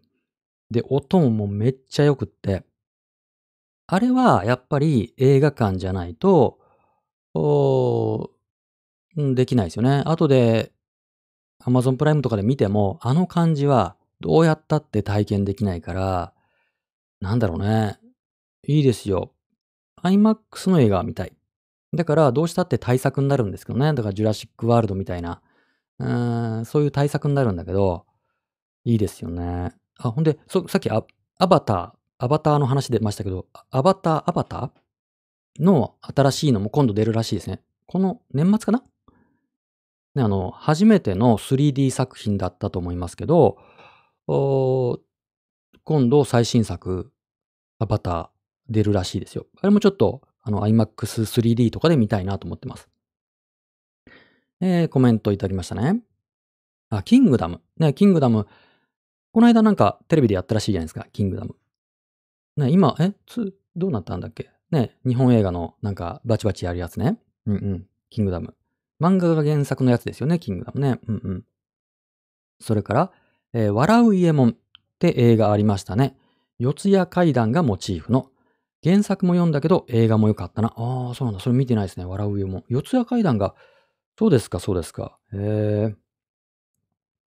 [0.70, 2.64] で、音ももうめっちゃ良くって、
[3.93, 6.59] あれはやっぱり映画館じゃないと、
[9.14, 10.02] できないですよね。
[10.06, 10.73] 後で
[11.62, 16.32] Amazon プライムとかで見ても、あの感じはどうやったって体験できないから、
[17.20, 17.98] なんだろうね。
[18.66, 19.35] いいですよ。
[20.02, 21.36] IMAX の映画は見たい。
[21.93, 23.93] だからどうしたって対策になるんですけどね。
[23.93, 25.43] だからジュラシックワールドみたいな、
[25.98, 28.06] うーん、そういう対策になるんだけど、
[28.85, 29.74] いいですよね。
[29.98, 31.05] あ、ほんで、そさっきア
[31.39, 37.60] アバター、アバターの話出ましたけど、アバター、アバターの新しいのも今度出るらしいですね。
[37.86, 38.84] この年末かな？
[40.14, 43.58] ね、あの、初めての 3D 作品だったと思いますけど、
[44.28, 45.00] 今
[46.08, 47.10] 度最新作、
[47.80, 48.28] アバター
[48.68, 49.46] 出るらしいですよ。
[49.60, 52.88] あれもちょっと、あの、IMAX3D とかで見たいなと思ってます。
[54.60, 56.00] えー、コメントいただきましたね。
[56.88, 57.60] あ、キングダム。
[57.78, 58.46] ね、キングダム。
[59.32, 61.56] この間なんかテレビでやったらしいじゃないですか、キングダム。
[62.56, 64.50] ね、今、えつ、どうなったんだっけ？
[64.70, 67.18] ね、日本映画のなんかバチバチやるやつね。
[67.46, 68.54] うんうん、キングダム。
[69.00, 70.98] 漫画が原作のやつですよね、キングダムね。
[71.08, 71.44] うんうん。
[72.60, 73.12] それから、
[73.52, 74.52] えー、笑う伊右衛門っ
[74.98, 76.16] て映画ありましたね。
[76.58, 78.30] 四谷怪談がモチーフの。
[78.84, 80.72] 原作も読んだけど映画も良かったな。
[80.76, 81.40] ああ、そうなんだ。
[81.40, 82.04] それ見てないですね。
[82.04, 82.64] 笑う伊右衛門。
[82.68, 83.54] 四谷怪談が、
[84.18, 85.18] そうですか、そうですか。
[85.32, 85.96] へえ。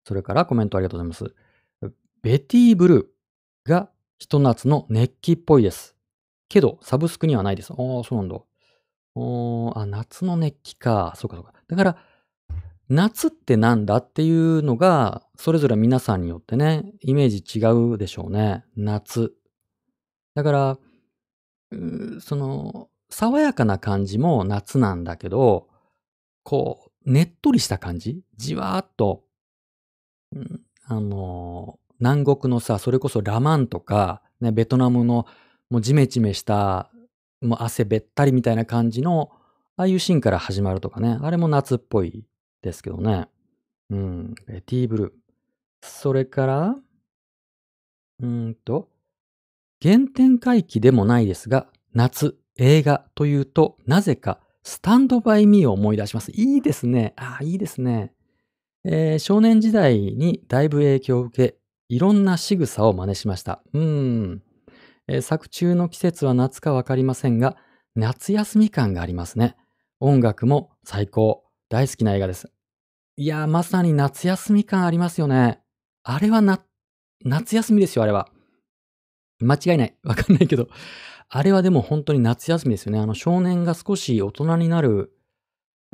[0.04, 1.92] それからコメントありがとうございます。
[2.22, 3.90] ベティブルーが
[4.20, 5.96] ひと夏の熱気っぽいです。
[6.50, 7.72] けど、サブスクにはないです。
[7.72, 8.40] ああ、そうなんだ。
[9.16, 11.14] おあ、夏の熱気か。
[11.16, 11.54] そうかそうか。
[11.68, 11.98] だから、
[12.90, 18.66] 夏ってなんだっていうのが、それぞれ皆さんによってね、イメージ違うでしょうね。
[18.76, 19.34] 夏。
[20.36, 20.78] だから、
[22.20, 25.70] その、爽やかな感じも夏なんだけど、
[26.44, 28.22] こう、ねっとりした感じ？
[28.36, 29.24] じわーっと、
[30.36, 35.26] うん、あの、南国のさ、それこそラマンとか、ね、ベトナムの
[35.70, 36.90] もうジメジメした
[37.42, 39.32] もう汗べったりみたいな感じの、
[39.78, 41.18] ああいうシーンから始まるとかね。
[41.22, 42.26] あれも夏っぽい
[42.62, 43.28] ですけどね。
[43.90, 44.36] うん。
[44.46, 45.12] ベティーブルー。
[45.82, 46.76] それから、
[48.22, 48.90] うんと、
[49.82, 56.32] 原点回帰でもないですが、夏、映画というと、なぜか、スタンドバイミーを思い出します。
[56.32, 57.14] いいですね。
[57.16, 58.14] ああ、いいですね。
[58.84, 61.59] えー、少年時代にだいぶ影響を受け、
[61.90, 63.64] いろんな仕草を真似しました。
[63.74, 64.44] うん。
[65.08, 67.58] え作中の季節は夏かわかりませんが、
[67.96, 69.58] 夏休み感がありますね。
[70.00, 71.44] 音楽も最高。
[71.68, 72.52] 大好きな映画です。
[73.18, 75.60] いやまさに夏休み感ありますよね。
[76.04, 76.64] あれはな、
[77.26, 78.30] 夏休みですよ、あれは。
[79.40, 79.96] 間違いない。
[80.04, 80.70] わかんないけど。
[81.28, 83.00] あれはでも本当に夏休みですよね。
[83.00, 85.12] あの少年が少し大人になる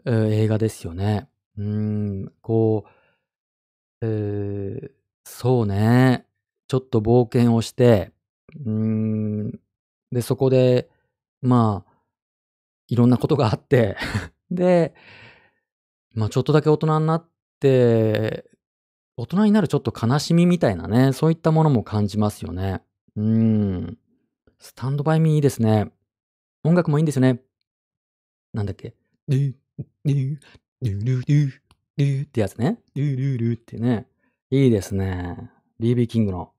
[0.06, 1.30] えー映画ですよね。
[1.58, 1.66] うー
[2.26, 2.86] ん、こ
[4.02, 6.26] う、えーそうね。
[6.68, 8.12] ちょっと冒険をして、
[8.66, 9.60] うーん、
[10.12, 10.90] で、そこで、
[11.42, 11.92] まあ、
[12.88, 13.98] いろんなことがあって、
[14.52, 14.94] で、
[16.14, 17.30] まあ、ちょっとだけ大人になっ
[17.60, 18.50] て、
[19.18, 22.84] 大人になるちょっと悲しみみたいなね、そういったものも感じますよね。
[23.16, 23.98] うーん。
[24.60, 25.92] スタンドバイミーいいですね。
[26.64, 27.42] 音楽もいいんですよね。
[28.54, 28.94] なんだっけ。
[29.28, 30.38] ドゥ、ドゥ、
[30.82, 31.52] ドゥルドゥ、
[31.98, 32.80] ドゥってやつね。
[32.96, 34.08] ドゥルルってね。
[34.56, 35.52] いいですね。
[35.82, 36.54] BB キングの。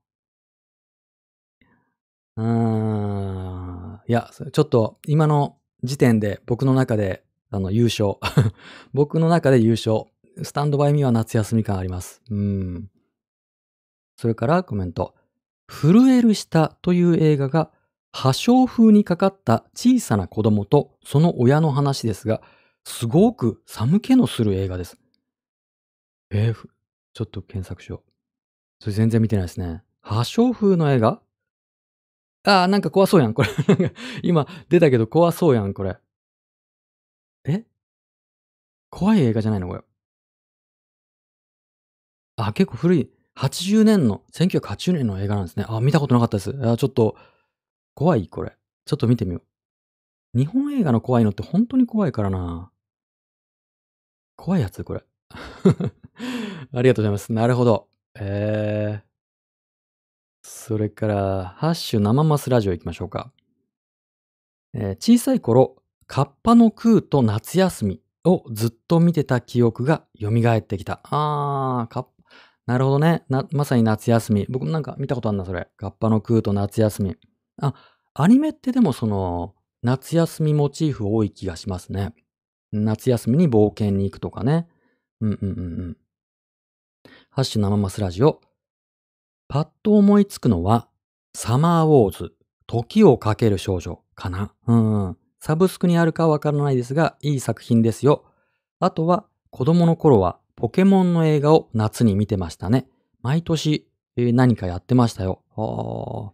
[2.35, 3.99] うーん。
[4.07, 8.17] いや、ちょっと今の時点で僕の中であの優勝。
[8.93, 10.05] 僕の中で優勝。
[10.43, 12.21] スタンドバイミーは夏休み感あります。
[12.29, 12.91] うん。
[14.15, 15.15] それからコメント。
[15.67, 17.71] 震える下という映画が
[18.11, 22.43] 破傷風にかかった小さな子供とその親の話ですが、
[22.83, 24.99] すごく寒気のする映画です。
[26.29, 26.76] えー
[27.17, 28.11] ちょっと検索しよう。
[28.79, 29.81] それ全然見てないですね。
[30.01, 31.19] 破傷風の映画？
[32.43, 33.49] ああ、なんか怖そうやん、これ。
[34.21, 35.97] 今出たけど怖そうやん、これ。
[37.45, 37.65] え？
[38.91, 39.81] 怖い映画じゃないのこれ。
[42.35, 43.09] あ、結構古い。
[43.35, 45.65] 80年の、1980年の映画なんですね。
[45.67, 46.51] あ、見たことなかったです。
[46.69, 47.17] あ、ちょっと、
[47.95, 48.55] 怖いこれ。
[48.85, 49.41] ちょっと見てみよ
[50.35, 50.37] う。
[50.37, 52.71] 日本映画の怖いのって本当に怖いからな。
[54.35, 55.03] 怖いやつこれ。
[56.73, 57.31] ありがとうございます。
[57.33, 57.87] なるほど。
[58.19, 59.07] えー。
[60.41, 63.31] それから、ハッシュ生マスラジオ行きましょうか。
[64.73, 65.75] えー小さい頃、
[66.07, 71.01] カッパの空と夏休みをずっと見てた記憶が蘇ってきた。
[71.03, 72.11] あー、カッパ
[72.65, 73.23] なるほどね。
[73.29, 74.45] な、まさに夏休み。
[74.49, 75.69] 僕なんか見たことあるな、それ。
[75.77, 77.15] カッパの空と夏休み。
[77.61, 77.73] あ、
[78.13, 82.13] アニメってでもその、夏休みモチーフ多い気がしますね。
[82.73, 84.67] 夏休みに冒険に行くとかね。
[85.21, 85.61] うんうんうんう
[85.91, 85.97] ん。
[87.37, 88.41] ハッシュ生マスラジオ。
[89.47, 90.87] パッと思いつくのは、
[91.35, 92.33] サマーウォーズ、
[92.65, 94.55] 時をかける少女かな？
[94.65, 95.17] うん。
[95.39, 98.25] サブスクにあるかわからないですが、いい作品ですよ。
[98.79, 102.87] あとは、子供の頃は、ポケモンの映画を夏に見てましたね。
[103.21, 105.43] 毎年、えー何かやってましたよ。
[105.55, 106.31] あー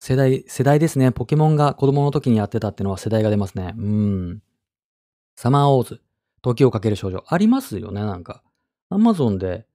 [0.00, 1.12] 世代、世代ですね。
[1.12, 3.74] ポケモンが子供の時にやってたってのは世代が出ますね。
[3.76, 4.42] うん。
[5.36, 6.00] サマーウォーズ、
[6.40, 7.22] 時をかける少女。
[7.26, 8.42] ありますよね、なんか。
[8.88, 9.66] アマゾンで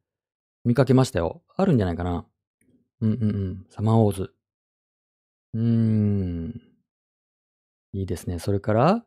[0.65, 1.41] 見かけましたよ。
[1.55, 2.25] あるんじゃないかな。
[3.01, 3.65] うんうんうん。
[3.69, 4.33] サマーウォーズ。
[5.53, 6.61] うーん。
[7.93, 8.39] いいですね。
[8.39, 9.05] それから、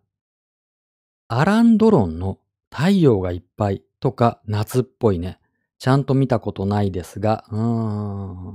[1.29, 2.39] アラン・ドロンの
[2.71, 5.41] 太陽がいっぱいとか夏っぽいね。
[5.79, 7.61] ちゃんと見たことないですが、うー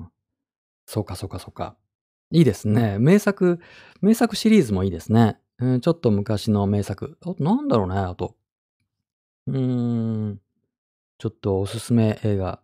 [0.06, 0.10] ん。
[0.86, 1.78] そうかそうかそうか。
[2.32, 2.98] いいですね。
[3.00, 3.60] 名作、
[4.02, 5.40] 名作シリーズもいいですね。
[5.60, 7.18] うん、ちょっと昔の名作。
[7.22, 8.36] あとなんだろうね、あと。
[9.48, 9.58] うー
[10.34, 10.42] ん。
[11.20, 12.62] ちょっとおすすめ映画。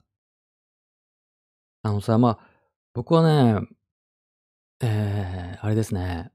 [1.87, 2.39] あのさ、まあ、
[2.93, 3.61] 僕はね、
[4.81, 6.31] えー、あれですね。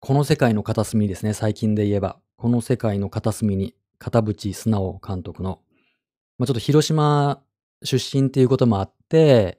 [0.00, 1.32] この世界の片隅ですね。
[1.32, 2.18] 最近で言えば。
[2.36, 5.60] この世界の片隅に、片渕素直監督の、
[6.38, 7.42] まあ、ちょっと広島
[7.82, 9.58] 出身っていうこともあって、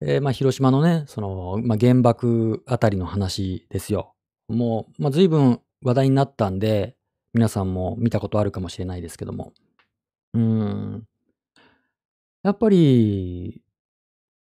[0.00, 4.14] えーまあ、広島のね、その、まあ、原爆あたりの話ですよ。
[4.48, 6.96] もう、まあ、随分話題になったんで、
[7.34, 9.52] 皆さんも見たことあるかもしれないですけども。
[10.32, 11.06] うん。
[12.42, 13.60] やっぱり、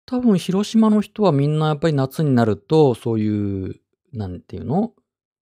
[0.09, 3.75] 多分広島の人はみんなやっぱり夏になると、そういう、
[4.11, 4.93] なんていうの？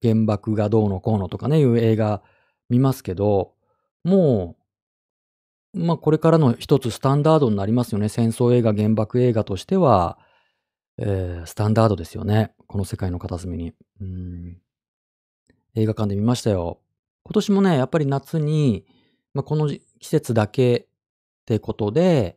[0.03, 2.21] 原爆がどうのこうのとかね、いう映画
[2.69, 3.53] 見ますけど、
[4.03, 4.57] も
[5.73, 8.09] う、まあこれからの一つスタンダードになりますよね。
[8.09, 10.19] 戦争映画、原爆映画としては、
[10.97, 12.53] えースタンダードですよね。
[12.67, 13.73] この世界の片隅に。
[14.01, 14.57] うん
[15.75, 16.81] 映画館で見ましたよ。
[17.23, 18.85] 今年もね、やっぱり夏に、
[19.33, 22.36] まあ、この季節だけってことで、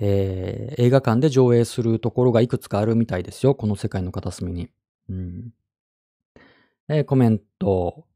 [0.00, 3.54] えー映画館で上映するところがいくつかあるみたいですよ。
[3.54, 4.70] この世界の片隅に。
[5.08, 5.52] うん
[6.88, 8.06] えーコメント、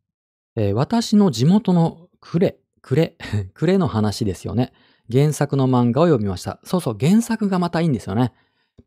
[0.57, 3.17] えー私の地元のクレ、クレ、
[3.55, 4.73] クレの話ですよね。
[5.11, 6.61] 原作の漫画を読みました。
[6.65, 8.33] そうそう、原作がまたいいんですよね。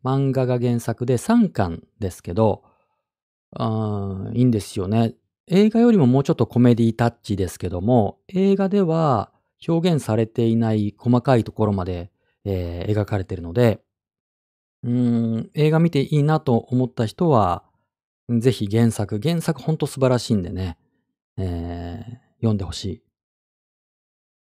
[0.04, 2.64] 漫画が原作で3巻ですけど、
[3.52, 5.16] あいいんですよね。
[5.48, 9.32] 映画よりももうちょっとコメディタッチですけども、映画では
[9.68, 12.12] 表現されていない細かいところまで、
[12.46, 13.82] えー描かれているので、
[14.84, 17.64] うん、映画見ていいなと思った人は、
[18.30, 20.78] ぜひ原作、原作ほんと素晴らしいんでね、
[21.38, 23.02] えー読んでほしい。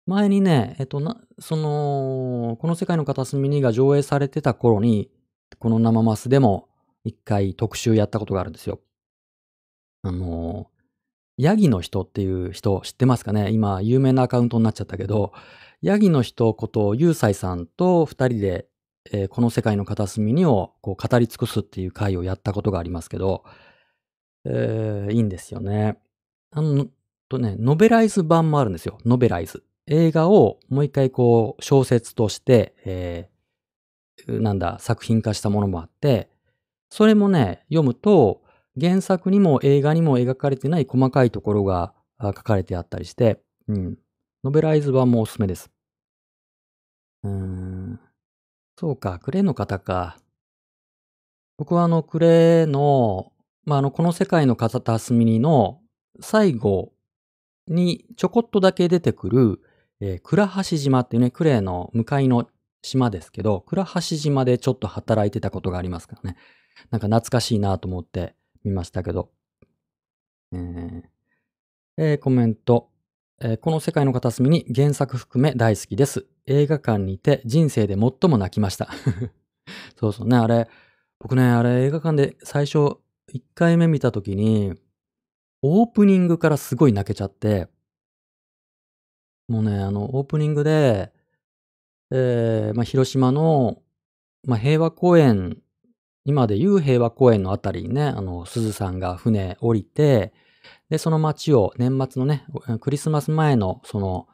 [0.06, 5.10] 前にね、えっと、な、その、この世界の片隅にが上映されてた頃に、
[5.57, 6.69] この生マスでも
[7.03, 8.80] 一回特集やったことがあるんですよ。
[10.03, 10.69] あの、
[11.37, 13.51] ヤギの人っていう人知ってますかね？
[13.51, 15.33] 今、有名なアカウントになっちゃったけど、
[15.81, 18.67] ヤギの人ことユーサイさんと二人で、
[19.11, 23.43] えーこの世界の片隅にをこう語り尽くすっていう回をやったことがありますけど、
[24.45, 25.97] えーいいんですよね。
[26.51, 26.87] あの、
[27.27, 28.97] とね、ノベライズ版もあるんですよ。
[29.05, 29.63] ノベライズ。
[29.87, 33.35] 映画をもう一回こう小説として、えー
[34.41, 36.29] なんだ、作品化したものもあって、
[36.89, 38.44] それもね、読むと、
[38.80, 43.97] 原作にも映画にも描かれてない細かいところが書かれてあったりして、うん。
[44.43, 45.72] ノベライズ版もおすすめです。
[47.23, 47.99] うーん。
[48.77, 50.18] そうか、クレーの方か。
[51.57, 53.31] 僕はあの、クレーの、
[53.64, 55.80] まあ、あの、この世界の片隅にの
[56.19, 56.91] 最後
[57.68, 59.61] にちょこっとだけ出てくる、
[60.02, 62.47] えー倉橋島っていうね、クレーの向かいの
[62.81, 66.38] 島ですけど、倉橋島でちょっと働いてたことがありますからね。
[66.91, 68.35] なんか懐かしいなと思って
[68.65, 69.29] 見ましたけど。
[70.51, 71.03] えー
[71.97, 72.89] えーコメント。
[73.41, 76.25] えーこの世界の片隅に原作含め大好きです。
[76.47, 78.89] 映画館にて人生で最も泣きました。
[79.97, 80.67] そうそうね、あれ、
[81.19, 82.77] 僕ね、あれ映画館で最初
[83.33, 84.73] 1回目見た時に、
[85.61, 87.67] オープニングからすごい泣けちゃって、
[89.47, 91.11] もうね、あの、オープニングで、
[92.11, 93.81] えーまあ、広島の、
[94.47, 95.61] まあ、平和公園、
[96.26, 100.34] 今でいう平和公園のあたりにね、あの、鈴さんが船降りて、
[100.89, 102.45] で、その街を年末のね、
[102.81, 104.27] クリスマス前の、その、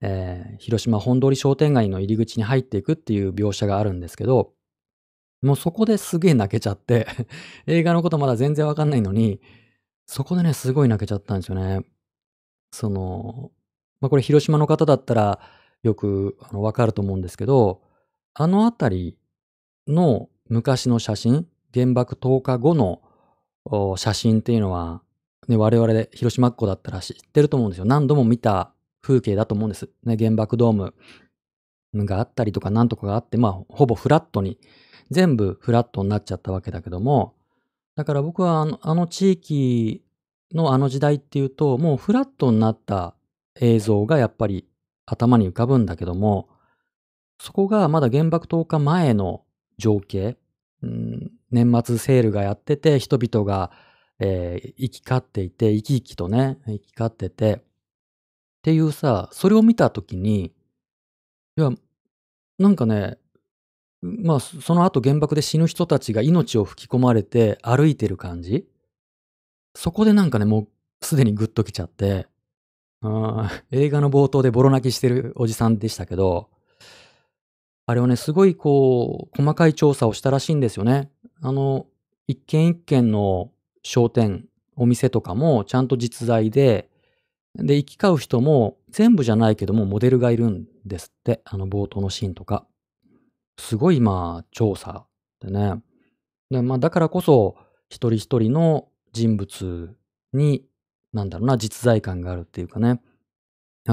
[0.00, 4.52] えー広島本通り商店街の入り口に入っていくっていう描写があるんですけど、
[5.42, 7.06] もうそこですげえ泣けちゃって、
[7.66, 9.40] 映画のことまだ全然わかんないのに、
[10.06, 11.84] そこでね、すごい泣けちゃったんですよね。
[12.72, 13.52] その、
[14.00, 15.40] まあ、これ広島の方だったら
[15.82, 17.82] よくあのわかると思うんですけど、
[18.34, 19.18] あのあたり
[19.88, 23.00] の昔の写真、原爆10日後の
[23.96, 25.02] 写真っていうのは、
[25.48, 27.84] ね、我々で広島っ子だったら知ってると思うんですよ。
[27.84, 29.88] 何度も見た風景だと思うんです。
[30.04, 30.94] ね、原爆ドーム
[32.04, 34.58] があったりとかなんとかがあって、まあ、ほぼフラットに、
[35.10, 37.34] 全部フラットになっちゃったわけだけども、
[37.96, 40.02] だから僕はあのあの地域
[40.54, 43.14] のあの時代っていうと、もうフラットになった
[43.60, 44.66] 映像がやっぱり
[45.04, 46.48] 頭に浮かぶんだけども、
[47.38, 49.42] そこがまだ原爆10日前の
[49.82, 50.36] 情景、
[50.82, 51.32] うん。
[51.50, 53.72] 年末セールがやってて、人々が、
[54.20, 57.60] えー行き交っていて、生き生きとね、行き交ってて、っ
[58.62, 60.52] ていうさ、それを見たときに、
[61.56, 61.70] いや、
[62.58, 63.18] なんかね、
[64.02, 68.66] まあ、その後原爆で死ぬ人たちが命を吹き込まれて歩いてる感じ。
[69.74, 72.26] そこでなんかね、もうすでにグッときちゃって、
[73.02, 76.50] あ映画の冒頭でボロ泣きしてるおじさんでしたけど、
[77.92, 81.10] あれをね、すごいこう、細かい調査をしたらしいんですよね。
[81.42, 81.84] あの、
[82.26, 83.52] 一軒一軒の
[83.82, 84.46] 商店、
[84.76, 86.88] お店とかもちゃんと実在で、
[87.54, 91.42] で、行き交う人も全部じゃないけどもモデルがいるんですって。
[91.44, 92.66] あの冒頭のシーンとか。
[93.58, 95.04] すごいまあ調査
[95.42, 95.74] でね。
[96.50, 97.56] でまあだからこそ
[97.90, 99.94] 一人一人の人物
[100.32, 100.64] に、
[101.12, 103.02] なんだろうな、実在感があるっていうかね。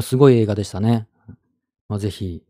[0.01, 1.09] すごい映画でしたね。
[1.89, 2.45] まあぜひ、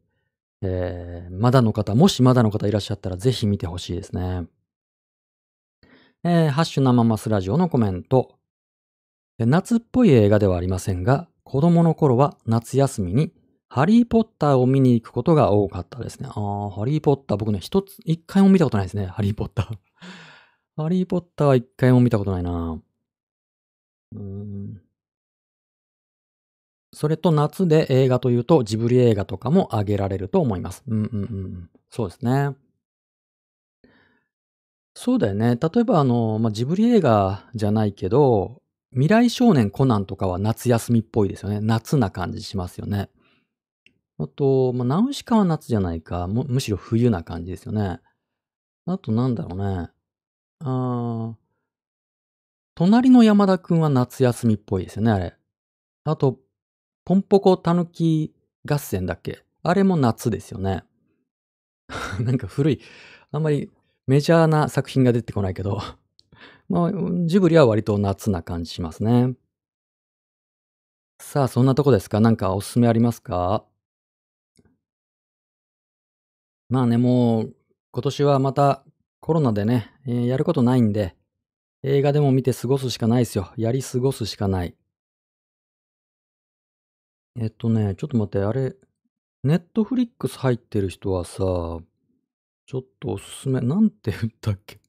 [0.61, 4.45] えー、まだの方、もしまだの方いらっしゃったらぜひ見てほしいですね。
[6.23, 8.35] えーハッシュ生マスラジオのコメント。
[9.37, 13.31] 夏っぽい映画ではありませんが、子供の頃は夏休みに
[13.69, 16.27] ハリーポッターを見に行くことが多かったですね。
[16.27, 19.05] ああ、ハリーポッター僕ね、一つ、一回も見たことないですね。
[19.05, 19.77] ハリーポッター。
[20.75, 22.81] ハリーポッターは一回も見たことないな。
[24.11, 24.81] うーん。
[26.93, 30.83] それと夏で映画というとジブリ映画とかも挙げられると思います。
[30.87, 31.69] うんうんうん。
[31.89, 32.55] そうですね。
[34.95, 35.55] そうだよね。
[35.55, 38.61] 例えばあの、まあ、ジブリ映画じゃないけど、
[38.91, 41.59] 未来少年コナンとかは夏休みっぽいですよね。
[41.61, 43.09] 夏な感じしますよね。
[44.17, 46.27] あと、まあ、ナウシカは夏じゃないか。
[46.27, 47.99] むむしろ冬な感じですよね。
[48.85, 49.89] あとなんだろうね。
[50.61, 51.35] あー
[52.75, 55.35] 隣の山田くんは夏休みっぽいですよね、あれ。
[56.05, 56.39] あと、
[57.09, 58.35] ポンポコタヌキ
[58.69, 59.43] 合戦だっけ？
[59.63, 60.83] あれも夏ですよね。
[62.21, 62.81] なんか古い、
[63.31, 63.71] あんまり
[64.05, 65.81] メジャーな作品が出てこないけど、
[66.69, 66.91] まあ、
[67.25, 69.33] ジブリは割と夏な感じしますね。
[71.19, 72.19] さあ、そんなとこですか？
[72.19, 73.65] なんかおすすめありますか？
[76.69, 77.55] まあね、もう、
[77.91, 78.85] 今年はまた
[79.19, 81.15] コロナでね、えーやることないんで、
[81.81, 83.51] 映画でも見て過ごすしかないですよ。
[83.57, 84.75] やり過ごすしかない。
[87.41, 88.75] えっとね、ちょっと待って、あれ、
[89.45, 94.81] ネットフリックス入ってる人はさ、ちょっとおすすめ、なんて言ったっけ？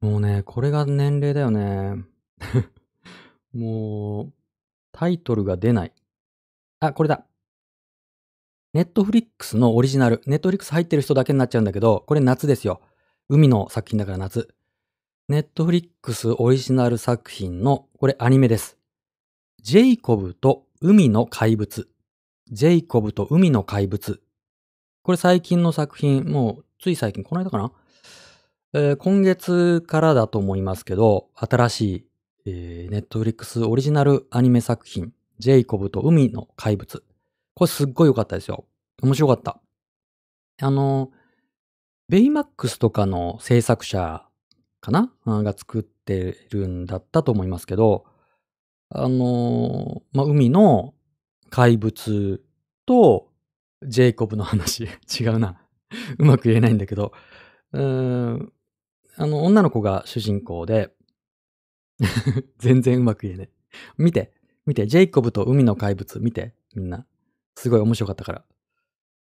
[0.00, 2.04] もうね、これが年齢だよね。
[3.52, 4.32] もう、
[4.92, 5.92] タイトルが出ない。
[6.78, 7.26] あ、これだ。
[8.72, 10.22] ネットフリックスのオリジナル。
[10.26, 12.82] ネットフリックス入ってる人だけになっちゃうんだけど、これ夏ですよ。
[13.28, 14.54] 海の作品だから夏。
[15.28, 18.78] ネットフリックスオリジナル作品の、これアニメです。
[19.60, 21.88] ジェイコブと海の怪物。
[22.50, 24.20] ジェイコブと海の怪物。
[25.02, 27.72] これ最近の作品、もうつい最近、この間かな？
[28.74, 32.06] えー、今月からだと思いますけど、新しい、
[32.46, 37.04] えー、ネットフリックスオリジナルアニメ作品、ジェイコブと海の怪物。
[37.54, 38.66] これすっごい良かったですよ。
[39.00, 39.60] 面白かった。
[40.60, 41.12] あの、
[42.08, 44.26] ベイマックスとかの制作者
[44.80, 45.12] かな？
[45.24, 48.04] が作ってるんだったと思いますけど、
[48.90, 50.94] あの、まあ、海の
[51.50, 52.42] 怪物
[52.86, 53.28] と
[53.82, 54.84] ジェイコブの話
[55.20, 55.60] 違うな
[56.18, 57.12] うまく言えないんだけど、
[57.72, 57.82] うー
[58.34, 58.52] ん、
[59.16, 60.92] あの、女の子が主人公で
[62.58, 63.50] 全然うまく言えない。
[63.98, 64.32] 見て、
[64.66, 67.06] 見て、ジェイコブと海の怪物、見て、みんな。
[67.56, 68.44] すごい面白かったから。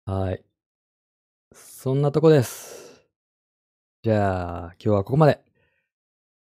[0.05, 0.43] はい。
[1.53, 3.07] そんなとこです。
[4.03, 5.41] じゃあ、今日はここまで。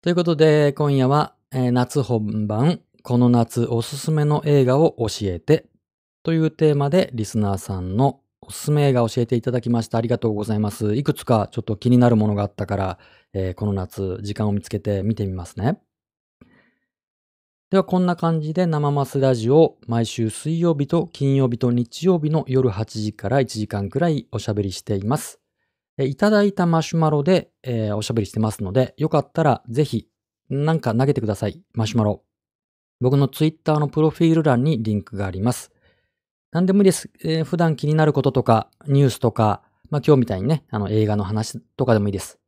[0.02, 5.66] ということで、今夜は、えー、夏本番、この夏おすすめの映画を教えて
[6.22, 9.98] というテーマでリスナーさんのおすすめ映画を教えていただきました。
[9.98, 10.96] ありがとうございます。
[10.96, 13.00] いくつかちょっと気になるものがあったから、
[13.32, 15.80] えー、この夏時間を見つけて見てみますね。
[17.70, 25.40] ではこんな感じで生マスラジオ毎週水曜日と金曜日と日曜日の夜8時から1時間くらいおしゃべりしています。
[26.00, 30.10] いただいたマシュマロで、えー、おしゃべりしてますので、よかったらぜひ
[30.50, 31.62] なんか投げてください。
[31.74, 32.24] マシュマロ。
[33.02, 35.72] 僕のツイッターのプロフィール欄にリンクがあります。
[36.52, 37.10] 何でもいいです。
[37.24, 42.40] えー、普段気になることとか、ニュースとか、まあ今日みたいにね、あの映画の話とかでもいいです。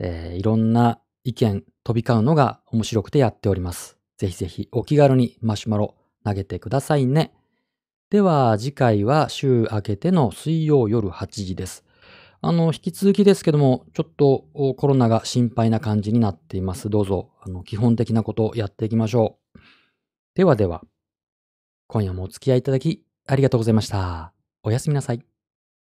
[0.00, 3.96] えー、いろんな意見飛び交うのが面白くてやっております。
[4.16, 5.94] ぜひぜひお気軽にマシュマロ
[6.24, 7.32] 投げてくださいね。
[8.10, 11.84] では次回は週明けての水曜夜8時です。
[12.46, 14.44] あの、引き続きですけども、ちょっと
[14.76, 16.90] コロナが心配な感じになっています。
[16.90, 19.58] どうぞ、あの、基本的なことをやっていきましょう。
[20.34, 20.82] ではでは、
[21.86, 24.34] 今夜もお付き合いいただきありがとうございました。
[24.62, 25.33] おやすみなさい。